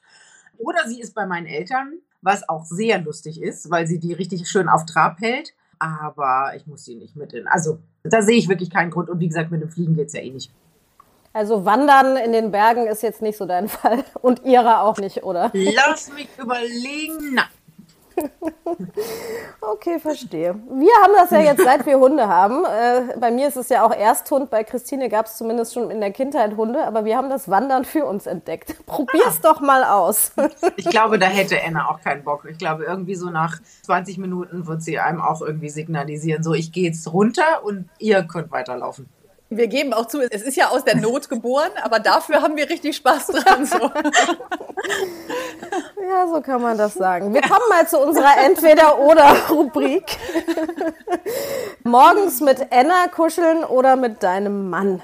Oder 0.57 0.87
sie 0.87 0.99
ist 0.99 1.13
bei 1.13 1.27
meinen 1.27 1.45
Eltern 1.45 1.99
was 2.23 2.47
auch 2.49 2.65
sehr 2.65 2.99
lustig 2.99 3.41
ist, 3.41 3.69
weil 3.69 3.85
sie 3.85 3.99
die 3.99 4.13
richtig 4.13 4.47
schön 4.47 4.69
auf 4.69 4.85
Trab 4.85 5.19
hält. 5.19 5.53
Aber 5.79 6.53
ich 6.55 6.65
muss 6.65 6.85
sie 6.85 6.95
nicht 6.95 7.15
mit 7.15 7.33
in. 7.33 7.47
Also 7.47 7.79
da 8.03 8.21
sehe 8.21 8.37
ich 8.37 8.47
wirklich 8.47 8.69
keinen 8.69 8.89
Grund. 8.89 9.09
Und 9.09 9.19
wie 9.19 9.27
gesagt, 9.27 9.51
mit 9.51 9.61
dem 9.61 9.69
Fliegen 9.69 9.95
geht 9.95 10.07
es 10.07 10.13
ja 10.13 10.21
eh 10.21 10.31
nicht. 10.31 10.51
Also 11.33 11.65
Wandern 11.65 12.15
in 12.15 12.31
den 12.31 12.51
Bergen 12.51 12.87
ist 12.87 13.01
jetzt 13.03 13.21
nicht 13.21 13.37
so 13.37 13.45
dein 13.45 13.67
Fall. 13.69 14.03
Und 14.21 14.45
ihrer 14.45 14.81
auch 14.81 14.97
nicht, 14.97 15.23
oder? 15.23 15.51
Lass 15.53 16.11
mich 16.13 16.29
überlegen. 16.37 17.33
Na, 17.33 17.43
Okay, 19.61 19.99
verstehe. 19.99 20.55
Wir 20.69 20.93
haben 21.01 21.13
das 21.15 21.31
ja 21.31 21.39
jetzt, 21.39 21.63
seit 21.63 21.85
wir 21.85 21.97
Hunde 21.97 22.27
haben. 22.27 22.65
Äh, 22.65 23.17
bei 23.17 23.31
mir 23.31 23.47
ist 23.47 23.55
es 23.55 23.69
ja 23.69 23.85
auch 23.85 23.93
Ersthund, 23.93 24.49
bei 24.49 24.63
Christine 24.63 25.09
gab 25.09 25.27
es 25.27 25.37
zumindest 25.37 25.73
schon 25.73 25.89
in 25.89 26.01
der 26.01 26.11
Kindheit 26.11 26.57
Hunde, 26.57 26.85
aber 26.85 27.05
wir 27.05 27.17
haben 27.17 27.29
das 27.29 27.49
Wandern 27.49 27.85
für 27.85 28.05
uns 28.05 28.25
entdeckt. 28.25 28.75
Probier's 28.85 29.39
ah. 29.43 29.53
doch 29.53 29.61
mal 29.61 29.83
aus. 29.83 30.33
Ich 30.75 30.89
glaube, 30.89 31.19
da 31.19 31.27
hätte 31.27 31.57
Anna 31.65 31.89
auch 31.89 32.01
keinen 32.01 32.23
Bock. 32.23 32.45
Ich 32.49 32.57
glaube, 32.57 32.83
irgendwie 32.83 33.15
so 33.15 33.29
nach 33.29 33.59
20 33.83 34.17
Minuten 34.17 34.67
wird 34.67 34.81
sie 34.81 34.99
einem 34.99 35.21
auch 35.21 35.41
irgendwie 35.41 35.69
signalisieren, 35.69 36.43
so 36.43 36.53
ich 36.53 36.71
gehe 36.71 36.85
jetzt 36.85 37.11
runter 37.11 37.63
und 37.63 37.89
ihr 37.99 38.23
könnt 38.23 38.51
weiterlaufen. 38.51 39.07
Wir 39.57 39.67
geben 39.67 39.93
auch 39.93 40.07
zu, 40.07 40.21
es 40.21 40.41
ist 40.41 40.55
ja 40.55 40.69
aus 40.69 40.83
der 40.83 40.95
Not 40.95 41.29
geboren, 41.29 41.71
aber 41.81 41.99
dafür 41.99 42.41
haben 42.41 42.55
wir 42.55 42.69
richtig 42.69 42.95
Spaß 42.95 43.27
dran. 43.27 43.65
So. 43.65 43.91
Ja, 46.09 46.27
so 46.27 46.41
kann 46.41 46.61
man 46.61 46.77
das 46.77 46.93
sagen. 46.93 47.33
Wir 47.33 47.41
kommen 47.41 47.67
mal 47.69 47.87
zu 47.87 47.97
unserer 47.97 48.37
Entweder-Oder-Rubrik. 48.45 50.17
Morgens 51.83 52.41
mit 52.41 52.71
Anna 52.71 53.07
kuscheln 53.07 53.63
oder 53.63 53.95
mit 53.95 54.21
deinem 54.21 54.69
Mann? 54.69 55.01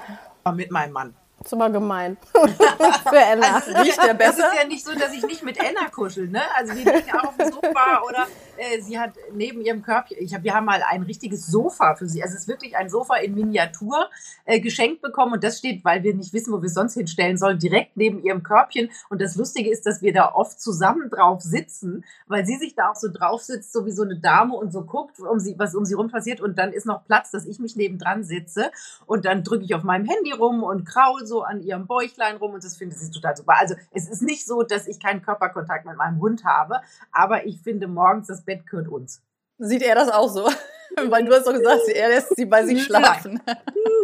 Mit 0.54 0.70
meinem 0.70 0.92
Mann. 0.92 1.14
Das 1.42 1.52
ist 1.52 1.54
aber 1.54 1.70
gemein. 1.70 2.18
Für 2.32 3.16
Ella. 3.16 3.54
Also, 3.54 3.72
Riecht 3.78 3.96
der 3.96 4.12
Es 4.12 4.18
besser? 4.18 4.48
ist 4.52 4.60
ja 4.60 4.68
nicht 4.68 4.84
so, 4.84 4.94
dass 4.94 5.12
ich 5.14 5.24
nicht 5.24 5.42
mit 5.42 5.56
Enna 5.58 5.88
kuschel, 5.88 6.28
ne? 6.28 6.42
Also 6.54 6.74
wir 6.74 6.84
liegen 6.84 7.10
auch 7.12 7.24
auf 7.28 7.36
dem 7.38 7.50
Sofa 7.50 8.02
oder 8.06 8.26
äh, 8.58 8.82
sie 8.82 8.98
hat 8.98 9.14
neben 9.32 9.62
ihrem 9.62 9.80
Körbchen, 9.80 10.18
ich 10.20 10.34
hab, 10.34 10.42
wir 10.42 10.52
haben 10.52 10.66
mal 10.66 10.82
ein 10.86 11.02
richtiges 11.02 11.46
Sofa 11.46 11.94
für 11.94 12.06
sie. 12.06 12.22
Also 12.22 12.34
es 12.34 12.42
ist 12.42 12.48
wirklich 12.48 12.76
ein 12.76 12.90
Sofa 12.90 13.16
in 13.16 13.34
Miniatur 13.34 14.10
äh, 14.44 14.60
geschenkt 14.60 15.00
bekommen 15.00 15.32
und 15.32 15.42
das 15.42 15.58
steht, 15.58 15.82
weil 15.82 16.02
wir 16.02 16.14
nicht 16.14 16.34
wissen, 16.34 16.52
wo 16.52 16.60
wir 16.60 16.66
es 16.66 16.74
sonst 16.74 16.92
hinstellen 16.92 17.38
sollen, 17.38 17.58
direkt 17.58 17.96
neben 17.96 18.22
ihrem 18.22 18.42
Körbchen. 18.42 18.90
Und 19.08 19.22
das 19.22 19.34
Lustige 19.36 19.70
ist, 19.70 19.86
dass 19.86 20.02
wir 20.02 20.12
da 20.12 20.32
oft 20.34 20.60
zusammen 20.60 21.08
drauf 21.08 21.40
sitzen, 21.40 22.04
weil 22.26 22.44
sie 22.44 22.56
sich 22.56 22.74
da 22.74 22.90
auch 22.90 22.96
so 22.96 23.08
drauf 23.10 23.40
sitzt, 23.40 23.72
so 23.72 23.86
wie 23.86 23.92
so 23.92 24.02
eine 24.02 24.18
Dame 24.18 24.54
und 24.54 24.72
so 24.72 24.82
guckt, 24.82 25.18
um 25.20 25.38
sie, 25.38 25.58
was 25.58 25.74
um 25.74 25.86
sie 25.86 25.94
rum 25.94 26.10
passiert. 26.10 26.42
Und 26.42 26.58
dann 26.58 26.74
ist 26.74 26.84
noch 26.84 27.06
Platz, 27.06 27.30
dass 27.30 27.46
ich 27.46 27.60
mich 27.60 27.76
nebendran 27.76 28.24
sitze 28.24 28.70
und 29.06 29.24
dann 29.24 29.42
drücke 29.42 29.64
ich 29.64 29.74
auf 29.74 29.84
meinem 29.84 30.04
Handy 30.04 30.32
rum 30.32 30.62
und 30.62 30.84
kraul 30.84 31.26
so 31.30 31.42
an 31.42 31.62
ihrem 31.62 31.86
Bäuchlein 31.86 32.36
rum 32.36 32.52
und 32.52 32.62
das 32.62 32.76
findet 32.76 32.98
sie 32.98 33.10
total 33.10 33.36
super. 33.36 33.54
Also 33.56 33.74
es 33.92 34.08
ist 34.08 34.20
nicht 34.20 34.46
so, 34.46 34.62
dass 34.62 34.86
ich 34.86 35.00
keinen 35.00 35.22
Körperkontakt 35.22 35.86
mit 35.86 35.96
meinem 35.96 36.20
Hund 36.20 36.44
habe, 36.44 36.82
aber 37.12 37.46
ich 37.46 37.60
finde 37.62 37.88
morgens, 37.88 38.26
das 38.26 38.44
Bett 38.44 38.66
gehört 38.66 38.88
uns. 38.88 39.22
Sieht 39.58 39.82
er 39.82 39.94
das 39.94 40.10
auch 40.10 40.28
so? 40.28 40.50
Weil 41.08 41.24
du 41.24 41.32
hast 41.32 41.46
doch 41.46 41.52
gesagt, 41.52 41.88
er 41.88 42.08
lässt 42.08 42.36
sie 42.36 42.44
bei 42.44 42.66
sich 42.66 42.76
Nein. 42.76 42.84
schlafen. 42.84 43.42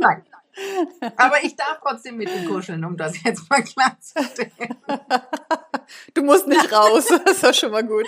Nein. 0.01 0.23
Aber 1.17 1.43
ich 1.43 1.55
darf 1.57 1.81
trotzdem 1.83 2.17
mit 2.17 2.31
ihm 2.35 2.49
kuscheln, 2.49 2.85
um 2.85 2.97
das 2.97 3.23
jetzt 3.23 3.51
mal 3.51 3.63
klarzustellen. 3.63 4.77
Du 6.15 6.25
musst 6.25 6.49
nicht 6.49 6.73
raus. 6.73 7.07
Das 7.07 7.35
ist 7.35 7.45
doch 7.45 7.55
schon 7.55 7.71
mal 7.71 7.85
gut. 7.85 8.07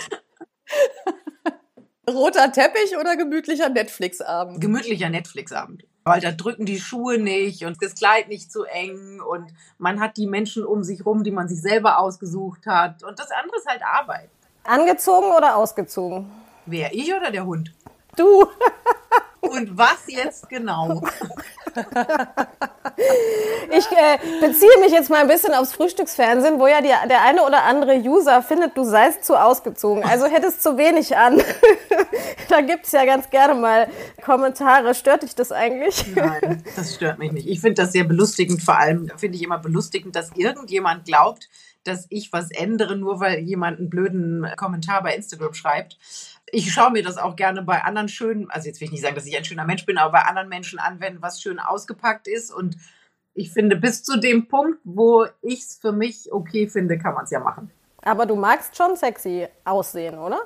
Roter 2.09 2.51
Teppich 2.51 2.97
oder 2.99 3.17
gemütlicher 3.17 3.69
Netflix-Abend? 3.69 4.61
Gemütlicher 4.61 5.11
Netflix-Abend. 5.11 5.85
Weil 6.09 6.21
da 6.21 6.33
drücken 6.33 6.65
die 6.65 6.81
Schuhe 6.81 7.19
nicht 7.19 7.65
und 7.65 7.83
das 7.83 7.95
Kleid 7.95 8.29
nicht 8.29 8.51
zu 8.51 8.65
eng 8.65 9.21
und 9.21 9.53
man 9.79 10.01
hat 10.01 10.17
die 10.17 10.27
Menschen 10.27 10.65
um 10.65 10.83
sich 10.83 11.05
rum, 11.05 11.23
die 11.23 11.31
man 11.31 11.49
sich 11.49 11.61
selber 11.61 11.99
ausgesucht 11.99 12.67
hat. 12.67 13.03
Und 13.03 13.19
das 13.19 13.31
andere 13.31 13.57
ist 13.59 13.67
halt 13.67 13.83
Arbeit. 13.83 14.31
Angezogen 14.65 15.33
oder 15.33 15.57
ausgezogen? 15.57 16.31
Wer, 16.67 16.95
ich 16.95 17.13
oder 17.15 17.31
der 17.31 17.47
Hund? 17.47 17.73
Du. 18.17 18.47
Und 19.41 19.79
was 19.79 20.05
jetzt 20.09 20.49
genau? 20.49 21.03
Ich 23.71 23.87
äh, 23.93 24.19
beziehe 24.41 24.81
mich 24.81 24.93
jetzt 24.93 25.11
mal 25.11 25.21
ein 25.21 25.29
bisschen 25.29 25.53
aufs 25.53 25.73
Frühstücksfernsehen, 25.73 26.59
wo 26.59 26.67
ja 26.67 26.81
die, 26.81 26.89
der 27.09 27.23
eine 27.23 27.45
oder 27.45 27.65
andere 27.65 27.97
User 27.97 28.43
findet, 28.43 28.77
du 28.77 28.85
seist 28.85 29.25
zu 29.25 29.37
ausgezogen. 29.37 30.05
Also 30.05 30.27
hättest 30.27 30.63
zu 30.63 30.79
wenig 30.79 31.17
an. 31.17 31.41
da 32.49 32.61
gibt's 32.63 32.93
ja 32.93 33.05
ganz 33.05 33.31
gerne 33.31 33.55
mal 33.55 33.89
Kommentare. 34.25 34.95
Stört 34.95 35.23
dich 35.23 35.35
das 35.35 35.53
eigentlich? 35.53 36.05
Nein, 36.15 36.65
das 36.77 36.95
stört 36.95 37.19
mich 37.19 37.33
nicht. 37.33 37.49
Ich 37.49 37.61
finde 37.61 37.83
das 37.83 37.93
sehr 37.93 38.05
belustigend. 38.05 38.63
Vor 38.63 38.79
allem 38.79 39.11
finde 39.17 39.37
ich 39.37 39.43
immer 39.43 39.59
belustigend, 39.59 40.17
dass 40.17 40.31
irgendjemand 40.35 41.05
glaubt, 41.05 41.49
dass 41.85 42.07
ich 42.11 42.33
was 42.33 42.51
ändere, 42.51 42.97
nur 42.97 43.21
weil 43.21 43.41
jemand 43.41 43.79
einen 43.79 43.91
blöden 43.91 44.47
Kommentar 44.57 45.03
bei 45.03 45.15
Instagram 45.15 45.55
schreibt. 45.55 45.99
Ich 46.53 46.73
schaue 46.73 46.93
mir 46.93 47.03
das 47.03 47.19
auch 47.19 47.37
gerne 47.37 47.63
bei 47.63 47.83
anderen 47.83 48.09
schönen, 48.09 48.51
also 48.51 48.69
jetzt 48.69 48.81
will 48.81 48.87
ich 48.87 48.93
nicht 48.93 49.03
sagen, 49.03 49.15
dass 49.15 49.27
ich 49.27 49.37
ein 49.37 49.45
schöner 49.45 49.65
Mensch 49.65 49.85
bin, 49.87 49.99
aber 49.99 50.13
bei 50.13 50.23
anderen 50.23 50.49
Menschen 50.49 50.79
an, 50.79 51.01
wenn 51.01 51.21
was 51.21 51.43
schön 51.43 51.59
ausgepackt 51.59 52.27
ist. 52.27 52.53
Und 52.53 52.77
ich 53.35 53.53
finde, 53.53 53.77
bis 53.77 54.03
zu 54.03 54.19
dem 54.19 54.49
Punkt, 54.49 54.79
wo 54.85 55.27
ich 55.43 55.61
es 55.61 55.79
für 55.81 55.93
mich 55.93 56.33
okay 56.33 56.69
finde, 56.69 56.99
kann 56.99 57.15
man 57.15 57.25
es 57.25 57.31
ja 57.31 57.41
machen. 57.41 57.71
Aber 58.03 58.27
du 58.27 58.37
magst 58.37 58.77
schon 58.77 58.97
sexy 58.97 59.49
aussehen, 59.65 60.19
oder? 60.19 60.41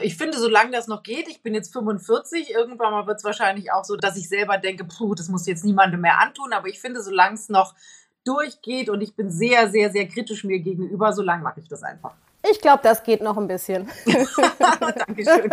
Ich 0.00 0.16
finde, 0.16 0.38
solange 0.38 0.70
das 0.70 0.88
noch 0.88 1.02
geht, 1.02 1.28
ich 1.28 1.42
bin 1.42 1.54
jetzt 1.54 1.72
45, 1.72 2.50
irgendwann 2.50 2.92
mal 2.92 3.06
wird 3.06 3.18
es 3.18 3.24
wahrscheinlich 3.24 3.72
auch 3.72 3.84
so, 3.84 3.96
dass 3.96 4.16
ich 4.16 4.28
selber 4.28 4.58
denke, 4.58 4.84
puh, 4.84 5.14
das 5.14 5.28
muss 5.28 5.46
jetzt 5.46 5.64
niemandem 5.64 6.00
mehr 6.00 6.20
antun, 6.20 6.52
aber 6.52 6.68
ich 6.68 6.80
finde, 6.80 7.02
solange 7.02 7.34
es 7.34 7.48
noch 7.48 7.74
durchgeht 8.24 8.90
und 8.90 9.00
ich 9.00 9.16
bin 9.16 9.30
sehr, 9.30 9.70
sehr, 9.70 9.90
sehr 9.90 10.06
kritisch 10.06 10.44
mir 10.44 10.60
gegenüber, 10.60 11.12
solange 11.12 11.42
mache 11.42 11.60
ich 11.60 11.68
das 11.68 11.82
einfach. 11.82 12.14
Ich 12.50 12.60
glaube, 12.60 12.80
das 12.82 13.02
geht 13.02 13.22
noch 13.22 13.36
ein 13.36 13.46
bisschen. 13.46 13.88
Dankeschön. 14.58 15.50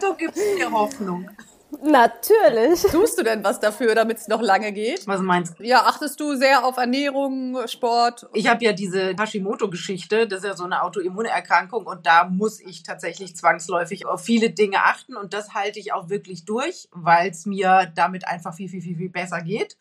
du 0.00 0.14
gibst 0.16 0.42
mir 0.56 0.70
Hoffnung. 0.70 1.28
Natürlich. 1.82 2.82
Tust 2.90 3.18
du 3.18 3.22
denn 3.22 3.44
was 3.44 3.60
dafür, 3.60 3.94
damit 3.94 4.18
es 4.18 4.28
noch 4.28 4.42
lange 4.42 4.72
geht? 4.72 5.06
Was 5.06 5.20
meinst 5.20 5.58
du? 5.58 5.64
Ja, 5.64 5.86
achtest 5.86 6.18
du 6.20 6.34
sehr 6.34 6.64
auf 6.64 6.76
Ernährung, 6.76 7.56
Sport? 7.66 8.28
Ich 8.32 8.48
habe 8.48 8.64
ja 8.64 8.72
diese 8.72 9.14
Hashimoto-Geschichte, 9.16 10.26
das 10.26 10.40
ist 10.40 10.46
ja 10.46 10.56
so 10.56 10.64
eine 10.64 10.82
Autoimmunerkrankung 10.82 11.86
und 11.86 12.06
da 12.06 12.24
muss 12.24 12.60
ich 12.60 12.82
tatsächlich 12.82 13.36
zwangsläufig 13.36 14.06
auf 14.06 14.22
viele 14.22 14.50
Dinge 14.50 14.78
achten 14.84 15.16
und 15.16 15.32
das 15.32 15.54
halte 15.54 15.78
ich 15.78 15.92
auch 15.92 16.08
wirklich 16.08 16.44
durch, 16.44 16.88
weil 16.92 17.30
es 17.30 17.46
mir 17.46 17.90
damit 17.94 18.26
einfach 18.26 18.54
viel, 18.54 18.68
viel, 18.68 18.82
viel, 18.82 18.96
viel 18.96 19.10
besser 19.10 19.40
geht. 19.40 19.76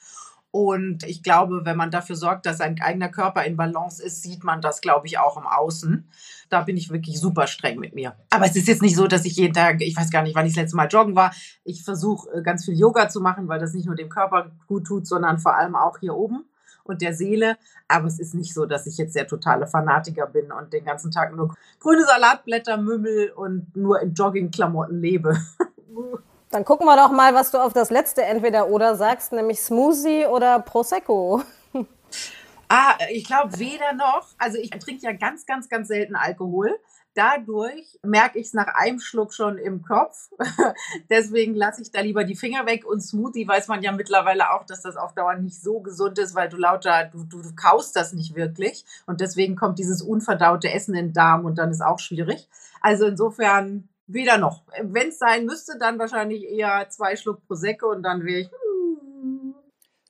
Und 0.52 1.04
ich 1.04 1.22
glaube, 1.22 1.62
wenn 1.64 1.78
man 1.78 1.92
dafür 1.92 2.16
sorgt, 2.16 2.48
dass 2.48 2.58
sein 2.58 2.82
eigener 2.82 3.10
Körper 3.10 3.44
in 3.44 3.56
Balance 3.56 4.02
ist, 4.02 4.24
sieht 4.24 4.44
man 4.44 4.62
das, 4.62 4.82
glaube 4.82 5.06
ich, 5.06 5.20
auch 5.20 5.38
im 5.38 5.46
Außen. 5.46 6.10
Da 6.50 6.62
bin 6.62 6.76
ich 6.76 6.90
wirklich 6.90 7.20
super 7.20 7.46
streng 7.46 7.80
mit 7.80 7.94
mir. 7.94 8.16
Aber 8.32 8.46
es 8.46 8.56
ist 8.56 8.68
jetzt 8.68 8.82
nicht 8.82 8.96
so, 8.96 9.06
dass 9.06 9.26
ich 9.26 9.36
jeden 9.36 9.54
Tag, 9.54 9.82
ich 9.82 9.96
weiß 9.96 10.10
gar 10.10 10.24
nicht, 10.24 10.36
wann 10.36 10.48
ich 10.48 10.54
das 10.54 10.64
letzte 10.64 10.78
Mal 10.78 10.88
joggen 10.88 11.16
war. 11.16 11.32
Ich 11.64 11.84
versuche 11.84 12.32
äh, 12.32 12.42
ganz 12.42 12.66
viel 12.66 12.78
Yoga 12.78 13.10
zu 13.10 13.22
machen, 13.22 13.48
weil 13.48 13.60
das 13.60 13.74
nicht 13.74 13.86
nur 13.86 13.96
dem 13.96 14.10
Körper 14.10 14.52
gut 14.66 14.88
tut, 14.88 15.06
sondern 15.06 15.38
vor 15.38 15.56
allem 15.56 15.76
auch 15.76 16.00
hier 16.00 16.16
oben 16.16 16.46
und 16.84 17.04
der 17.04 17.14
Seele. 17.14 17.58
Aber 17.88 18.08
es 18.08 18.20
ist 18.20 18.34
nicht 18.34 18.56
so, 18.56 18.66
dass 18.66 18.88
ich 18.88 18.98
jetzt 18.98 19.16
der 19.16 19.28
totale 19.28 19.68
Fanatiker 19.68 20.26
bin 20.26 20.52
und 20.52 20.74
den 20.74 20.84
ganzen 20.84 21.12
Tag 21.12 21.36
nur 21.36 21.56
grüne 21.80 22.06
Salatblätter 22.06 22.78
mümmel 22.78 23.32
und 23.36 23.76
nur 23.76 24.02
in 24.02 24.16
Joggingklamotten 24.16 25.00
lebe. 25.00 25.38
Dann 26.52 26.66
gucken 26.66 26.88
wir 26.88 26.96
doch 26.96 27.12
mal, 27.12 27.36
was 27.36 27.52
du 27.52 27.60
auf 27.60 27.74
das 27.74 27.92
letzte 27.92 28.24
Entweder-Oder 28.24 28.96
sagst, 28.96 29.32
nämlich 29.32 29.60
Smoothie 29.62 30.26
oder 30.26 30.60
Prosecco. 30.60 31.44
Ah, 32.72 32.96
ich 33.10 33.26
glaube 33.26 33.58
weder 33.58 33.94
noch. 33.94 34.28
Also 34.38 34.60
ich 34.60 34.70
trinke 34.70 35.02
ja 35.02 35.12
ganz, 35.12 35.48
ganz, 35.48 35.70
ganz 35.70 35.88
selten 35.88 36.16
Alkohol. 36.16 36.78
Dadurch 37.16 37.98
merke 38.04 38.38
ich 38.38 38.46
es 38.46 38.54
nach 38.54 38.68
einem 38.76 39.00
Schluck 39.00 39.34
schon 39.34 39.58
im 39.58 39.82
Kopf. 39.82 40.30
Deswegen 41.10 41.56
lasse 41.56 41.82
ich 41.82 41.92
da 41.92 42.02
lieber 42.02 42.26
die 42.26 42.36
Finger 42.36 42.68
weg. 42.68 42.86
Und 42.86 43.02
Smoothie 43.02 43.48
weiß 43.48 43.70
man 43.70 43.82
ja 43.82 43.92
mittlerweile 43.92 44.52
auch, 44.52 44.68
dass 44.68 44.84
das 44.84 44.98
auf 44.98 45.16
Dauer 45.16 45.34
nicht 45.34 45.60
so 45.60 45.80
gesund 45.80 46.20
ist, 46.20 46.36
weil 46.36 46.48
du 46.48 46.58
lauter, 46.58 47.06
du, 47.06 47.24
du, 47.24 47.42
du 47.42 47.56
kaust 47.56 47.96
das 47.96 48.14
nicht 48.14 48.36
wirklich. 48.36 48.86
Und 49.08 49.20
deswegen 49.20 49.56
kommt 49.56 49.80
dieses 49.80 50.04
unverdaute 50.04 50.72
Essen 50.72 50.94
in 50.94 51.08
den 51.08 51.14
Darm 51.14 51.46
und 51.46 51.58
dann 51.58 51.72
ist 51.72 51.82
auch 51.82 51.98
schwierig. 51.98 52.48
Also 52.82 53.08
insofern 53.08 53.90
weder 54.12 54.38
noch. 54.38 54.64
Wenn 54.82 55.10
es 55.10 55.20
sein 55.20 55.46
müsste, 55.46 55.78
dann 55.80 56.00
wahrscheinlich 56.00 56.44
eher 56.44 56.88
zwei 56.90 57.16
Schluck 57.16 57.46
Prosecco 57.48 57.90
und 57.92 58.04
dann 58.04 58.24
wäre 58.26 58.42
ich. 58.42 58.48
hm, 58.50 59.56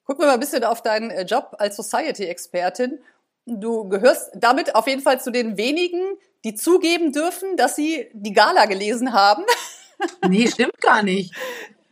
Gucken 0.06 0.24
wir 0.24 0.28
mal 0.28 0.34
ein 0.34 0.40
bisschen 0.40 0.64
auf 0.64 0.82
deinen 0.82 1.12
äh, 1.12 1.24
Job 1.24 1.56
als 1.60 1.76
Society-Expertin. 1.76 3.00
Du 3.46 3.88
gehörst 3.90 4.32
damit 4.36 4.76
auf 4.76 4.88
jeden 4.88 5.02
Fall 5.02 5.20
zu 5.22 5.32
den 5.32 5.58
wenigen, 5.58 6.02
die 6.44 6.56
zugeben 6.56 7.12
dürfen, 7.12 7.58
dass 7.58 7.76
sie 7.76 8.10
die 8.14 8.34
Gala 8.34 8.66
gelesen 8.66 9.14
haben. 9.14 9.44
Nee, 10.30 10.48
stimmt 10.48 10.80
gar 10.80 11.04
nicht. 11.04 11.36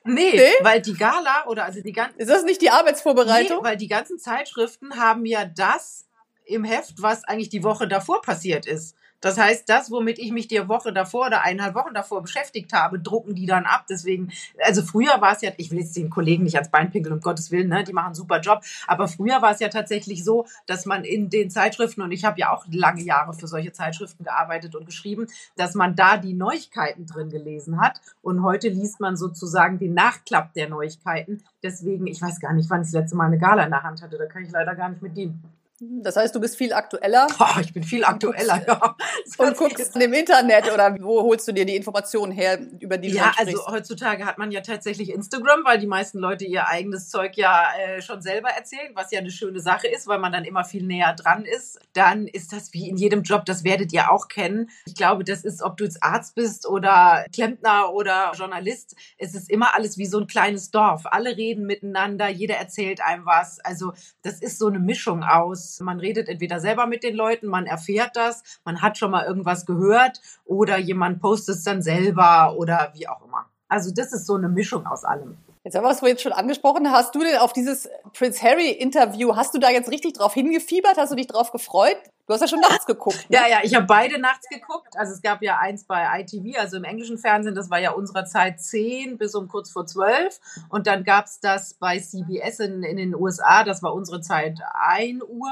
Nee, 0.06 0.32
Nee? 0.34 0.50
weil 0.62 0.82
die 0.82 0.94
Gala 0.94 1.46
oder 1.48 1.66
also 1.66 1.82
die 1.82 1.92
ganzen 1.92 2.18
Ist 2.22 2.30
das 2.30 2.44
nicht 2.44 2.62
die 2.62 2.70
Arbeitsvorbereitung? 2.70 3.58
Nee, 3.58 3.64
weil 3.64 3.76
die 3.76 3.90
ganzen 3.90 4.18
Zeitschriften 4.18 4.96
haben 4.98 5.26
ja 5.26 5.44
das 5.44 6.06
im 6.46 6.64
Heft, 6.64 7.02
was 7.02 7.26
eigentlich 7.26 7.50
die 7.50 7.66
Woche 7.66 7.86
davor 7.86 8.22
passiert 8.22 8.66
ist. 8.66 8.96
Das 9.22 9.38
heißt, 9.38 9.68
das, 9.68 9.90
womit 9.90 10.20
ich 10.20 10.32
mich 10.32 10.48
die 10.48 10.68
Woche 10.68 10.94
davor 10.94 11.28
oder 11.28 11.42
eineinhalb 11.42 11.76
Wochen 11.76 11.94
davor 11.94 12.22
beschäftigt 12.22 12.72
habe, 12.74 13.00
drucken 13.00 13.34
die 13.34 13.48
dann 13.48 13.66
ab. 13.66 13.86
Deswegen, 13.90 14.32
also 14.64 14.84
früher 14.84 15.20
war 15.22 15.34
es 15.34 15.42
ja, 15.42 15.52
ich 15.58 15.72
will 15.72 15.80
jetzt 15.80 15.96
den 15.96 16.10
Kollegen 16.10 16.44
nicht 16.44 16.56
ans 16.56 16.70
Bein 16.70 16.92
pinkeln, 16.92 17.14
um 17.14 17.22
Gottes 17.22 17.52
Willen, 17.52 17.70
ne, 17.70 17.84
die 17.84 17.94
machen 17.94 18.08
einen 18.08 18.16
super 18.16 18.40
Job. 18.40 18.62
Aber 18.86 19.08
früher 19.08 19.42
war 19.42 19.52
es 19.52 19.60
ja 19.60 19.70
tatsächlich 19.70 20.24
so, 20.24 20.46
dass 20.68 20.86
man 20.86 21.04
in 21.04 21.30
den 21.30 21.50
Zeitschriften, 21.50 22.02
und 22.02 22.12
ich 22.12 22.26
habe 22.26 22.40
ja 22.40 22.52
auch 22.52 22.66
lange 22.70 23.02
Jahre 23.02 23.34
für 23.34 23.48
solche 23.48 23.72
Zeitschriften 23.72 24.24
gearbeitet 24.24 24.76
und 24.76 24.86
geschrieben, 24.86 25.28
dass 25.56 25.74
man 25.74 25.96
da 25.96 26.18
die 26.18 26.34
Neuigkeiten 26.34 27.06
drin 27.06 27.30
gelesen 27.30 27.82
hat. 27.82 28.02
Und 28.22 28.44
heute 28.44 28.70
liest 28.70 29.00
man 29.00 29.18
sozusagen 29.18 29.80
den 29.80 29.94
Nachklapp 29.94 30.54
der 30.54 30.70
Neuigkeiten. 30.70 31.44
Deswegen, 31.64 32.08
ich 32.08 32.22
weiß 32.22 32.40
gar 32.40 32.54
nicht, 32.54 32.70
wann 32.70 32.82
ich 32.82 32.88
das 32.88 32.94
letzte 32.94 33.16
Mal 33.16 33.26
eine 33.26 33.40
Gala 33.40 33.64
in 33.64 33.72
der 33.72 33.84
Hand 33.84 34.02
hatte. 34.02 34.18
Da 34.18 34.28
kann 34.28 34.44
ich 34.44 34.52
leider 34.52 34.76
gar 34.76 34.90
nicht 34.90 35.02
mit 35.02 35.18
dienen. 35.18 35.44
Das 35.80 36.16
heißt, 36.16 36.34
du 36.34 36.40
bist 36.40 36.58
viel 36.58 36.74
aktueller 36.74 37.28
Boah, 37.38 37.58
ich 37.62 37.72
bin 37.72 37.84
viel 37.84 38.04
aktueller, 38.04 38.64
ja. 38.68 38.96
Und 39.38 39.58
guckst 39.58 39.96
im 39.96 40.14
Internet 40.14 40.74
oder 40.74 40.96
wo 41.00 41.22
holst 41.22 41.48
du 41.48 41.52
dir 41.52 41.66
die 41.66 41.76
Informationen 41.76 42.32
her, 42.32 42.60
über 42.80 42.98
die 42.98 43.12
du 43.12 43.18
Ja, 43.18 43.34
also 43.38 43.68
heutzutage 43.68 44.26
hat 44.26 44.40
man 44.40 44.52
ja 44.52 44.62
tatsächlich 44.62 45.12
Instagram, 45.12 45.64
weil 45.66 45.78
die 45.78 45.86
meisten 45.86 46.18
Leute 46.18 46.46
ihr 46.46 46.68
eigenes 46.68 47.10
Zeug 47.10 47.38
ja 47.38 47.66
äh, 47.78 48.02
schon 48.02 48.22
selber 48.22 48.50
erzählen, 48.50 48.92
was 48.96 49.12
ja 49.12 49.20
eine 49.20 49.30
schöne 49.30 49.60
Sache 49.60 49.88
ist, 49.88 50.08
weil 50.08 50.18
man 50.18 50.32
dann 50.32 50.46
immer 50.46 50.64
viel 50.64 50.84
näher 50.84 51.14
dran 51.14 51.46
ist. 51.46 51.80
Dann 51.94 52.26
ist 52.26 52.54
das 52.54 52.74
wie 52.74 52.90
in 52.90 52.98
jedem 52.98 53.22
Job, 53.22 53.46
das 53.46 53.64
werdet 53.64 53.94
ihr 53.94 54.12
auch 54.12 54.30
kennen. 54.30 54.72
Ich 54.86 54.96
glaube, 54.96 55.24
das 55.24 55.44
ist, 55.44 55.62
ob 55.62 55.78
du 55.78 55.84
jetzt 55.84 56.02
Arzt 56.02 56.34
bist 56.34 56.68
oder 56.68 57.26
Klempner 57.34 57.94
oder 57.94 58.32
Journalist, 58.36 58.96
es 59.20 59.36
ist 59.36 59.50
immer 59.50 59.76
alles 59.76 60.00
wie 60.00 60.08
so 60.08 60.20
ein 60.20 60.28
kleines 60.28 60.72
Dorf. 60.72 61.04
Alle 61.06 61.38
reden 61.38 61.68
miteinander, 61.68 62.30
jeder 62.30 62.56
erzählt 62.56 63.02
einem 63.02 63.28
was. 63.28 63.60
Also 63.60 63.94
das 64.24 64.42
ist 64.42 64.58
so 64.58 64.68
eine 64.68 64.80
Mischung 64.80 65.24
aus. 65.24 65.67
Man 65.82 66.00
redet 66.00 66.30
entweder 66.30 66.60
selber 66.60 66.88
mit 66.88 67.04
den 67.04 67.16
Leuten, 67.16 67.48
man 67.48 67.66
erfährt 67.66 68.16
das, 68.16 68.44
man 68.64 68.82
hat 68.82 68.98
schon 68.98 69.12
mal 69.12 69.26
irgendwas 69.26 69.66
gehört 69.66 70.22
oder 70.46 70.78
jemand 70.78 71.22
postet 71.22 71.56
es 71.56 71.64
dann 71.64 71.82
selber 71.82 72.56
oder 72.58 72.92
wie 72.96 73.08
auch 73.08 73.24
immer. 73.26 73.46
Also 73.68 73.92
das 73.94 74.14
ist 74.14 74.26
so 74.26 74.36
eine 74.36 74.50
Mischung 74.50 74.86
aus 74.86 75.04
allem. 75.04 75.38
Jetzt 75.68 75.76
haben 75.76 75.84
wir 75.84 75.92
es 75.92 76.00
vorhin 76.00 76.18
schon 76.18 76.32
angesprochen. 76.32 76.90
Hast 76.94 77.14
du 77.14 77.20
denn 77.20 77.40
auf 77.40 77.52
dieses 77.52 77.90
Prince 78.14 78.42
Harry 78.42 78.70
Interview, 78.70 79.36
hast 79.36 79.54
du 79.54 79.60
da 79.60 79.70
jetzt 79.70 79.92
richtig 79.92 80.14
drauf 80.14 80.34
hingefiebert? 80.34 80.96
Hast 80.96 81.12
du 81.12 81.18
dich 81.18 81.28
drauf 81.28 81.52
gefreut? 81.52 81.98
Du 82.26 82.34
hast 82.34 82.40
ja 82.40 82.48
schon 82.48 82.62
nachts 82.62 82.86
geguckt. 82.86 83.30
Ne? 83.30 83.36
Ja, 83.36 83.48
ja, 83.50 83.60
ich 83.64 83.76
habe 83.76 83.86
beide 83.86 84.18
nachts 84.18 84.48
geguckt. 84.48 84.96
Also 84.96 85.12
es 85.12 85.22
gab 85.22 85.42
ja 85.42 85.58
eins 85.58 85.84
bei 85.84 86.22
ITV, 86.22 86.58
also 86.58 86.78
im 86.78 86.86
englischen 86.86 87.18
Fernsehen, 87.18 87.54
das 87.54 87.70
war 87.70 87.80
ja 87.80 87.92
unserer 87.92 88.24
Zeit 88.24 88.62
10 88.62 89.18
bis 89.18 89.36
um 89.36 89.50
kurz 89.50 89.70
vor 89.70 89.86
12. 89.86 90.40
Und 90.70 90.88
dann 90.88 91.04
gab 91.04 91.26
es 91.26 91.42
das 91.42 91.74
bei 91.74 92.00
CBS 92.00 92.60
in, 92.60 92.84
in 92.84 92.96
den 92.96 93.14
USA, 93.14 93.66
das 93.66 93.84
war 93.84 93.94
unsere 93.94 94.22
Zeit 94.22 94.60
1 94.74 95.22
Uhr 95.24 95.52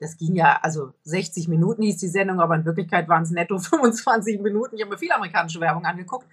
das 0.00 0.16
ging 0.16 0.34
ja, 0.34 0.58
also 0.62 0.92
60 1.04 1.48
Minuten 1.48 1.82
hieß 1.82 1.98
die 1.98 2.08
Sendung, 2.08 2.40
aber 2.40 2.56
in 2.56 2.64
Wirklichkeit 2.64 3.08
waren 3.08 3.22
es 3.22 3.30
netto 3.30 3.58
25 3.58 4.40
Minuten. 4.40 4.76
Ich 4.76 4.82
habe 4.82 4.92
mir 4.92 4.98
viel 4.98 5.12
amerikanische 5.12 5.60
Werbung 5.60 5.84
angeguckt. 5.84 6.26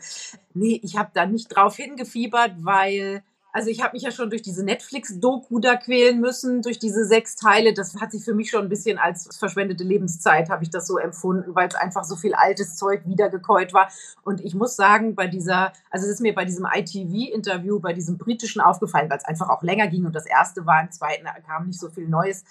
Nee, 0.53 0.79
ich 0.83 0.97
habe 0.97 1.11
da 1.13 1.25
nicht 1.25 1.55
drauf 1.55 1.75
hingefiebert, 1.75 2.53
weil 2.63 3.23
also 3.53 3.69
ich 3.69 3.83
habe 3.83 3.93
mich 3.93 4.03
ja 4.03 4.11
schon 4.11 4.29
durch 4.29 4.41
diese 4.41 4.63
Netflix-Doku 4.63 5.59
da 5.59 5.75
quälen 5.75 6.21
müssen, 6.21 6.61
durch 6.61 6.79
diese 6.79 7.05
sechs 7.05 7.35
Teile. 7.35 7.73
Das 7.73 7.95
hat 7.99 8.11
sich 8.11 8.23
für 8.23 8.33
mich 8.33 8.49
schon 8.49 8.63
ein 8.63 8.69
bisschen 8.69 8.97
als 8.97 9.35
verschwendete 9.37 9.83
Lebenszeit, 9.83 10.49
habe 10.49 10.63
ich 10.63 10.69
das 10.69 10.87
so 10.87 10.97
empfunden, 10.97 11.53
weil 11.53 11.67
es 11.67 11.75
einfach 11.75 12.05
so 12.05 12.15
viel 12.15 12.33
altes 12.33 12.77
Zeug 12.77 13.01
wiedergekäut 13.05 13.73
war. 13.73 13.89
Und 14.23 14.39
ich 14.41 14.55
muss 14.55 14.75
sagen, 14.75 15.15
bei 15.15 15.27
dieser, 15.27 15.73
also 15.89 16.05
es 16.05 16.13
ist 16.13 16.21
mir 16.21 16.33
bei 16.33 16.45
diesem 16.45 16.65
ITV-Interview, 16.65 17.79
bei 17.79 17.93
diesem 17.93 18.17
britischen 18.17 18.61
aufgefallen, 18.61 19.09
weil 19.09 19.17
es 19.17 19.25
einfach 19.25 19.49
auch 19.49 19.63
länger 19.63 19.87
ging 19.87 20.05
und 20.05 20.15
das 20.15 20.25
erste 20.25 20.65
war, 20.65 20.81
im 20.81 20.91
zweiten 20.91 21.27
kam 21.45 21.67
nicht 21.67 21.79
so 21.79 21.89
viel 21.89 22.07
Neues 22.07 22.45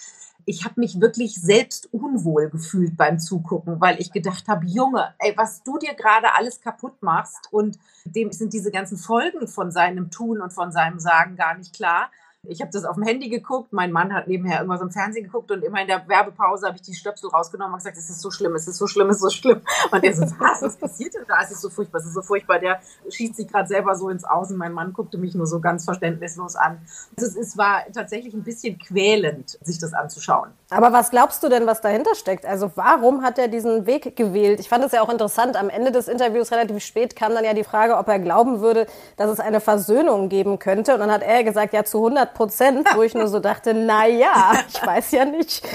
ich 0.45 0.65
habe 0.65 0.81
mich 0.81 1.01
wirklich 1.01 1.41
selbst 1.41 1.93
unwohl 1.93 2.51
gefühlt 2.51 2.97
beim 2.97 3.19
Zugucken, 3.19 3.81
weil 3.81 4.01
ich 4.01 4.13
gedacht 4.13 4.49
habe, 4.49 4.67
Junge, 4.67 5.15
ey, 5.19 5.35
was 5.37 5.63
du 5.63 5.79
dir 5.79 5.95
gerade 5.95 6.35
alles 6.35 6.61
kaputt 6.61 7.03
machst 7.03 7.49
und 7.51 7.79
dem 8.05 8.33
sind 8.33 8.53
diese 8.53 8.71
ganzen 8.71 8.99
Folgen 8.99 9.47
von 9.49 9.71
seinem 9.71 10.11
Tun 10.11 10.41
und 10.41 10.53
von 10.53 10.73
seinem 10.73 10.99
Sagen 10.99 11.37
gar 11.37 11.57
nicht 11.57 11.75
klar. 11.75 12.11
Ich 12.49 12.63
habe 12.63 12.71
das 12.73 12.87
auf 12.87 12.95
dem 12.95 13.05
Handy 13.05 13.29
geguckt, 13.29 13.71
mein 13.71 13.93
Mann 13.93 14.15
hat 14.15 14.27
nebenher 14.27 14.61
irgendwas 14.61 14.81
im 14.81 14.91
Fernsehen 14.91 15.25
geguckt 15.25 15.51
und 15.51 15.63
immer 15.63 15.83
in 15.83 15.87
der 15.87 16.09
Werbepause 16.09 16.67
habe 16.67 16.77
ich 16.77 16.83
die 16.83 16.95
Stöpsel 16.95 17.29
rausgenommen 17.29 17.75
und 17.75 17.81
gesagt, 17.81 17.99
es 17.99 18.09
ist 18.09 18.23
so 18.23 18.31
schlimm, 18.31 18.55
es 18.55 18.67
ist 18.67 18.79
so 18.79 18.87
schlimm, 18.87 19.11
es 19.11 19.17
ist 19.17 19.23
so 19.23 19.31
schlimm. 19.31 19.61
Und 19.93 20.03
er 20.03 20.17
so, 20.17 20.23
was, 20.39 20.63
was 20.63 20.77
passiert 20.77 21.13
denn 21.15 21.25
da? 21.29 21.43
Es 21.43 21.51
ist 21.51 21.61
so 21.61 21.69
furchtbar, 21.69 21.99
es 21.99 22.07
ist 22.07 22.15
so 22.15 22.23
furchtbar. 22.23 22.59
Der 22.59 22.81
schießt 23.11 23.37
sich 23.37 23.47
gerade 23.47 23.69
selber 23.69 23.95
so 23.95 24.09
ins 24.09 24.25
Außen. 24.25 24.57
Mein 24.57 24.73
Mann 24.73 24.95
guckte 24.95 25.19
mich 25.19 25.35
nur 25.35 25.47
so 25.47 25.61
ganz 25.61 25.85
verständnislos 25.85 26.57
an. 26.57 26.81
Also 27.15 27.31
es, 27.31 27.49
es 27.49 27.59
war 27.59 27.85
tatsächlich 27.93 28.33
ein 28.33 28.43
bisschen 28.43 28.79
quälend, 28.79 29.59
sich 29.61 29.79
das 29.79 29.93
anzuschauen. 29.93 30.51
Aber 30.71 30.93
was 30.93 31.11
glaubst 31.11 31.43
du 31.43 31.49
denn, 31.49 31.67
was 31.67 31.81
dahinter 31.81 32.15
steckt? 32.15 32.47
Also 32.47 32.71
warum 32.77 33.23
hat 33.23 33.39
er 33.39 33.49
diesen 33.49 33.87
Weg 33.87 34.17
gewählt? 34.17 34.61
Ich 34.61 34.69
fand 34.69 34.85
es 34.85 34.93
ja 34.93 35.03
auch 35.03 35.11
interessant. 35.11 35.57
Am 35.57 35.69
Ende 35.69 35.91
des 35.91 36.07
Interviews 36.07 36.53
relativ 36.53 36.83
spät 36.85 37.17
kam 37.17 37.35
dann 37.35 37.45
ja 37.45 37.55
die 37.55 37.65
Frage, 37.65 37.97
ob 37.97 38.09
er 38.09 38.19
glauben 38.21 38.61
würde, 38.61 38.87
dass 39.17 39.31
es 39.31 39.41
eine 39.41 39.61
Versöhnung 39.61 40.29
geben 40.29 40.59
könnte. 40.59 40.95
Und 40.95 41.01
dann 41.01 41.11
hat 41.11 41.23
er 41.23 41.43
gesagt, 41.45 41.73
ja 41.73 41.85
zu 41.85 41.99
100 41.99 42.21
100 42.21 42.35
Prozent, 42.35 42.89
wo 42.95 43.03
ich 43.03 43.15
nur 43.15 43.29
so 43.29 43.41
dachte, 43.41 43.75
na 43.75 44.07
ja, 44.07 44.53
ich 44.69 44.85
weiß 44.85 45.13
ja 45.13 45.25
nicht. 45.25 45.67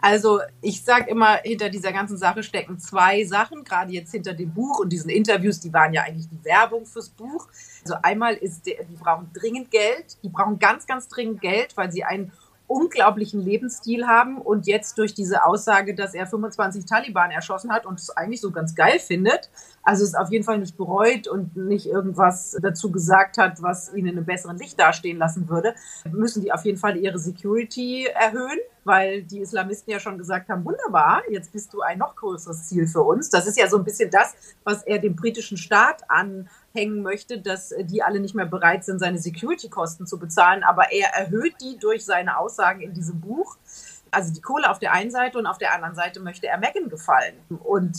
Also 0.00 0.40
ich 0.60 0.82
sage 0.82 1.10
immer, 1.10 1.36
hinter 1.36 1.68
dieser 1.68 1.92
ganzen 1.92 2.16
Sache 2.16 2.42
stecken 2.42 2.78
zwei 2.78 3.24
Sachen, 3.24 3.64
gerade 3.64 3.92
jetzt 3.92 4.10
hinter 4.10 4.34
dem 4.34 4.52
Buch 4.52 4.80
und 4.80 4.90
diesen 4.90 5.10
Interviews, 5.10 5.60
die 5.60 5.72
waren 5.72 5.92
ja 5.92 6.02
eigentlich 6.02 6.28
die 6.28 6.44
Werbung 6.44 6.86
fürs 6.86 7.10
Buch. 7.10 7.48
Also 7.82 7.94
einmal 8.02 8.34
ist, 8.34 8.66
die 8.66 8.76
brauchen 8.98 9.30
dringend 9.32 9.70
Geld, 9.70 10.16
die 10.22 10.28
brauchen 10.28 10.58
ganz, 10.58 10.86
ganz 10.86 11.08
dringend 11.08 11.40
Geld, 11.40 11.76
weil 11.76 11.92
sie 11.92 12.04
einen 12.04 12.32
unglaublichen 12.72 13.40
Lebensstil 13.40 14.06
haben 14.06 14.38
und 14.38 14.66
jetzt 14.66 14.96
durch 14.96 15.12
diese 15.12 15.44
Aussage, 15.44 15.94
dass 15.94 16.14
er 16.14 16.26
25 16.26 16.86
Taliban 16.86 17.30
erschossen 17.30 17.70
hat 17.70 17.84
und 17.84 18.00
es 18.00 18.10
eigentlich 18.16 18.40
so 18.40 18.50
ganz 18.50 18.74
geil 18.74 18.98
findet, 18.98 19.50
also 19.82 20.04
es 20.04 20.14
auf 20.14 20.30
jeden 20.30 20.44
Fall 20.44 20.58
nicht 20.58 20.78
bereut 20.78 21.28
und 21.28 21.54
nicht 21.54 21.86
irgendwas 21.86 22.56
dazu 22.62 22.90
gesagt 22.90 23.36
hat, 23.36 23.60
was 23.62 23.92
ihn 23.92 24.06
in 24.06 24.16
einem 24.16 24.24
besseren 24.24 24.56
Licht 24.56 24.80
dastehen 24.80 25.18
lassen 25.18 25.50
würde, 25.50 25.74
müssen 26.10 26.42
die 26.42 26.52
auf 26.52 26.64
jeden 26.64 26.78
Fall 26.78 26.96
ihre 26.96 27.18
Security 27.18 28.06
erhöhen, 28.06 28.58
weil 28.84 29.22
die 29.22 29.40
Islamisten 29.40 29.92
ja 29.92 30.00
schon 30.00 30.16
gesagt 30.16 30.48
haben, 30.48 30.64
wunderbar, 30.64 31.22
jetzt 31.30 31.52
bist 31.52 31.74
du 31.74 31.82
ein 31.82 31.98
noch 31.98 32.16
größeres 32.16 32.68
Ziel 32.68 32.86
für 32.86 33.02
uns. 33.02 33.28
Das 33.28 33.46
ist 33.46 33.58
ja 33.58 33.68
so 33.68 33.76
ein 33.76 33.84
bisschen 33.84 34.10
das, 34.10 34.34
was 34.64 34.82
er 34.84 34.98
dem 34.98 35.14
britischen 35.14 35.58
Staat 35.58 36.08
an 36.08 36.48
hängen 36.72 37.02
möchte, 37.02 37.38
dass 37.38 37.72
äh, 37.72 37.84
die 37.84 38.02
alle 38.02 38.20
nicht 38.20 38.34
mehr 38.34 38.46
bereit 38.46 38.84
sind, 38.84 38.98
seine 38.98 39.18
Security-Kosten 39.18 40.06
zu 40.06 40.18
bezahlen. 40.18 40.62
Aber 40.64 40.92
er 40.92 41.14
erhöht 41.14 41.54
die 41.60 41.78
durch 41.78 42.04
seine 42.04 42.38
Aussagen 42.38 42.80
in 42.80 42.94
diesem 42.94 43.20
Buch. 43.20 43.56
Also 44.10 44.32
die 44.32 44.40
Kohle 44.40 44.70
auf 44.70 44.78
der 44.78 44.92
einen 44.92 45.10
Seite 45.10 45.38
und 45.38 45.46
auf 45.46 45.58
der 45.58 45.74
anderen 45.74 45.94
Seite 45.94 46.20
möchte 46.20 46.46
er 46.46 46.58
Megan 46.58 46.88
gefallen. 46.88 47.34
Und 47.64 47.96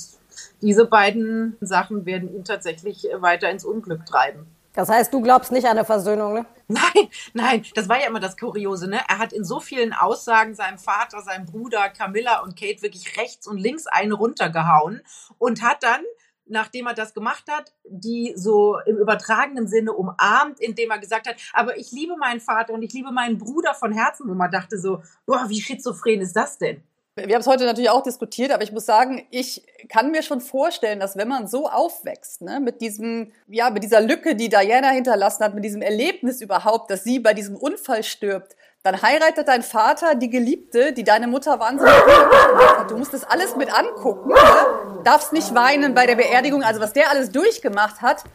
diese 0.61 0.85
beiden 0.85 1.57
Sachen 1.61 2.05
werden 2.05 2.33
ihn 2.33 2.43
tatsächlich 2.43 3.07
weiter 3.19 3.49
ins 3.49 3.65
Unglück 3.65 4.05
treiben. 4.05 4.47
Das 4.73 4.89
heißt, 4.89 5.13
du 5.13 5.21
glaubst 5.21 5.51
nicht 5.51 5.65
an 5.65 5.77
eine 5.77 5.85
Versöhnung, 5.85 6.33
ne? 6.33 6.45
Nein, 6.67 7.09
nein, 7.33 7.65
das 7.75 7.87
war 7.87 7.99
ja 7.99 8.07
immer 8.07 8.19
das 8.19 8.37
Kuriose, 8.37 8.89
ne? 8.89 8.99
Er 9.07 9.19
hat 9.19 9.31
in 9.31 9.43
so 9.43 9.59
vielen 9.59 9.93
Aussagen 9.93 10.55
seinem 10.55 10.79
Vater, 10.79 11.21
seinem 11.21 11.45
Bruder, 11.45 11.89
Camilla 11.89 12.39
und 12.39 12.59
Kate 12.59 12.81
wirklich 12.81 13.17
rechts 13.17 13.47
und 13.47 13.57
links 13.57 13.85
eine 13.85 14.15
runtergehauen 14.15 15.01
und 15.37 15.61
hat 15.61 15.83
dann 15.83 16.01
nachdem 16.45 16.87
er 16.87 16.93
das 16.93 17.13
gemacht 17.13 17.45
hat, 17.49 17.73
die 17.85 18.33
so 18.35 18.77
im 18.85 18.97
übertragenen 18.97 19.67
Sinne 19.67 19.93
umarmt, 19.93 20.59
indem 20.59 20.91
er 20.91 20.99
gesagt 20.99 21.27
hat, 21.27 21.35
aber 21.53 21.77
ich 21.77 21.91
liebe 21.91 22.15
meinen 22.17 22.39
Vater 22.39 22.73
und 22.73 22.81
ich 22.81 22.93
liebe 22.93 23.11
meinen 23.11 23.37
Bruder 23.37 23.73
von 23.73 23.91
Herzen, 23.91 24.29
wo 24.29 24.33
man 24.33 24.51
dachte 24.51 24.77
so, 24.77 25.01
boah, 25.25 25.45
wie 25.47 25.61
schizophren 25.61 26.21
ist 26.21 26.35
das 26.35 26.57
denn? 26.57 26.83
Wir 27.15 27.35
haben 27.35 27.41
es 27.41 27.47
heute 27.47 27.65
natürlich 27.65 27.91
auch 27.91 28.01
diskutiert, 28.01 28.51
aber 28.51 28.63
ich 28.63 28.71
muss 28.71 28.87
sagen, 28.87 29.27
ich 29.29 29.63
kann 29.87 30.09
mir 30.09 30.23
schon 30.23 30.41
vorstellen, 30.41 30.99
dass 30.99 31.15
wenn 31.15 31.27
man 31.27 31.47
so 31.47 31.69
aufwächst, 31.69 32.41
ne, 32.41 32.59
mit 32.59 32.81
diesem, 32.81 33.31
ja, 33.47 33.69
mit 33.69 33.83
dieser 33.83 34.01
Lücke, 34.01 34.35
die 34.35 34.49
Diana 34.49 34.89
hinterlassen 34.89 35.43
hat, 35.43 35.53
mit 35.53 35.63
diesem 35.63 35.83
Erlebnis 35.83 36.41
überhaupt, 36.41 36.89
dass 36.89 37.03
sie 37.03 37.19
bei 37.19 37.35
diesem 37.35 37.55
Unfall 37.55 38.03
stirbt, 38.03 38.55
dann 38.83 39.01
heiratet 39.01 39.47
dein 39.47 39.63
Vater 39.63 40.13
die 40.15 40.29
Geliebte, 40.29 40.91
die 40.91 41.05
deine 41.05 41.27
Mutter 41.27 41.57
wahnsinnig 41.57 41.93
gemacht 42.03 42.77
hat. 42.79 42.91
Du 42.91 42.97
musst 42.97 43.13
das 43.13 43.23
alles 43.23 43.55
mit 43.55 43.73
angucken, 43.73 44.29
ne? 44.29 45.03
darfst 45.05 45.31
nicht 45.31 45.55
weinen 45.55 45.93
bei 45.93 46.05
der 46.05 46.15
Beerdigung. 46.15 46.63
Also 46.63 46.81
was 46.81 46.91
der 46.91 47.09
alles 47.09 47.31
durchgemacht 47.31 48.01
hat, 48.01 48.25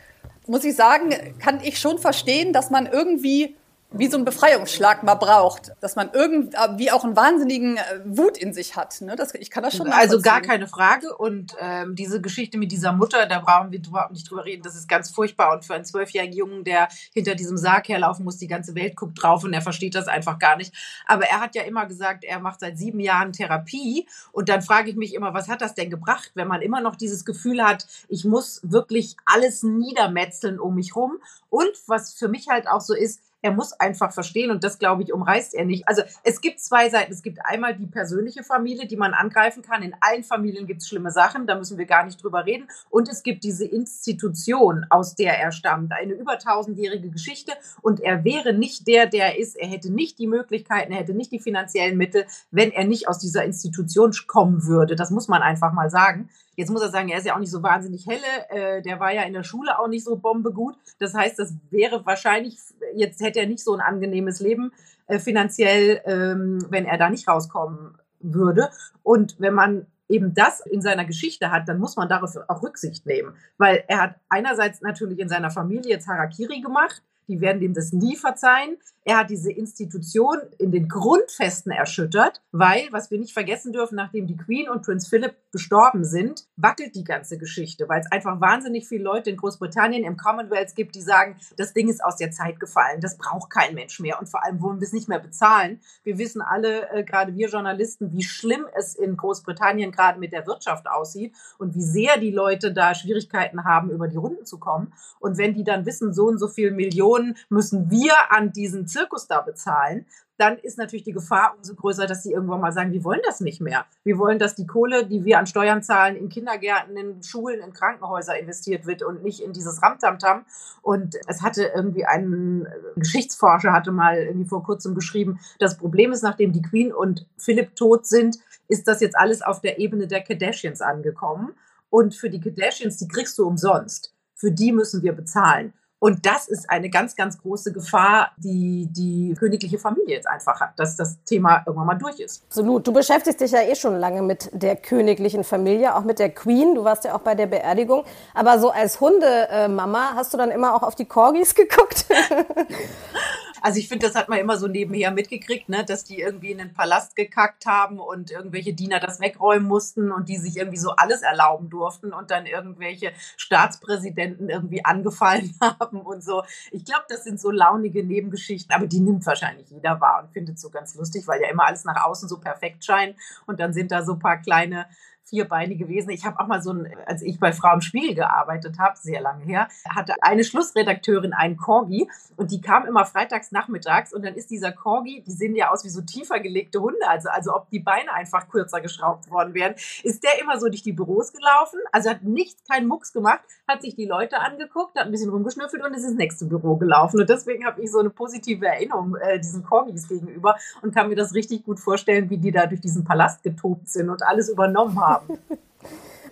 muss 0.46 0.64
ich 0.64 0.74
sagen, 0.74 1.14
kann 1.38 1.60
ich 1.62 1.78
schon 1.78 1.98
verstehen, 1.98 2.54
dass 2.54 2.70
man 2.70 2.86
irgendwie 2.86 3.56
wie 3.90 4.06
so 4.08 4.18
ein 4.18 4.26
Befreiungsschlag 4.26 5.02
mal 5.02 5.14
braucht, 5.14 5.72
dass 5.80 5.96
man 5.96 6.10
irgendwie 6.12 6.90
auch 6.90 7.04
einen 7.04 7.16
wahnsinnigen 7.16 7.78
äh, 7.78 8.00
Wut 8.04 8.36
in 8.36 8.52
sich 8.52 8.76
hat. 8.76 9.00
Ne? 9.00 9.16
Das, 9.16 9.34
ich 9.34 9.50
kann 9.50 9.62
das 9.62 9.76
schon 9.76 9.90
Also 9.90 10.20
gar 10.20 10.42
keine 10.42 10.66
Frage. 10.68 11.16
Und 11.16 11.56
ähm, 11.58 11.94
diese 11.94 12.20
Geschichte 12.20 12.58
mit 12.58 12.70
dieser 12.70 12.92
Mutter, 12.92 13.24
da 13.24 13.40
brauchen 13.40 13.72
wir 13.72 13.78
überhaupt 13.78 14.12
nicht 14.12 14.30
drüber 14.30 14.44
reden. 14.44 14.62
Das 14.62 14.76
ist 14.76 14.88
ganz 14.88 15.10
furchtbar. 15.10 15.54
Und 15.54 15.64
für 15.64 15.74
einen 15.74 15.86
zwölfjährigen 15.86 16.36
Jungen, 16.36 16.64
der 16.64 16.88
hinter 17.14 17.34
diesem 17.34 17.56
Sarg 17.56 17.88
herlaufen 17.88 18.26
muss, 18.26 18.36
die 18.36 18.46
ganze 18.46 18.74
Welt 18.74 18.94
guckt 18.94 19.22
drauf 19.22 19.42
und 19.44 19.54
er 19.54 19.62
versteht 19.62 19.94
das 19.94 20.06
einfach 20.06 20.38
gar 20.38 20.56
nicht. 20.56 20.74
Aber 21.06 21.24
er 21.24 21.40
hat 21.40 21.54
ja 21.54 21.62
immer 21.62 21.86
gesagt, 21.86 22.24
er 22.24 22.40
macht 22.40 22.60
seit 22.60 22.76
sieben 22.76 23.00
Jahren 23.00 23.32
Therapie. 23.32 24.06
Und 24.32 24.50
dann 24.50 24.60
frage 24.60 24.90
ich 24.90 24.96
mich 24.96 25.14
immer, 25.14 25.32
was 25.32 25.48
hat 25.48 25.62
das 25.62 25.74
denn 25.74 25.88
gebracht, 25.88 26.32
wenn 26.34 26.48
man 26.48 26.60
immer 26.60 26.82
noch 26.82 26.94
dieses 26.94 27.24
Gefühl 27.24 27.64
hat, 27.64 27.86
ich 28.10 28.26
muss 28.26 28.60
wirklich 28.64 29.16
alles 29.24 29.62
niedermetzeln 29.62 30.60
um 30.60 30.74
mich 30.74 30.94
rum. 30.94 31.18
Und 31.48 31.70
was 31.86 32.12
für 32.12 32.28
mich 32.28 32.48
halt 32.48 32.68
auch 32.68 32.82
so 32.82 32.92
ist, 32.94 33.22
er 33.40 33.52
muss 33.52 33.72
einfach 33.72 34.12
verstehen 34.12 34.50
und 34.50 34.64
das, 34.64 34.78
glaube 34.78 35.02
ich, 35.02 35.12
umreißt 35.12 35.54
er 35.54 35.64
nicht. 35.64 35.86
Also 35.86 36.02
es 36.24 36.40
gibt 36.40 36.60
zwei 36.60 36.88
Seiten. 36.90 37.12
Es 37.12 37.22
gibt 37.22 37.38
einmal 37.44 37.76
die 37.76 37.86
persönliche 37.86 38.42
Familie, 38.42 38.86
die 38.86 38.96
man 38.96 39.14
angreifen 39.14 39.62
kann. 39.62 39.82
In 39.82 39.94
allen 40.00 40.24
Familien 40.24 40.66
gibt 40.66 40.82
es 40.82 40.88
schlimme 40.88 41.10
Sachen, 41.10 41.46
da 41.46 41.56
müssen 41.56 41.78
wir 41.78 41.86
gar 41.86 42.04
nicht 42.04 42.22
drüber 42.22 42.46
reden. 42.46 42.68
Und 42.90 43.08
es 43.08 43.22
gibt 43.22 43.44
diese 43.44 43.64
Institution, 43.64 44.86
aus 44.90 45.14
der 45.14 45.38
er 45.38 45.52
stammt. 45.52 45.92
Eine 45.92 46.14
über 46.14 46.38
tausendjährige 46.38 47.10
Geschichte 47.10 47.52
und 47.80 48.00
er 48.00 48.24
wäre 48.24 48.52
nicht 48.52 48.88
der, 48.88 49.06
der 49.06 49.34
er 49.34 49.38
ist. 49.38 49.56
Er 49.56 49.68
hätte 49.68 49.92
nicht 49.92 50.18
die 50.18 50.26
Möglichkeiten, 50.26 50.92
er 50.92 50.98
hätte 50.98 51.14
nicht 51.14 51.30
die 51.30 51.38
finanziellen 51.38 51.96
Mittel, 51.96 52.26
wenn 52.50 52.72
er 52.72 52.84
nicht 52.84 53.08
aus 53.08 53.18
dieser 53.18 53.44
Institution 53.44 54.12
kommen 54.26 54.64
würde. 54.64 54.96
Das 54.96 55.10
muss 55.10 55.28
man 55.28 55.42
einfach 55.42 55.72
mal 55.72 55.90
sagen. 55.90 56.28
Jetzt 56.58 56.70
muss 56.70 56.82
er 56.82 56.88
sagen, 56.88 57.08
er 57.08 57.18
ist 57.18 57.24
ja 57.24 57.36
auch 57.36 57.38
nicht 57.38 57.52
so 57.52 57.62
wahnsinnig 57.62 58.04
helle. 58.08 58.50
Äh, 58.50 58.82
der 58.82 58.98
war 58.98 59.14
ja 59.14 59.22
in 59.22 59.32
der 59.32 59.44
Schule 59.44 59.78
auch 59.78 59.86
nicht 59.86 60.02
so 60.02 60.16
bombegut. 60.16 60.74
Das 60.98 61.14
heißt, 61.14 61.38
das 61.38 61.54
wäre 61.70 62.04
wahrscheinlich, 62.04 62.58
jetzt 62.96 63.22
hätte 63.22 63.38
er 63.38 63.46
nicht 63.46 63.62
so 63.62 63.74
ein 63.74 63.80
angenehmes 63.80 64.40
Leben 64.40 64.72
äh, 65.06 65.20
finanziell, 65.20 66.00
ähm, 66.04 66.58
wenn 66.68 66.84
er 66.84 66.98
da 66.98 67.10
nicht 67.10 67.28
rauskommen 67.28 67.96
würde. 68.18 68.70
Und 69.04 69.36
wenn 69.38 69.54
man 69.54 69.86
eben 70.08 70.34
das 70.34 70.58
in 70.66 70.82
seiner 70.82 71.04
Geschichte 71.04 71.52
hat, 71.52 71.68
dann 71.68 71.78
muss 71.78 71.94
man 71.94 72.08
darauf 72.08 72.36
auch 72.48 72.60
Rücksicht 72.64 73.06
nehmen. 73.06 73.34
Weil 73.56 73.84
er 73.86 74.02
hat 74.02 74.16
einerseits 74.28 74.80
natürlich 74.80 75.20
in 75.20 75.28
seiner 75.28 75.52
Familie 75.52 75.90
jetzt 75.92 76.08
Harakiri 76.08 76.60
gemacht, 76.60 77.04
die 77.28 77.40
werden 77.40 77.60
dem 77.60 77.74
das 77.74 77.92
nie 77.92 78.16
verzeihen. 78.16 78.76
Er 79.04 79.18
hat 79.18 79.30
diese 79.30 79.50
Institution 79.50 80.36
in 80.58 80.70
den 80.70 80.86
Grundfesten 80.86 81.72
erschüttert, 81.72 82.42
weil, 82.52 82.88
was 82.90 83.10
wir 83.10 83.18
nicht 83.18 83.32
vergessen 83.32 83.72
dürfen, 83.72 83.94
nachdem 83.94 84.26
die 84.26 84.36
Queen 84.36 84.68
und 84.68 84.82
Prinz 84.82 85.08
Philip 85.08 85.34
gestorben 85.50 86.04
sind, 86.04 86.46
wackelt 86.56 86.94
die 86.94 87.04
ganze 87.04 87.38
Geschichte, 87.38 87.88
weil 87.88 88.00
es 88.00 88.12
einfach 88.12 88.38
wahnsinnig 88.40 88.86
viele 88.86 89.04
Leute 89.04 89.30
in 89.30 89.38
Großbritannien 89.38 90.04
im 90.04 90.18
Commonwealth 90.18 90.74
gibt, 90.74 90.94
die 90.94 91.00
sagen, 91.00 91.36
das 91.56 91.72
Ding 91.72 91.88
ist 91.88 92.04
aus 92.04 92.16
der 92.16 92.32
Zeit 92.32 92.60
gefallen, 92.60 93.00
das 93.00 93.16
braucht 93.16 93.48
kein 93.48 93.74
Mensch 93.74 93.98
mehr 93.98 94.20
und 94.20 94.28
vor 94.28 94.44
allem 94.44 94.60
wollen 94.60 94.78
wir 94.78 94.86
es 94.86 94.92
nicht 94.92 95.08
mehr 95.08 95.20
bezahlen. 95.20 95.80
Wir 96.04 96.18
wissen 96.18 96.42
alle, 96.42 96.90
äh, 96.90 97.02
gerade 97.02 97.34
wir 97.34 97.48
Journalisten, 97.48 98.12
wie 98.12 98.22
schlimm 98.22 98.66
es 98.76 98.94
in 98.94 99.16
Großbritannien 99.16 99.90
gerade 99.90 100.20
mit 100.20 100.32
der 100.32 100.46
Wirtschaft 100.46 100.86
aussieht 100.86 101.34
und 101.56 101.74
wie 101.74 101.82
sehr 101.82 102.18
die 102.18 102.30
Leute 102.30 102.74
da 102.74 102.94
Schwierigkeiten 102.94 103.64
haben, 103.64 103.90
über 103.90 104.06
die 104.06 104.18
Runden 104.18 104.44
zu 104.44 104.58
kommen. 104.58 104.92
Und 105.18 105.38
wenn 105.38 105.54
die 105.54 105.64
dann 105.64 105.86
wissen, 105.86 106.12
so 106.12 106.26
und 106.26 106.38
so 106.38 106.48
viel 106.48 106.72
Millionen 106.72 107.17
müssen 107.48 107.90
wir 107.90 108.12
an 108.30 108.52
diesen 108.52 108.86
Zirkus 108.86 109.26
da 109.26 109.40
bezahlen, 109.40 110.06
dann 110.38 110.56
ist 110.56 110.78
natürlich 110.78 111.02
die 111.02 111.12
Gefahr 111.12 111.54
umso 111.56 111.74
größer, 111.74 112.06
dass 112.06 112.22
sie 112.22 112.32
irgendwann 112.32 112.60
mal 112.60 112.72
sagen, 112.72 112.92
wir 112.92 113.02
wollen 113.02 113.20
das 113.26 113.40
nicht 113.40 113.60
mehr. 113.60 113.86
Wir 114.04 114.18
wollen, 114.18 114.38
dass 114.38 114.54
die 114.54 114.68
Kohle, 114.68 115.04
die 115.04 115.24
wir 115.24 115.38
an 115.38 115.48
Steuern 115.48 115.82
zahlen, 115.82 116.14
in 116.14 116.28
Kindergärten, 116.28 116.96
in 116.96 117.22
Schulen, 117.24 117.60
in 117.60 117.72
Krankenhäuser 117.72 118.38
investiert 118.38 118.86
wird 118.86 119.02
und 119.02 119.24
nicht 119.24 119.40
in 119.40 119.52
dieses 119.52 119.82
Ramtamtam. 119.82 120.44
Und 120.80 121.16
es 121.26 121.42
hatte 121.42 121.64
irgendwie 121.74 122.04
ein 122.04 122.68
Geschichtsforscher 122.94 123.72
hatte 123.72 123.90
mal 123.90 124.16
irgendwie 124.16 124.48
vor 124.48 124.62
kurzem 124.62 124.94
geschrieben, 124.94 125.40
das 125.58 125.76
Problem 125.76 126.12
ist, 126.12 126.22
nachdem 126.22 126.52
die 126.52 126.62
Queen 126.62 126.92
und 126.92 127.26
Philipp 127.36 127.74
tot 127.74 128.06
sind, 128.06 128.38
ist 128.68 128.86
das 128.86 129.00
jetzt 129.00 129.18
alles 129.18 129.42
auf 129.42 129.60
der 129.60 129.80
Ebene 129.80 130.06
der 130.06 130.22
Kardashians 130.22 130.80
angekommen. 130.80 131.54
Und 131.90 132.14
für 132.14 132.30
die 132.30 132.40
Kardashians, 132.40 132.98
die 132.98 133.08
kriegst 133.08 133.38
du 133.38 133.46
umsonst. 133.46 134.14
Für 134.36 134.52
die 134.52 134.70
müssen 134.70 135.02
wir 135.02 135.14
bezahlen. 135.14 135.72
Und 136.00 136.26
das 136.26 136.46
ist 136.46 136.70
eine 136.70 136.90
ganz, 136.90 137.16
ganz 137.16 137.38
große 137.38 137.72
Gefahr, 137.72 138.32
die 138.36 138.88
die 138.90 139.34
königliche 139.36 139.78
Familie 139.78 140.14
jetzt 140.14 140.28
einfach 140.28 140.60
hat, 140.60 140.78
dass 140.78 140.96
das 140.96 141.22
Thema 141.24 141.62
irgendwann 141.66 141.86
mal 141.86 141.94
durch 141.94 142.20
ist. 142.20 142.44
Absolut. 142.46 142.86
Du 142.86 142.92
beschäftigst 142.92 143.40
dich 143.40 143.50
ja 143.50 143.62
eh 143.62 143.74
schon 143.74 143.96
lange 143.96 144.22
mit 144.22 144.50
der 144.52 144.76
königlichen 144.76 145.42
Familie, 145.42 145.96
auch 145.96 146.04
mit 146.04 146.20
der 146.20 146.30
Queen. 146.30 146.76
Du 146.76 146.84
warst 146.84 147.04
ja 147.04 147.16
auch 147.16 147.20
bei 147.20 147.34
der 147.34 147.46
Beerdigung. 147.46 148.04
Aber 148.32 148.60
so 148.60 148.70
als 148.70 149.00
Hundemama 149.00 150.12
hast 150.14 150.32
du 150.32 150.38
dann 150.38 150.52
immer 150.52 150.74
auch 150.74 150.82
auf 150.82 150.94
die 150.94 151.06
Corgis 151.06 151.54
geguckt? 151.56 152.06
Also 153.62 153.78
ich 153.78 153.88
finde, 153.88 154.06
das 154.06 154.14
hat 154.14 154.28
man 154.28 154.38
immer 154.38 154.56
so 154.56 154.68
nebenher 154.68 155.10
mitgekriegt, 155.10 155.68
ne, 155.68 155.84
dass 155.84 156.04
die 156.04 156.20
irgendwie 156.20 156.50
in 156.50 156.58
den 156.58 156.72
Palast 156.72 157.16
gekackt 157.16 157.66
haben 157.66 157.98
und 157.98 158.30
irgendwelche 158.30 158.72
Diener 158.72 159.00
das 159.00 159.20
wegräumen 159.20 159.66
mussten 159.66 160.12
und 160.12 160.28
die 160.28 160.36
sich 160.36 160.56
irgendwie 160.56 160.78
so 160.78 160.90
alles 160.90 161.22
erlauben 161.22 161.70
durften 161.70 162.12
und 162.12 162.30
dann 162.30 162.46
irgendwelche 162.46 163.12
Staatspräsidenten 163.36 164.48
irgendwie 164.48 164.84
angefallen 164.84 165.54
haben 165.60 166.00
und 166.00 166.22
so. 166.22 166.42
Ich 166.70 166.84
glaube, 166.84 167.04
das 167.08 167.24
sind 167.24 167.40
so 167.40 167.50
launige 167.50 168.04
Nebengeschichten, 168.04 168.74
aber 168.74 168.86
die 168.86 169.00
nimmt 169.00 169.26
wahrscheinlich 169.26 169.70
jeder 169.70 170.00
wahr 170.00 170.22
und 170.22 170.32
findet 170.32 170.58
so 170.58 170.70
ganz 170.70 170.94
lustig, 170.94 171.26
weil 171.26 171.40
ja 171.40 171.48
immer 171.48 171.66
alles 171.66 171.84
nach 171.84 172.04
außen 172.04 172.28
so 172.28 172.38
perfekt 172.38 172.84
scheint 172.84 173.16
und 173.46 173.60
dann 173.60 173.72
sind 173.72 173.90
da 173.90 174.02
so 174.02 174.16
paar 174.16 174.38
kleine 174.38 174.86
vierbeinige 175.28 175.88
Wesen. 175.88 176.10
Ich 176.10 176.24
habe 176.24 176.40
auch 176.40 176.46
mal 176.46 176.62
so 176.62 176.72
ein, 176.72 176.88
als 177.06 177.22
ich 177.22 177.38
bei 177.38 177.52
Frau 177.52 177.74
im 177.74 177.80
Spiegel 177.80 178.14
gearbeitet 178.14 178.78
habe, 178.78 178.96
sehr 178.98 179.20
lange 179.20 179.44
her, 179.44 179.68
hatte 179.88 180.14
eine 180.20 180.44
Schlussredakteurin 180.44 181.32
einen 181.32 181.56
Corgi 181.56 182.10
und 182.36 182.50
die 182.50 182.60
kam 182.60 182.86
immer 182.86 183.04
freitags 183.04 183.52
nachmittags 183.52 184.12
und 184.12 184.24
dann 184.24 184.34
ist 184.34 184.50
dieser 184.50 184.72
Corgi, 184.72 185.22
die 185.26 185.32
sehen 185.32 185.54
ja 185.54 185.70
aus 185.70 185.84
wie 185.84 185.88
so 185.88 186.00
tiefer 186.00 186.40
gelegte 186.40 186.80
Hunde, 186.80 187.08
also, 187.08 187.28
also 187.28 187.54
ob 187.54 187.70
die 187.70 187.80
Beine 187.80 188.12
einfach 188.12 188.48
kürzer 188.48 188.80
geschraubt 188.80 189.30
worden 189.30 189.54
wären, 189.54 189.74
ist 190.02 190.22
der 190.24 190.40
immer 190.40 190.58
so 190.58 190.68
durch 190.68 190.82
die 190.82 190.92
Büros 190.92 191.32
gelaufen, 191.32 191.80
also 191.92 192.10
hat 192.10 192.22
nichts, 192.22 192.62
keinen 192.68 192.86
Mucks 192.86 193.12
gemacht, 193.12 193.40
hat 193.66 193.82
sich 193.82 193.94
die 193.94 194.06
Leute 194.06 194.40
angeguckt, 194.40 194.96
hat 194.98 195.06
ein 195.06 195.10
bisschen 195.10 195.30
rumgeschnüffelt 195.30 195.84
und 195.84 195.94
ist 195.94 196.04
ins 196.04 196.16
nächste 196.16 196.46
Büro 196.46 196.76
gelaufen 196.76 197.20
und 197.20 197.28
deswegen 197.28 197.64
habe 197.64 197.82
ich 197.82 197.90
so 197.90 197.98
eine 197.98 198.10
positive 198.10 198.66
Erinnerung 198.66 199.16
äh, 199.16 199.38
diesen 199.38 199.64
Corgis 199.64 200.08
gegenüber 200.08 200.56
und 200.82 200.94
kann 200.94 201.08
mir 201.08 201.16
das 201.16 201.34
richtig 201.34 201.64
gut 201.64 201.80
vorstellen, 201.80 202.30
wie 202.30 202.38
die 202.38 202.50
da 202.50 202.66
durch 202.66 202.80
diesen 202.80 203.04
Palast 203.04 203.42
getobt 203.42 203.88
sind 203.88 204.08
und 204.08 204.22
alles 204.22 204.48
übernommen 204.48 205.00
haben 205.00 205.17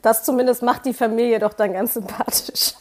Das 0.03 0.23
zumindest 0.23 0.63
macht 0.63 0.85
die 0.85 0.95
Familie 0.95 1.41
doch 1.41 1.53
dann 1.53 1.73
ganz 1.73 1.95
sympathisch. 1.95 2.75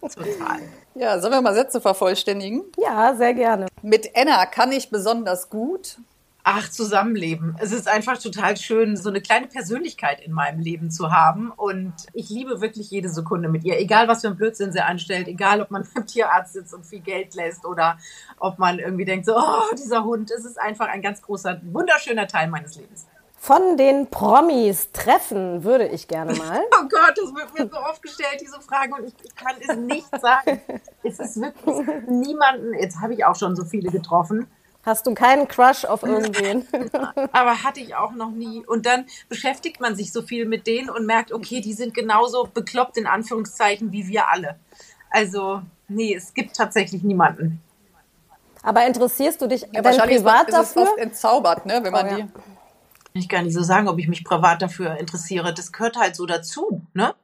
Total. 0.00 0.60
Ja, 0.94 1.18
sollen 1.18 1.32
wir 1.32 1.40
mal 1.40 1.54
Sätze 1.54 1.80
vervollständigen? 1.80 2.64
Ja, 2.78 3.14
sehr 3.16 3.32
gerne. 3.32 3.66
Mit 3.80 4.14
Enna 4.14 4.44
kann 4.44 4.70
ich 4.72 4.90
besonders 4.90 5.48
gut. 5.48 5.96
Ach, 6.44 6.68
Zusammenleben. 6.68 7.56
Es 7.60 7.72
ist 7.72 7.88
einfach 7.88 8.18
total 8.18 8.58
schön, 8.58 8.96
so 8.96 9.08
eine 9.08 9.20
kleine 9.20 9.46
Persönlichkeit 9.46 10.20
in 10.20 10.32
meinem 10.32 10.60
Leben 10.60 10.90
zu 10.90 11.10
haben. 11.10 11.50
Und 11.50 11.94
ich 12.12 12.28
liebe 12.28 12.60
wirklich 12.60 12.90
jede 12.90 13.08
Sekunde 13.08 13.48
mit 13.48 13.64
ihr. 13.64 13.80
Egal, 13.80 14.06
was 14.06 14.20
für 14.20 14.28
ein 14.28 14.36
Blödsinn 14.36 14.70
sie 14.70 14.84
anstellt. 14.84 15.28
Egal, 15.28 15.62
ob 15.62 15.70
man 15.70 15.88
beim 15.94 16.06
Tierarzt 16.06 16.52
sitzt 16.52 16.74
und 16.74 16.84
viel 16.84 17.00
Geld 17.00 17.34
lässt 17.34 17.64
oder 17.64 17.96
ob 18.38 18.58
man 18.58 18.78
irgendwie 18.78 19.06
denkt, 19.06 19.24
so, 19.24 19.34
oh, 19.34 19.74
dieser 19.76 20.04
Hund. 20.04 20.30
Es 20.30 20.44
ist 20.44 20.60
einfach 20.60 20.88
ein 20.88 21.00
ganz 21.00 21.22
großer, 21.22 21.60
wunderschöner 21.64 22.26
Teil 22.28 22.48
meines 22.48 22.76
Lebens 22.76 23.06
von 23.42 23.76
den 23.76 24.06
Promis 24.06 24.92
treffen 24.92 25.64
würde 25.64 25.88
ich 25.88 26.06
gerne 26.06 26.32
mal. 26.34 26.60
Oh 26.80 26.88
Gott, 26.88 27.12
das 27.16 27.34
wird 27.34 27.58
mir 27.58 27.68
so 27.68 27.76
oft 27.76 28.00
gestellt, 28.00 28.38
diese 28.40 28.60
Frage, 28.60 28.94
und 28.94 29.04
ich 29.06 29.34
kann 29.34 29.56
es 29.60 29.76
nicht 29.76 30.06
sagen. 30.20 30.60
es 31.02 31.18
ist 31.18 31.40
wirklich 31.40 32.06
niemanden, 32.06 32.72
jetzt 32.74 33.00
habe 33.00 33.14
ich 33.14 33.24
auch 33.24 33.34
schon 33.34 33.56
so 33.56 33.64
viele 33.64 33.90
getroffen. 33.90 34.46
Hast 34.84 35.08
du 35.08 35.14
keinen 35.14 35.48
Crush 35.48 35.84
auf 35.84 36.04
irgendwen? 36.04 36.68
Aber 37.32 37.64
hatte 37.64 37.80
ich 37.80 37.96
auch 37.96 38.12
noch 38.12 38.30
nie. 38.30 38.64
Und 38.64 38.86
dann 38.86 39.06
beschäftigt 39.28 39.80
man 39.80 39.96
sich 39.96 40.12
so 40.12 40.22
viel 40.22 40.46
mit 40.46 40.68
denen 40.68 40.88
und 40.88 41.04
merkt, 41.04 41.32
okay, 41.32 41.60
die 41.60 41.72
sind 41.72 41.94
genauso 41.94 42.44
bekloppt 42.44 42.96
in 42.96 43.08
Anführungszeichen 43.08 43.90
wie 43.90 44.06
wir 44.06 44.28
alle. 44.28 44.60
Also, 45.10 45.62
nee, 45.88 46.14
es 46.14 46.32
gibt 46.32 46.54
tatsächlich 46.54 47.02
niemanden. 47.02 47.60
Aber 48.62 48.86
interessierst 48.86 49.42
du 49.42 49.48
dich 49.48 49.62
ja, 49.72 49.82
dein 49.82 49.98
privat 49.98 50.48
ist, 50.48 50.54
dafür? 50.56 50.82
Ist 50.82 50.88
es 50.88 50.92
oft 50.92 50.98
entzaubert, 50.98 51.66
ne, 51.66 51.80
wenn 51.82 51.92
man 51.92 52.06
oh, 52.06 52.10
ja. 52.10 52.16
die 52.16 52.28
ich 53.20 53.28
gar 53.28 53.42
nicht 53.42 53.54
so 53.54 53.62
sagen, 53.62 53.88
ob 53.88 53.98
ich 53.98 54.08
mich 54.08 54.24
privat 54.24 54.62
dafür 54.62 54.98
interessiere. 54.98 55.52
Das 55.54 55.72
gehört 55.72 55.96
halt 55.96 56.16
so 56.16 56.26
dazu, 56.26 56.82
ne? 56.94 57.14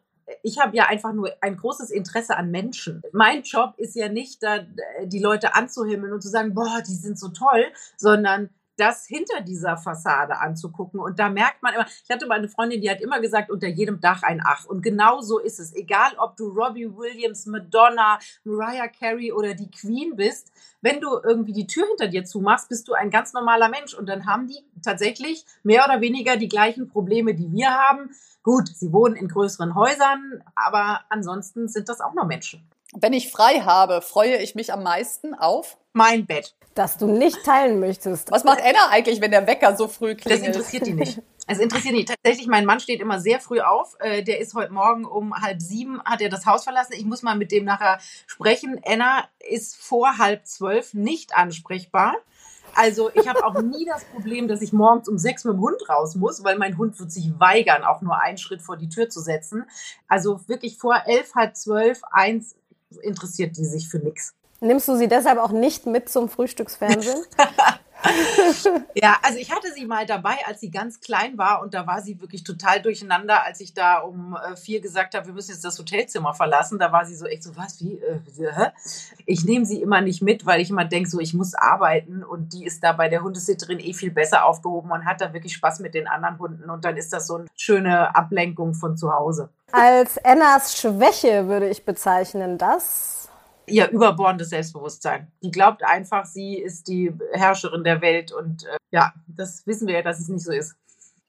Ich 0.42 0.58
habe 0.58 0.76
ja 0.76 0.86
einfach 0.86 1.14
nur 1.14 1.32
ein 1.40 1.56
großes 1.56 1.90
Interesse 1.90 2.36
an 2.36 2.50
Menschen. 2.50 3.02
Mein 3.12 3.42
Job 3.42 3.74
ist 3.78 3.96
ja 3.96 4.10
nicht, 4.10 4.42
da 4.42 4.58
die 5.04 5.20
Leute 5.20 5.54
anzuhimmeln 5.54 6.12
und 6.12 6.22
zu 6.22 6.28
sagen, 6.28 6.54
boah, 6.54 6.82
die 6.86 6.94
sind 6.94 7.18
so 7.18 7.28
toll, 7.28 7.64
sondern 7.96 8.50
das 8.78 9.06
hinter 9.06 9.40
dieser 9.40 9.76
Fassade 9.76 10.38
anzugucken. 10.38 11.00
Und 11.00 11.18
da 11.18 11.28
merkt 11.28 11.62
man 11.62 11.74
immer, 11.74 11.86
ich 11.86 12.10
hatte 12.10 12.26
mal 12.26 12.38
eine 12.38 12.48
Freundin, 12.48 12.80
die 12.80 12.90
hat 12.90 13.00
immer 13.00 13.20
gesagt, 13.20 13.50
unter 13.50 13.68
jedem 13.68 14.00
Dach 14.00 14.22
ein 14.22 14.40
Ach. 14.44 14.64
Und 14.64 14.82
genau 14.82 15.20
so 15.20 15.38
ist 15.38 15.58
es. 15.58 15.74
Egal, 15.74 16.12
ob 16.18 16.36
du 16.36 16.48
Robbie 16.48 16.96
Williams, 16.96 17.46
Madonna, 17.46 18.18
Mariah 18.44 18.88
Carey 18.88 19.32
oder 19.32 19.54
die 19.54 19.70
Queen 19.70 20.16
bist, 20.16 20.52
wenn 20.80 21.00
du 21.00 21.08
irgendwie 21.22 21.52
die 21.52 21.66
Tür 21.66 21.86
hinter 21.88 22.08
dir 22.08 22.24
zumachst, 22.24 22.68
bist 22.68 22.86
du 22.88 22.94
ein 22.94 23.10
ganz 23.10 23.32
normaler 23.32 23.68
Mensch. 23.68 23.94
Und 23.94 24.08
dann 24.08 24.26
haben 24.26 24.46
die 24.46 24.64
tatsächlich 24.82 25.44
mehr 25.62 25.84
oder 25.84 26.00
weniger 26.00 26.36
die 26.36 26.48
gleichen 26.48 26.88
Probleme, 26.88 27.34
die 27.34 27.50
wir 27.52 27.70
haben. 27.70 28.10
Gut, 28.42 28.68
sie 28.68 28.92
wohnen 28.92 29.16
in 29.16 29.28
größeren 29.28 29.74
Häusern, 29.74 30.42
aber 30.54 31.00
ansonsten 31.08 31.68
sind 31.68 31.88
das 31.88 32.00
auch 32.00 32.14
nur 32.14 32.24
Menschen. 32.24 32.66
Wenn 32.94 33.12
ich 33.12 33.30
frei 33.30 33.60
habe, 33.60 34.00
freue 34.00 34.36
ich 34.38 34.54
mich 34.54 34.72
am 34.72 34.82
meisten 34.82 35.34
auf 35.34 35.76
mein 35.92 36.26
Bett. 36.26 36.54
Das 36.74 36.96
du 36.96 37.06
nicht 37.06 37.44
teilen 37.44 37.80
möchtest. 37.80 38.30
Was 38.30 38.44
macht 38.44 38.60
Anna 38.62 38.88
eigentlich, 38.90 39.20
wenn 39.20 39.30
der 39.30 39.46
Wecker 39.46 39.76
so 39.76 39.88
früh 39.88 40.14
klingelt? 40.14 40.40
Das 40.46 40.56
interessiert 40.56 40.86
die 40.86 40.94
nicht. 40.94 41.20
Es 41.46 41.58
interessiert 41.58 41.94
nicht. 41.94 42.08
Tatsächlich, 42.08 42.46
mein 42.46 42.64
Mann 42.64 42.80
steht 42.80 43.00
immer 43.00 43.20
sehr 43.20 43.40
früh 43.40 43.60
auf. 43.60 43.96
Äh, 44.00 44.22
der 44.22 44.38
ist 44.38 44.54
heute 44.54 44.72
Morgen 44.72 45.04
um 45.04 45.34
halb 45.34 45.60
sieben, 45.60 46.02
hat 46.04 46.20
er 46.20 46.28
das 46.28 46.46
Haus 46.46 46.64
verlassen. 46.64 46.92
Ich 46.92 47.04
muss 47.04 47.22
mal 47.22 47.36
mit 47.36 47.52
dem 47.52 47.64
nachher 47.64 47.98
sprechen. 48.26 48.80
Anna 48.86 49.28
ist 49.40 49.76
vor 49.76 50.18
halb 50.18 50.46
zwölf 50.46 50.94
nicht 50.94 51.36
ansprechbar. 51.36 52.14
Also 52.74 53.10
ich 53.12 53.26
habe 53.26 53.44
auch 53.44 53.60
nie 53.60 53.84
das 53.86 54.04
Problem, 54.04 54.46
dass 54.46 54.62
ich 54.62 54.72
morgens 54.72 55.08
um 55.08 55.18
sechs 55.18 55.44
mit 55.44 55.54
dem 55.54 55.60
Hund 55.60 55.88
raus 55.88 56.14
muss, 56.14 56.44
weil 56.44 56.58
mein 56.58 56.78
Hund 56.78 56.98
wird 57.00 57.10
sich 57.10 57.32
weigern, 57.40 57.82
auch 57.82 58.02
nur 58.02 58.20
einen 58.20 58.38
Schritt 58.38 58.62
vor 58.62 58.76
die 58.76 58.88
Tür 58.88 59.08
zu 59.08 59.20
setzen. 59.20 59.64
Also 60.06 60.40
wirklich 60.48 60.78
vor 60.78 61.02
elf, 61.06 61.34
halb 61.34 61.56
zwölf, 61.56 62.02
eins 62.12 62.54
interessiert 63.02 63.56
die 63.56 63.64
sich 63.64 63.88
für 63.88 63.98
nichts. 63.98 64.34
Nimmst 64.60 64.88
du 64.88 64.96
sie 64.96 65.08
deshalb 65.08 65.38
auch 65.38 65.52
nicht 65.52 65.86
mit 65.86 66.08
zum 66.08 66.28
Frühstücksfernsehen? 66.28 67.24
ja, 68.94 69.16
also 69.22 69.38
ich 69.38 69.50
hatte 69.50 69.72
sie 69.74 69.84
mal 69.84 70.06
dabei, 70.06 70.36
als 70.46 70.60
sie 70.60 70.70
ganz 70.70 71.00
klein 71.00 71.36
war 71.36 71.62
und 71.62 71.74
da 71.74 71.86
war 71.86 72.00
sie 72.00 72.20
wirklich 72.20 72.44
total 72.44 72.80
durcheinander, 72.80 73.44
als 73.44 73.60
ich 73.60 73.74
da 73.74 73.98
um 73.98 74.36
äh, 74.36 74.56
vier 74.56 74.80
gesagt 74.80 75.14
habe, 75.14 75.26
wir 75.26 75.34
müssen 75.34 75.50
jetzt 75.50 75.64
das 75.64 75.78
Hotelzimmer 75.78 76.34
verlassen. 76.34 76.78
Da 76.78 76.92
war 76.92 77.04
sie 77.06 77.16
so 77.16 77.26
echt 77.26 77.42
so, 77.42 77.56
was, 77.56 77.80
wie? 77.80 77.98
Äh? 77.98 78.70
Ich 79.26 79.44
nehme 79.44 79.66
sie 79.66 79.82
immer 79.82 80.00
nicht 80.00 80.22
mit, 80.22 80.46
weil 80.46 80.60
ich 80.60 80.70
immer 80.70 80.84
denke, 80.84 81.08
so 81.08 81.18
ich 81.18 81.34
muss 81.34 81.54
arbeiten 81.54 82.22
und 82.22 82.52
die 82.52 82.64
ist 82.64 82.84
da 82.84 82.92
bei 82.92 83.08
der 83.08 83.22
Hundesitterin 83.22 83.80
eh 83.80 83.92
viel 83.92 84.10
besser 84.10 84.44
aufgehoben 84.44 84.90
und 84.90 85.04
hat 85.04 85.20
da 85.20 85.32
wirklich 85.32 85.54
Spaß 85.54 85.80
mit 85.80 85.94
den 85.94 86.06
anderen 86.06 86.38
Hunden 86.38 86.70
und 86.70 86.84
dann 86.84 86.96
ist 86.96 87.12
das 87.12 87.26
so 87.26 87.36
eine 87.36 87.46
schöne 87.56 88.14
Ablenkung 88.14 88.74
von 88.74 88.96
zu 88.96 89.12
Hause. 89.12 89.50
Als 89.72 90.16
Ennas 90.18 90.78
Schwäche 90.78 91.48
würde 91.48 91.68
ich 91.68 91.84
bezeichnen, 91.84 92.58
das 92.58 93.17
ihr 93.68 93.88
überbordendes 93.90 94.50
Selbstbewusstsein. 94.50 95.30
Die 95.42 95.50
glaubt 95.50 95.82
einfach, 95.84 96.24
sie 96.26 96.56
ist 96.56 96.88
die 96.88 97.12
Herrscherin 97.32 97.84
der 97.84 98.00
Welt 98.00 98.32
und 98.32 98.64
äh, 98.64 98.76
ja, 98.90 99.12
das 99.26 99.66
wissen 99.66 99.86
wir 99.86 99.94
ja, 99.96 100.02
dass 100.02 100.18
es 100.20 100.28
nicht 100.28 100.44
so 100.44 100.52
ist. 100.52 100.74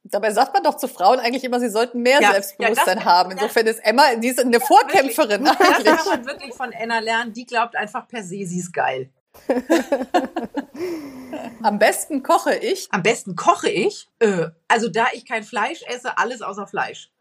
Dabei 0.03 0.31
sagt 0.31 0.53
man 0.53 0.63
doch 0.63 0.77
zu 0.77 0.87
Frauen 0.87 1.19
eigentlich 1.19 1.43
immer, 1.43 1.59
sie 1.59 1.69
sollten 1.69 2.01
mehr 2.01 2.21
Ja, 2.21 2.31
Selbstbewusstsein 2.31 2.97
ja, 2.99 3.03
das- 3.03 3.13
haben. 3.13 3.31
Insofern 3.31 3.67
ist 3.67 3.79
Emma, 3.85 4.15
die 4.15 4.29
ist 4.29 4.39
eine 4.39 4.59
Vorkämpferin 4.59 5.43
Das 5.45 5.59
eigentlich. 5.59 5.85
kann 5.95 6.07
man 6.07 6.25
wirklich 6.25 6.53
von 6.53 6.73
Anna 6.73 6.99
lernen. 6.99 7.33
Die 7.33 7.45
glaubt 7.45 7.75
einfach 7.75 8.07
per 8.07 8.23
se, 8.23 8.45
sie 8.45 8.59
ist 8.59 8.73
geil. 8.73 9.09
Am 11.61 11.77
besten 11.79 12.23
koche 12.23 12.55
ich. 12.55 12.87
Am 12.91 13.03
besten 13.03 13.35
koche 13.35 13.69
ich. 13.69 14.09
Äh, 14.19 14.47
also 14.67 14.87
da 14.89 15.07
ich 15.13 15.25
kein 15.25 15.43
Fleisch 15.43 15.83
esse, 15.87 16.17
alles 16.17 16.41
außer 16.41 16.65
Fleisch. 16.67 17.11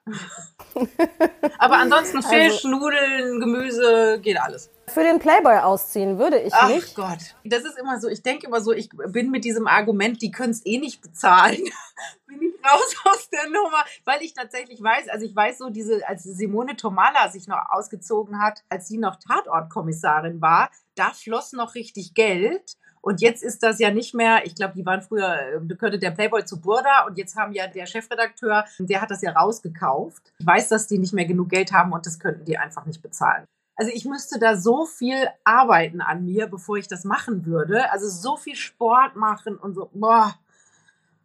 Aber 1.59 1.79
ansonsten 1.79 2.23
Fisch, 2.23 2.65
Nudeln, 2.65 3.41
Gemüse, 3.41 4.19
geht 4.21 4.41
alles. 4.41 4.71
Für 4.87 5.03
den 5.03 5.19
Playboy 5.19 5.59
ausziehen 5.59 6.19
würde 6.19 6.39
ich 6.39 6.55
Ach 6.55 6.69
nicht. 6.69 6.95
Gott, 6.95 7.35
das 7.45 7.65
ist 7.65 7.79
immer 7.79 8.01
so. 8.01 8.09
Ich 8.09 8.23
denke 8.23 8.47
immer 8.47 8.61
so, 8.61 8.73
ich 8.73 8.89
bin 8.91 9.31
mit 9.31 9.45
diesem 9.45 9.67
Argument, 9.67 10.23
die 10.23 10.31
können 10.31 10.53
es 10.53 10.65
eh 10.65 10.79
nicht 10.79 11.03
bezahlen. 11.03 11.63
bin 12.27 12.43
ich 12.43 12.55
raus 12.65 12.95
aus 13.05 13.29
der 13.31 13.47
Nummer, 13.47 13.85
weil 14.05 14.23
ich 14.23 14.35
tatsächlich 14.35 14.83
weiß, 14.83 15.09
also 15.09 15.25
ich 15.25 15.35
weiß 15.35 15.59
so, 15.59 15.71
diese, 15.71 16.07
als 16.09 16.23
Simone 16.23 16.77
Tomala 16.77 17.31
sich 17.31 17.49
noch 17.49 17.59
ausgezogen 17.71 18.41
hat, 18.41 18.63
als 18.69 18.89
sie 18.89 18.99
noch 18.99 19.17
Tatortkommissarin 19.17 20.41
war, 20.41 20.71
da 20.95 21.11
floss 21.11 21.53
noch 21.53 21.75
richtig 21.75 22.15
Geld. 22.15 22.77
Und 23.01 23.21
jetzt 23.21 23.43
ist 23.43 23.63
das 23.63 23.79
ja 23.79 23.91
nicht 23.91 24.15
mehr, 24.15 24.45
ich 24.45 24.55
glaube, 24.55 24.75
die 24.75 24.85
waren 24.85 25.03
früher, 25.03 25.61
gehörte 25.67 25.99
der 25.99 26.11
Playboy 26.11 26.45
zu 26.45 26.61
Burda 26.61 27.07
und 27.07 27.19
jetzt 27.19 27.37
haben 27.37 27.53
ja 27.53 27.67
der 27.67 27.87
Chefredakteur, 27.87 28.65
der 28.79 29.01
hat 29.01 29.11
das 29.11 29.23
ja 29.23 29.33
rausgekauft. 29.33 30.33
Ich 30.39 30.47
weiß, 30.47 30.69
dass 30.69 30.87
die 30.87 30.99
nicht 30.99 31.13
mehr 31.15 31.27
genug 31.27 31.49
Geld 31.49 31.73
haben 31.73 31.93
und 31.93 32.07
das 32.07 32.19
könnten 32.19 32.45
die 32.45 32.59
einfach 32.59 32.87
nicht 32.87 33.03
bezahlen. 33.03 33.45
Also 33.79 33.93
ich 33.95 34.05
müsste 34.05 34.41
da 34.41 34.57
so 34.57 34.87
viel 34.87 35.29
arbeiten 35.45 36.01
an 36.01 36.25
mir, 36.25 36.49
bevor 36.49 36.77
ich 36.77 36.89
das 36.89 37.05
machen 37.05 37.47
würde. 37.47 37.93
Also 37.93 38.09
so 38.09 38.37
viel 38.37 38.57
Sport 38.57 39.15
machen 39.15 39.57
und 39.57 39.75
so, 39.75 39.89
boah. 39.95 40.35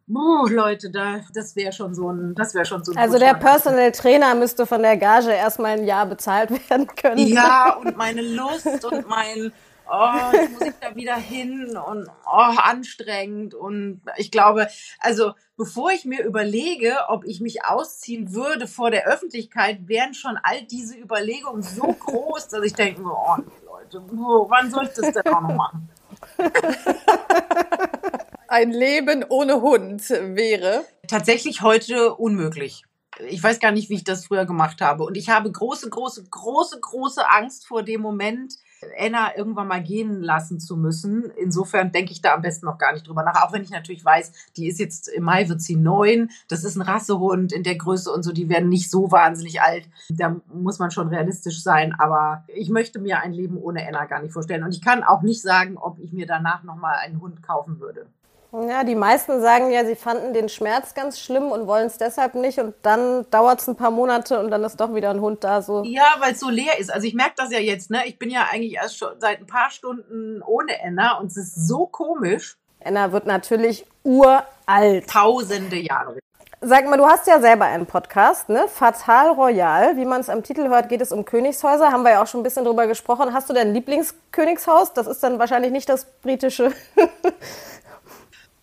Boah, 0.06 0.48
Leute, 0.48 0.90
da, 0.90 1.22
das 1.32 1.56
wäre 1.56 1.72
schon 1.72 1.94
so 1.94 2.10
ein, 2.10 2.34
das 2.34 2.54
wäre 2.54 2.66
schon 2.66 2.84
so 2.84 2.92
ein 2.92 2.98
Also 2.98 3.18
der. 3.18 3.34
Personal 3.34 3.90
Trainer 3.90 4.34
müsste 4.34 4.66
von 4.66 4.82
der 4.82 4.98
Gage 4.98 5.32
erstmal 5.32 5.78
ein 5.78 5.84
Jahr 5.84 6.06
bezahlt 6.06 6.50
werden 6.70 6.86
können. 6.86 7.26
Ja, 7.26 7.74
und 7.74 7.96
meine 7.96 8.22
Lust 8.22 8.84
und 8.84 9.08
mein, 9.08 9.52
oh, 9.90 10.32
jetzt 10.32 10.52
muss 10.52 10.62
ich 10.62 10.74
da 10.80 10.94
wieder 10.94 11.16
hin 11.16 11.76
und 11.76 12.08
oh, 12.26 12.54
anstrengend. 12.56 13.54
Und 13.54 14.00
ich 14.16 14.30
glaube, 14.30 14.68
also 15.00 15.32
bevor 15.56 15.90
ich 15.90 16.04
mir 16.04 16.24
überlege, 16.24 16.96
ob 17.08 17.24
ich 17.24 17.40
mich 17.40 17.64
ausziehen 17.64 18.34
würde 18.34 18.66
vor 18.66 18.90
der 18.90 19.06
Öffentlichkeit, 19.06 19.88
wären 19.88 20.14
schon 20.14 20.38
all 20.42 20.62
diese 20.62 20.96
Überlegungen 20.96 21.62
so 21.62 21.82
groß, 21.82 22.48
dass 22.48 22.64
ich 22.64 22.74
denke, 22.74 23.02
oh, 23.04 23.36
Leute, 23.66 24.02
oh, 24.12 24.46
wann 24.48 24.70
soll 24.70 24.84
ich 24.84 24.92
das 24.92 25.12
denn 25.12 25.32
auch 25.32 25.40
noch 25.40 25.54
machen? 25.54 25.88
Ein 28.48 28.70
Leben 28.70 29.24
ohne 29.28 29.60
Hund 29.60 30.08
wäre. 30.10 30.84
Tatsächlich 31.08 31.62
heute 31.62 32.14
unmöglich. 32.14 32.84
Ich 33.28 33.42
weiß 33.42 33.60
gar 33.60 33.70
nicht, 33.70 33.90
wie 33.90 33.94
ich 33.94 34.04
das 34.04 34.26
früher 34.26 34.44
gemacht 34.44 34.80
habe. 34.80 35.04
Und 35.04 35.16
ich 35.16 35.28
habe 35.28 35.50
große, 35.50 35.88
große, 35.88 36.24
große, 36.30 36.80
große 36.80 37.28
Angst 37.28 37.66
vor 37.66 37.82
dem 37.82 38.00
Moment, 38.00 38.54
Anna 38.98 39.36
irgendwann 39.36 39.68
mal 39.68 39.82
gehen 39.82 40.22
lassen 40.22 40.60
zu 40.60 40.76
müssen. 40.76 41.30
Insofern 41.36 41.92
denke 41.92 42.12
ich 42.12 42.20
da 42.20 42.34
am 42.34 42.42
besten 42.42 42.66
noch 42.66 42.78
gar 42.78 42.92
nicht 42.92 43.06
drüber 43.06 43.22
nach. 43.22 43.42
Auch 43.42 43.52
wenn 43.52 43.62
ich 43.62 43.70
natürlich 43.70 44.04
weiß, 44.04 44.32
die 44.56 44.68
ist 44.68 44.78
jetzt 44.78 45.08
im 45.08 45.24
Mai 45.24 45.48
wird 45.48 45.60
sie 45.60 45.76
neun. 45.76 46.30
Das 46.48 46.64
ist 46.64 46.76
ein 46.76 46.82
Rassehund 46.82 47.52
in 47.52 47.62
der 47.62 47.76
Größe 47.76 48.10
und 48.10 48.22
so. 48.22 48.32
Die 48.32 48.48
werden 48.48 48.68
nicht 48.68 48.90
so 48.90 49.10
wahnsinnig 49.10 49.60
alt. 49.60 49.88
Da 50.08 50.36
muss 50.52 50.78
man 50.78 50.90
schon 50.90 51.08
realistisch 51.08 51.62
sein. 51.62 51.94
Aber 51.98 52.44
ich 52.48 52.70
möchte 52.70 52.98
mir 52.98 53.20
ein 53.20 53.32
Leben 53.32 53.56
ohne 53.56 53.86
Anna 53.86 54.04
gar 54.06 54.22
nicht 54.22 54.32
vorstellen. 54.32 54.64
Und 54.64 54.74
ich 54.74 54.82
kann 54.82 55.02
auch 55.02 55.22
nicht 55.22 55.42
sagen, 55.42 55.76
ob 55.76 55.98
ich 55.98 56.12
mir 56.12 56.26
danach 56.26 56.62
noch 56.62 56.76
mal 56.76 56.96
einen 56.96 57.20
Hund 57.20 57.42
kaufen 57.42 57.80
würde. 57.80 58.06
Ja, 58.68 58.84
die 58.84 58.94
meisten 58.94 59.40
sagen 59.40 59.72
ja, 59.72 59.84
sie 59.84 59.96
fanden 59.96 60.32
den 60.32 60.48
Schmerz 60.48 60.94
ganz 60.94 61.18
schlimm 61.18 61.50
und 61.50 61.66
wollen 61.66 61.88
es 61.88 61.98
deshalb 61.98 62.36
nicht. 62.36 62.60
Und 62.60 62.74
dann 62.82 63.28
dauert 63.30 63.60
es 63.60 63.68
ein 63.68 63.74
paar 63.74 63.90
Monate 63.90 64.38
und 64.38 64.50
dann 64.50 64.62
ist 64.62 64.80
doch 64.80 64.94
wieder 64.94 65.10
ein 65.10 65.20
Hund 65.20 65.42
da. 65.42 65.60
So. 65.60 65.82
Ja, 65.82 66.16
weil 66.20 66.34
es 66.34 66.40
so 66.40 66.50
leer 66.50 66.78
ist. 66.78 66.92
Also 66.92 67.06
ich 67.06 67.14
merke 67.14 67.34
das 67.36 67.50
ja 67.50 67.58
jetzt, 67.58 67.90
ne? 67.90 68.06
Ich 68.06 68.16
bin 68.18 68.30
ja 68.30 68.46
eigentlich 68.52 68.74
erst 68.74 68.98
schon 68.98 69.08
seit 69.18 69.40
ein 69.40 69.46
paar 69.46 69.70
Stunden 69.70 70.40
ohne 70.42 70.72
Anna 70.84 71.18
und 71.18 71.26
es 71.26 71.36
ist 71.36 71.66
so 71.66 71.86
komisch. 71.86 72.56
Anna 72.84 73.10
wird 73.10 73.26
natürlich 73.26 73.86
uralt. 74.04 75.08
Tausende 75.10 75.76
Jahre. 75.76 76.18
Sag 76.60 76.88
mal, 76.88 76.96
du 76.96 77.04
hast 77.04 77.26
ja 77.26 77.40
selber 77.40 77.66
einen 77.66 77.84
Podcast, 77.84 78.48
ne? 78.48 78.66
Fatal 78.68 79.32
Royal. 79.32 79.96
Wie 79.96 80.06
man 80.06 80.20
es 80.20 80.30
am 80.30 80.42
Titel 80.42 80.68
hört, 80.68 80.88
geht 80.88 81.02
es 81.02 81.12
um 81.12 81.24
Königshäuser. 81.24 81.90
Haben 81.92 82.04
wir 82.04 82.12
ja 82.12 82.22
auch 82.22 82.26
schon 82.26 82.40
ein 82.40 82.44
bisschen 82.44 82.64
drüber 82.64 82.86
gesprochen. 82.86 83.34
Hast 83.34 83.50
du 83.50 83.52
dein 83.52 83.74
Lieblingskönigshaus? 83.74 84.94
Das 84.94 85.06
ist 85.06 85.22
dann 85.22 85.38
wahrscheinlich 85.38 85.72
nicht 85.72 85.88
das 85.88 86.06
britische. 86.22 86.72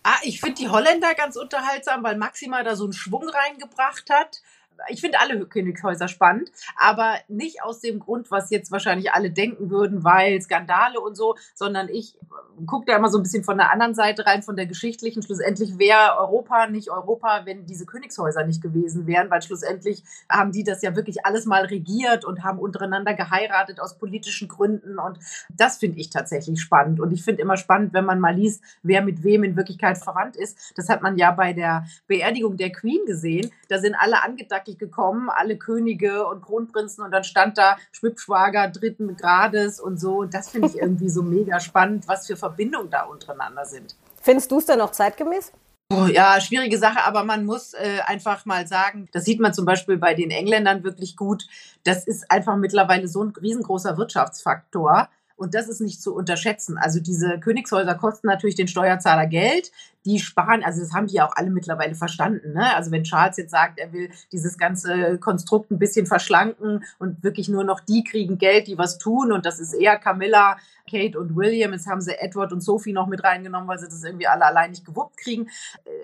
Ah, 0.03 0.17
ich 0.23 0.39
finde 0.41 0.55
die 0.55 0.69
Holländer 0.69 1.13
ganz 1.13 1.35
unterhaltsam, 1.35 2.03
weil 2.03 2.17
Maxima 2.17 2.63
da 2.63 2.75
so 2.75 2.85
einen 2.85 2.93
Schwung 2.93 3.29
reingebracht 3.29 4.09
hat. 4.09 4.41
Ich 4.89 5.01
finde 5.01 5.19
alle 5.19 5.45
Königshäuser 5.45 6.07
spannend, 6.07 6.51
aber 6.75 7.15
nicht 7.27 7.63
aus 7.63 7.79
dem 7.79 7.99
Grund, 7.99 8.31
was 8.31 8.49
jetzt 8.49 8.71
wahrscheinlich 8.71 9.11
alle 9.13 9.31
denken 9.31 9.69
würden, 9.69 10.03
weil 10.03 10.41
Skandale 10.41 10.99
und 10.99 11.15
so, 11.15 11.35
sondern 11.53 11.89
ich 11.89 12.17
gucke 12.65 12.85
da 12.85 12.95
immer 12.95 13.09
so 13.09 13.17
ein 13.17 13.23
bisschen 13.23 13.43
von 13.43 13.57
der 13.57 13.71
anderen 13.71 13.93
Seite 13.93 14.25
rein, 14.25 14.43
von 14.43 14.55
der 14.55 14.65
geschichtlichen. 14.65 15.23
Schlussendlich 15.23 15.77
wäre 15.77 16.17
Europa 16.17 16.67
nicht 16.67 16.89
Europa, 16.89 17.41
wenn 17.45 17.65
diese 17.65 17.85
Königshäuser 17.85 18.45
nicht 18.45 18.61
gewesen 18.61 19.07
wären, 19.07 19.29
weil 19.29 19.41
schlussendlich 19.41 20.03
haben 20.29 20.51
die 20.51 20.63
das 20.63 20.81
ja 20.81 20.95
wirklich 20.95 21.25
alles 21.25 21.45
mal 21.45 21.65
regiert 21.65 22.25
und 22.25 22.43
haben 22.43 22.59
untereinander 22.59 23.13
geheiratet 23.13 23.79
aus 23.79 23.97
politischen 23.97 24.47
Gründen 24.47 24.99
und 24.99 25.19
das 25.49 25.77
finde 25.77 25.99
ich 25.99 26.09
tatsächlich 26.09 26.61
spannend. 26.61 26.99
Und 26.99 27.11
ich 27.11 27.23
finde 27.23 27.41
immer 27.41 27.57
spannend, 27.57 27.93
wenn 27.93 28.05
man 28.05 28.19
mal 28.19 28.35
liest, 28.35 28.63
wer 28.83 29.01
mit 29.01 29.23
wem 29.23 29.43
in 29.43 29.55
Wirklichkeit 29.55 29.97
verwandt 29.97 30.35
ist. 30.35 30.73
Das 30.75 30.89
hat 30.89 31.01
man 31.01 31.17
ja 31.17 31.31
bei 31.31 31.53
der 31.53 31.85
Beerdigung 32.07 32.57
der 32.57 32.71
Queen 32.71 33.05
gesehen. 33.05 33.51
Da 33.69 33.79
sind 33.79 33.95
alle 33.95 34.23
angedackelt 34.23 34.70
gekommen, 34.77 35.29
alle 35.29 35.57
Könige 35.57 36.27
und 36.27 36.41
Kronprinzen 36.41 37.03
und 37.03 37.11
dann 37.11 37.23
stand 37.23 37.57
da 37.57 37.77
Schwibschwager 37.91 38.67
dritten 38.69 39.15
Grades 39.15 39.79
und 39.79 39.99
so. 39.99 40.19
Und 40.19 40.33
das 40.33 40.49
finde 40.49 40.67
ich 40.67 40.77
irgendwie 40.81 41.09
so 41.09 41.23
mega 41.23 41.59
spannend, 41.59 42.07
was 42.07 42.27
für 42.27 42.35
Verbindungen 42.35 42.89
da 42.89 43.03
untereinander 43.03 43.65
sind. 43.65 43.95
Findest 44.21 44.51
du 44.51 44.59
es 44.59 44.65
denn 44.65 44.79
noch 44.79 44.91
zeitgemäß? 44.91 45.51
Oh, 45.93 46.05
ja, 46.05 46.39
schwierige 46.39 46.77
Sache, 46.77 47.03
aber 47.03 47.25
man 47.25 47.45
muss 47.45 47.73
äh, 47.73 47.99
einfach 48.05 48.45
mal 48.45 48.65
sagen, 48.65 49.09
das 49.11 49.25
sieht 49.25 49.41
man 49.41 49.53
zum 49.53 49.65
Beispiel 49.65 49.97
bei 49.97 50.13
den 50.13 50.31
Engländern 50.31 50.85
wirklich 50.85 51.17
gut. 51.17 51.47
Das 51.83 52.07
ist 52.07 52.31
einfach 52.31 52.55
mittlerweile 52.55 53.09
so 53.09 53.21
ein 53.21 53.31
riesengroßer 53.31 53.97
Wirtschaftsfaktor. 53.97 55.09
Und 55.35 55.53
das 55.53 55.67
ist 55.67 55.81
nicht 55.81 56.01
zu 56.01 56.15
unterschätzen. 56.15 56.77
Also 56.77 57.01
diese 57.01 57.39
Königshäuser 57.39 57.95
kosten 57.95 58.27
natürlich 58.27 58.55
den 58.55 58.67
Steuerzahler 58.67 59.25
Geld. 59.25 59.71
Die 60.05 60.19
sparen, 60.19 60.63
also 60.63 60.81
das 60.81 60.93
haben 60.93 61.07
die 61.07 61.15
ja 61.15 61.27
auch 61.27 61.35
alle 61.35 61.51
mittlerweile 61.51 61.95
verstanden. 61.95 62.53
Ne? 62.53 62.75
Also 62.75 62.91
wenn 62.91 63.03
Charles 63.03 63.37
jetzt 63.37 63.51
sagt, 63.51 63.79
er 63.79 63.93
will 63.93 64.09
dieses 64.31 64.57
ganze 64.57 65.19
Konstrukt 65.19 65.71
ein 65.71 65.79
bisschen 65.79 66.07
verschlanken 66.07 66.83
und 66.97 67.23
wirklich 67.23 67.49
nur 67.49 67.63
noch 67.63 67.79
die 67.79 68.03
kriegen 68.03 68.37
Geld, 68.37 68.67
die 68.67 68.77
was 68.77 68.97
tun. 68.97 69.31
Und 69.31 69.45
das 69.45 69.59
ist 69.59 69.73
eher 69.73 69.97
Camilla, 69.97 70.57
Kate 70.89 71.19
und 71.19 71.35
William. 71.35 71.73
Jetzt 71.73 71.87
haben 71.87 72.01
sie 72.01 72.19
Edward 72.19 72.51
und 72.51 72.61
Sophie 72.61 72.93
noch 72.93 73.07
mit 73.07 73.23
reingenommen, 73.23 73.67
weil 73.67 73.79
sie 73.79 73.87
das 73.87 74.03
irgendwie 74.03 74.27
alle 74.27 74.45
allein 74.45 74.71
nicht 74.71 74.85
gewuppt 74.85 75.17
kriegen. 75.17 75.49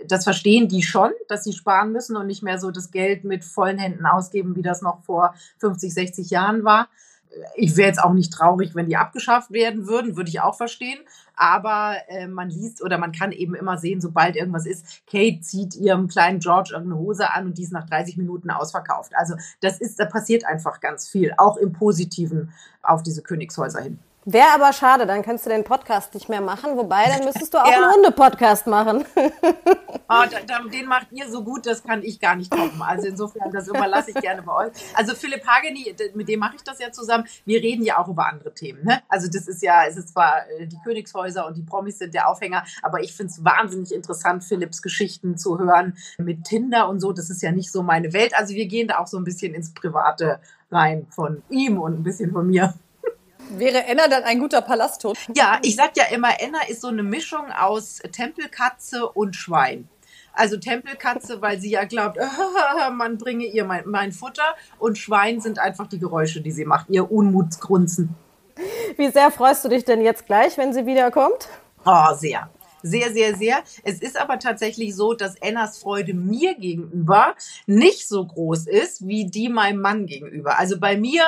Das 0.07 0.23
verstehen 0.23 0.67
die 0.67 0.83
schon, 0.83 1.11
dass 1.27 1.43
sie 1.43 1.53
sparen 1.53 1.91
müssen 1.91 2.15
und 2.15 2.27
nicht 2.27 2.43
mehr 2.43 2.59
so 2.59 2.71
das 2.71 2.91
Geld 2.91 3.23
mit 3.23 3.43
vollen 3.43 3.79
Händen 3.79 4.05
ausgeben, 4.05 4.55
wie 4.55 4.61
das 4.61 4.81
noch 4.81 5.03
vor 5.03 5.33
50, 5.59 5.93
60 5.93 6.29
Jahren 6.29 6.63
war 6.63 6.87
ich 7.55 7.75
wäre 7.75 7.87
jetzt 7.87 8.03
auch 8.03 8.13
nicht 8.13 8.33
traurig, 8.33 8.75
wenn 8.75 8.87
die 8.87 8.97
abgeschafft 8.97 9.51
werden 9.51 9.87
würden, 9.87 10.15
würde 10.15 10.29
ich 10.29 10.41
auch 10.41 10.55
verstehen. 10.55 10.99
Aber 11.37 11.95
äh, 12.07 12.27
man 12.27 12.49
liest 12.49 12.83
oder 12.83 12.97
man 12.97 13.11
kann 13.11 13.31
eben 13.31 13.55
immer 13.55 13.77
sehen, 13.77 14.01
sobald 14.01 14.35
irgendwas 14.35 14.65
ist, 14.65 15.05
Kate 15.05 15.39
zieht 15.39 15.75
ihrem 15.75 16.07
kleinen 16.07 16.39
George 16.39 16.71
irgendeine 16.73 16.99
Hose 16.99 17.31
an 17.31 17.45
und 17.45 17.57
die 17.57 17.63
ist 17.63 17.71
nach 17.71 17.85
30 17.85 18.17
Minuten 18.17 18.49
ausverkauft. 18.49 19.13
Also 19.15 19.35
das 19.61 19.79
ist, 19.79 19.99
da 19.99 20.05
passiert 20.05 20.45
einfach 20.45 20.81
ganz 20.81 21.07
viel, 21.07 21.33
auch 21.37 21.57
im 21.57 21.71
Positiven 21.71 22.51
auf 22.81 23.03
diese 23.03 23.21
Königshäuser 23.21 23.81
hin. 23.81 23.99
Wäre 24.29 24.49
aber 24.55 24.73
schade, 24.73 25.05
dann 25.05 25.21
könntest 25.23 25.45
du 25.45 25.49
den 25.49 25.63
Podcast 25.63 26.13
nicht 26.13 26.27
mehr 26.27 26.41
machen. 26.41 26.75
Wobei, 26.75 27.05
dann 27.05 27.23
müsstest 27.23 27.53
du 27.53 27.59
auch 27.59 27.65
Ja. 27.65 27.77
einen 27.77 27.93
Hunde-Podcast 27.93 28.67
machen. 28.67 29.05
Ah, 30.09 30.25
da, 30.27 30.59
den 30.69 30.85
macht 30.85 31.07
ihr 31.13 31.29
so 31.29 31.45
gut, 31.45 31.65
das 31.65 31.81
kann 31.81 32.03
ich 32.03 32.19
gar 32.19 32.35
nicht 32.35 32.51
toppen. 32.51 32.81
Also 32.81 33.07
insofern, 33.07 33.51
das 33.53 33.69
überlasse 33.69 34.11
ich 34.11 34.17
gerne 34.17 34.41
bei 34.41 34.53
euch. 34.53 34.73
Also 34.95 35.15
Philipp 35.15 35.47
Hageni, 35.47 35.95
mit 36.13 36.27
dem 36.27 36.41
mache 36.41 36.57
ich 36.57 36.63
das 36.63 36.77
ja 36.79 36.91
zusammen. 36.91 37.25
Wir 37.45 37.61
reden 37.61 37.83
ja 37.83 37.99
auch 37.99 38.09
über 38.09 38.27
andere 38.27 38.53
Themen. 38.53 38.83
Ne? 38.83 39.01
Also 39.07 39.29
das 39.31 39.47
ist 39.47 39.61
ja, 39.63 39.85
es 39.87 39.95
ist 39.95 40.09
zwar 40.09 40.41
äh, 40.59 40.67
die 40.67 40.77
Königshäuser 40.83 41.47
und 41.47 41.55
die 41.55 41.63
Promis 41.63 41.97
sind 41.97 42.13
der 42.13 42.27
Aufhänger, 42.27 42.65
aber 42.83 42.99
ich 42.99 43.13
finde 43.15 43.31
es 43.31 43.45
wahnsinnig 43.45 43.93
interessant, 43.93 44.43
Philipps 44.43 44.81
Geschichten 44.81 45.37
zu 45.37 45.57
hören 45.57 45.97
mit 46.17 46.43
Tinder 46.43 46.89
und 46.89 46.99
so. 46.99 47.13
Das 47.13 47.29
ist 47.29 47.41
ja 47.41 47.53
nicht 47.53 47.71
so 47.71 47.81
meine 47.81 48.11
Welt. 48.11 48.33
Also 48.37 48.53
wir 48.55 48.65
gehen 48.65 48.89
da 48.89 48.97
auch 48.99 49.07
so 49.07 49.17
ein 49.17 49.23
bisschen 49.23 49.53
ins 49.53 49.73
Private 49.73 50.41
rein 50.69 51.07
von 51.11 51.43
ihm 51.49 51.79
und 51.79 51.99
ein 51.99 52.03
bisschen 52.03 52.33
von 52.33 52.45
mir. 52.45 52.73
Wäre 53.49 53.85
Enna 53.85 54.07
dann 54.07 54.23
ein 54.23 54.39
guter 54.39 54.61
Palasthund? 54.61 55.17
Ja, 55.33 55.59
ich 55.61 55.75
sag 55.75 55.95
ja 55.95 56.05
immer, 56.13 56.39
Enna 56.39 56.59
ist 56.67 56.81
so 56.81 56.87
eine 56.87 57.03
Mischung 57.03 57.51
aus 57.51 57.99
Tempelkatze 58.11 59.07
und 59.07 59.35
Schwein. 59.35 59.87
Also 60.33 60.57
Tempelkatze, 60.57 61.41
weil 61.41 61.59
sie 61.59 61.71
ja 61.71 61.85
glaubt, 61.85 62.17
man 62.91 63.17
bringe 63.17 63.45
ihr 63.45 63.65
mein, 63.65 63.83
mein 63.87 64.11
Futter 64.11 64.55
und 64.77 64.97
Schwein 64.97 65.39
sind 65.41 65.59
einfach 65.59 65.87
die 65.87 65.99
Geräusche, 65.99 66.41
die 66.41 66.51
sie 66.51 66.65
macht, 66.65 66.89
ihr 66.89 67.11
Unmutsgrunzen. 67.11 68.15
Wie 68.97 69.09
sehr 69.09 69.31
freust 69.31 69.65
du 69.65 69.69
dich 69.69 69.85
denn 69.85 70.01
jetzt 70.01 70.25
gleich, 70.25 70.57
wenn 70.57 70.73
sie 70.73 70.85
wiederkommt? 70.85 71.47
Oh, 71.85 72.13
sehr. 72.15 72.49
Sehr, 72.83 73.11
sehr, 73.11 73.35
sehr. 73.35 73.63
Es 73.83 73.99
ist 73.99 74.19
aber 74.19 74.39
tatsächlich 74.39 74.95
so, 74.95 75.13
dass 75.13 75.41
Annas 75.41 75.79
Freude 75.79 76.13
mir 76.13 76.55
gegenüber 76.55 77.35
nicht 77.65 78.07
so 78.07 78.25
groß 78.25 78.67
ist 78.67 79.07
wie 79.07 79.25
die 79.25 79.49
meinem 79.49 79.81
Mann 79.81 80.05
gegenüber. 80.05 80.59
Also 80.59 80.79
bei 80.79 80.97
mir 80.97 81.23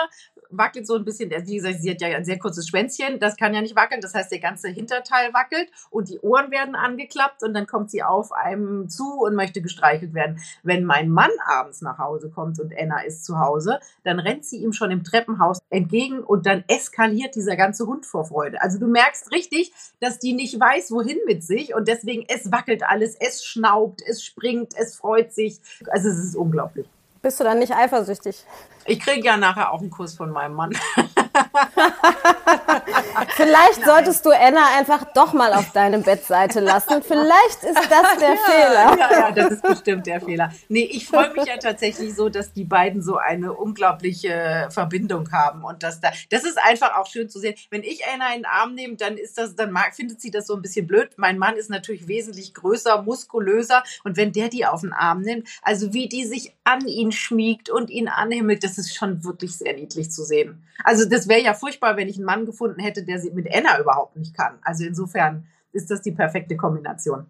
wackelt 0.50 0.88
so 0.88 0.95
ein 0.95 1.06
bisschen, 1.06 1.30
wie 1.30 1.56
gesagt, 1.56 1.82
sie 1.82 1.91
hat 1.91 2.02
ja 2.02 2.10
ein 2.10 2.26
sehr 2.26 2.39
kurzes 2.39 2.68
Schwänzchen, 2.68 3.20
das 3.20 3.38
kann 3.38 3.54
ja 3.54 3.62
nicht 3.62 3.76
wackeln, 3.76 4.02
das 4.02 4.14
heißt, 4.14 4.32
der 4.32 4.39
ganze 4.39 4.70
Hinterteil 4.70 5.34
wackelt 5.34 5.70
und 5.89 6.10
die 6.10 6.20
Ohren 6.20 6.52
werden 6.52 6.76
angeklappt 6.76 7.43
und 7.43 7.54
dann 7.54 7.68
kommt 7.68 7.91
sie 7.91 8.04
auf 8.04 8.32
einem 8.32 8.89
zu 8.89 9.22
und 9.22 9.36
möchte 9.36 9.62
gestreichelt 9.62 10.14
werden. 10.14 10.39
Wenn 10.64 10.84
mein 10.86 11.10
Mann 11.10 11.32
abends 11.45 11.82
nach 11.82 11.97
Hause 11.97 12.30
kommt 12.30 12.60
und 12.60 12.74
Anna 12.78 13.02
ist 13.02 13.26
zu 13.26 13.39
Hause, 13.39 13.80
dann 14.04 14.20
rennt 14.20 14.45
sie 14.45 14.58
ihm 14.58 14.74
schon 14.74 14.91
im 14.91 15.04
Treppenhaus 15.04 15.60
entgegen 15.70 16.20
und 16.20 16.45
dann 16.45 16.64
eskaliert 16.68 17.36
dieser 17.36 17.56
ganze 17.56 17.86
Hund 17.86 18.06
vor 18.06 18.26
Freude. 18.26 18.62
Also 18.62 18.80
du 18.80 18.88
merkst 18.88 19.32
richtig, 19.32 19.72
dass 20.00 20.20
die 20.20 20.34
nicht 20.34 20.60
weiß, 20.60 20.91
wohin 20.91 21.20
mit 21.28 21.43
sich 21.43 21.76
und 21.76 21.88
deswegen 21.88 22.26
es 22.28 22.52
wackelt 22.52 22.84
alles, 22.84 23.16
es 23.20 23.43
schnaubt, 23.45 24.02
es 24.06 24.24
springt, 24.24 24.74
es 24.78 24.95
freut 24.95 25.34
sich. 25.34 25.60
Also 25.89 26.10
es 26.10 26.18
ist 26.18 26.36
unglaublich. 26.36 26.88
Bist 27.22 27.40
du 27.40 27.44
dann 27.44 27.60
nicht 27.60 27.74
eifersüchtig? 27.74 28.46
Ich 28.86 29.00
kriege 29.00 29.26
ja 29.26 29.38
nachher 29.38 29.72
auch 29.72 29.82
einen 29.82 29.90
Kuss 29.90 30.16
von 30.16 30.32
meinem 30.32 30.54
Mann. 30.54 30.72
Vielleicht 33.36 33.86
solltest 33.86 34.26
du 34.26 34.32
Anna 34.32 34.78
einfach 34.78 35.06
doch 35.14 35.34
mal 35.34 35.54
auf 35.54 35.72
deine 35.72 36.00
Bettseite 36.00 36.60
lassen. 36.60 37.02
Vielleicht 37.04 37.64
ist 37.64 37.90
das 37.90 38.18
der 38.20 38.30
ja, 38.34 38.36
Fehler. 38.36 38.98
Ja, 38.98 39.12
ja, 39.12 39.32
das 39.32 39.52
ist 39.54 39.62
bestimmt 39.62 40.06
der 40.06 40.22
Fehler. 40.22 40.52
Nee, 40.68 40.90
ich 40.92 41.08
freue 41.08 41.34
mich 41.34 41.46
ja 41.46 41.58
tatsächlich 41.58 42.16
so, 42.16 42.30
dass 42.30 42.54
die 42.54 42.64
beiden 42.64 43.02
so 43.02 43.18
eine 43.18 43.54
unglaubliche 43.54 44.68
Verbindung 44.72 45.32
haben 45.32 45.64
und 45.64 45.84
dass 45.84 46.02
da, 46.02 46.12
das 46.30 46.44
ist 46.44 46.58
einfach 46.58 46.98
auch 46.98 47.08
schön 47.08 47.30
zu 47.30 47.40
sehen. 47.40 47.56
Wenn 47.70 47.84
ich 47.84 48.04
Anna 48.14 48.30
in 48.30 48.42
den 48.42 48.46
Arm 48.46 48.74
nehme, 48.74 48.96
dann 48.96 49.18
ist 49.18 49.38
das, 49.38 49.56
dann 49.56 49.72
mag, 49.72 49.96
findet 49.96 50.22
sie 50.22 50.32
das 50.32 50.48
so 50.48 50.56
ein 50.56 50.62
bisschen 50.62 50.88
blöd. 50.88 51.10
Mein 51.18 51.38
Mann 51.38 51.56
ist 51.56 51.70
natürlich 51.70 52.08
wesentlich 52.08 52.54
größer, 52.54 53.02
muskulöser 53.02 53.84
und 54.04 54.18
wenn 54.18 54.32
der 54.32 54.50
die 54.50 54.66
auf 54.66 54.82
den 54.82 54.94
Arm 54.94 55.22
nimmt, 55.22 55.48
also 55.62 55.94
wie 55.94 56.08
die 56.08 56.26
sich 56.26 56.56
an 56.64 56.88
ihn 56.88 57.12
schmiegt 57.12 57.70
und 57.70 57.90
ihn 57.90 58.08
anhimmelt, 58.08 58.64
das 58.64 58.78
ist 58.78 58.96
schon 58.96 59.24
wirklich 59.24 59.58
sehr 59.58 59.74
niedlich 59.74 60.12
zu 60.12 60.24
sehen. 60.24 60.64
Also 60.84 61.06
das 61.06 61.19
wäre 61.28 61.42
ja 61.42 61.54
furchtbar, 61.54 61.98
wenn 61.98 62.08
ich 62.08 62.18
einen 62.18 62.26
Mann 62.26 62.46
gefunden 62.46 62.80
hätte, 62.80 63.04
der 63.04 63.20
sie 63.20 63.32
mit 63.32 63.48
Anna 63.54 63.80
überhaupt 63.80 64.16
nicht 64.16 64.36
kann. 64.36 64.60
Also 64.64 64.84
insofern 64.86 65.46
ist 65.72 65.92
das 65.92 66.02
die 66.02 66.12
perfekte 66.12 66.56
Kombination. 66.58 67.26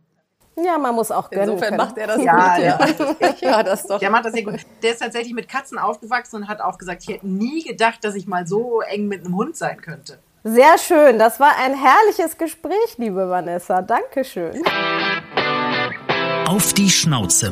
Ja, 0.62 0.78
man 0.78 0.94
muss 0.96 1.10
auch 1.10 1.30
gönnen 1.30 1.50
Insofern 1.52 1.70
können. 1.70 1.78
macht 1.78 1.98
er 1.98 2.08
das 2.08 2.22
Ja, 2.24 2.56
gut. 2.56 3.00
der 3.20 3.30
Ja. 3.30 3.36
ja, 3.50 3.64
das 3.64 3.88
doch. 3.88 4.00
Der 4.00 4.10
macht 4.10 4.26
das 4.26 4.34
sehr 4.34 4.44
gut. 4.44 4.60
Der 4.84 4.92
ist 4.92 5.00
tatsächlich 5.02 5.34
mit 5.34 5.48
Katzen 5.48 5.78
aufgewachsen 5.78 6.36
und 6.38 6.48
hat 6.50 6.60
auch 6.60 6.78
gesagt, 6.78 7.04
ich 7.08 7.16
hätte 7.16 7.28
nie 7.28 7.64
gedacht, 7.64 8.04
dass 8.04 8.16
ich 8.16 8.28
mal 8.28 8.46
so 8.46 8.82
eng 8.82 9.08
mit 9.08 9.24
einem 9.26 9.36
Hund 9.38 9.56
sein 9.56 9.82
könnte. 9.82 10.20
Sehr 10.44 10.78
schön. 10.78 11.18
Das 11.18 11.40
war 11.40 11.52
ein 11.64 11.74
herrliches 11.76 12.38
Gespräch, 12.38 12.98
liebe 12.98 13.30
Vanessa. 13.30 13.82
Dankeschön. 13.82 14.62
Auf 16.48 16.74
die 16.74 16.90
Schnauze. 16.90 17.52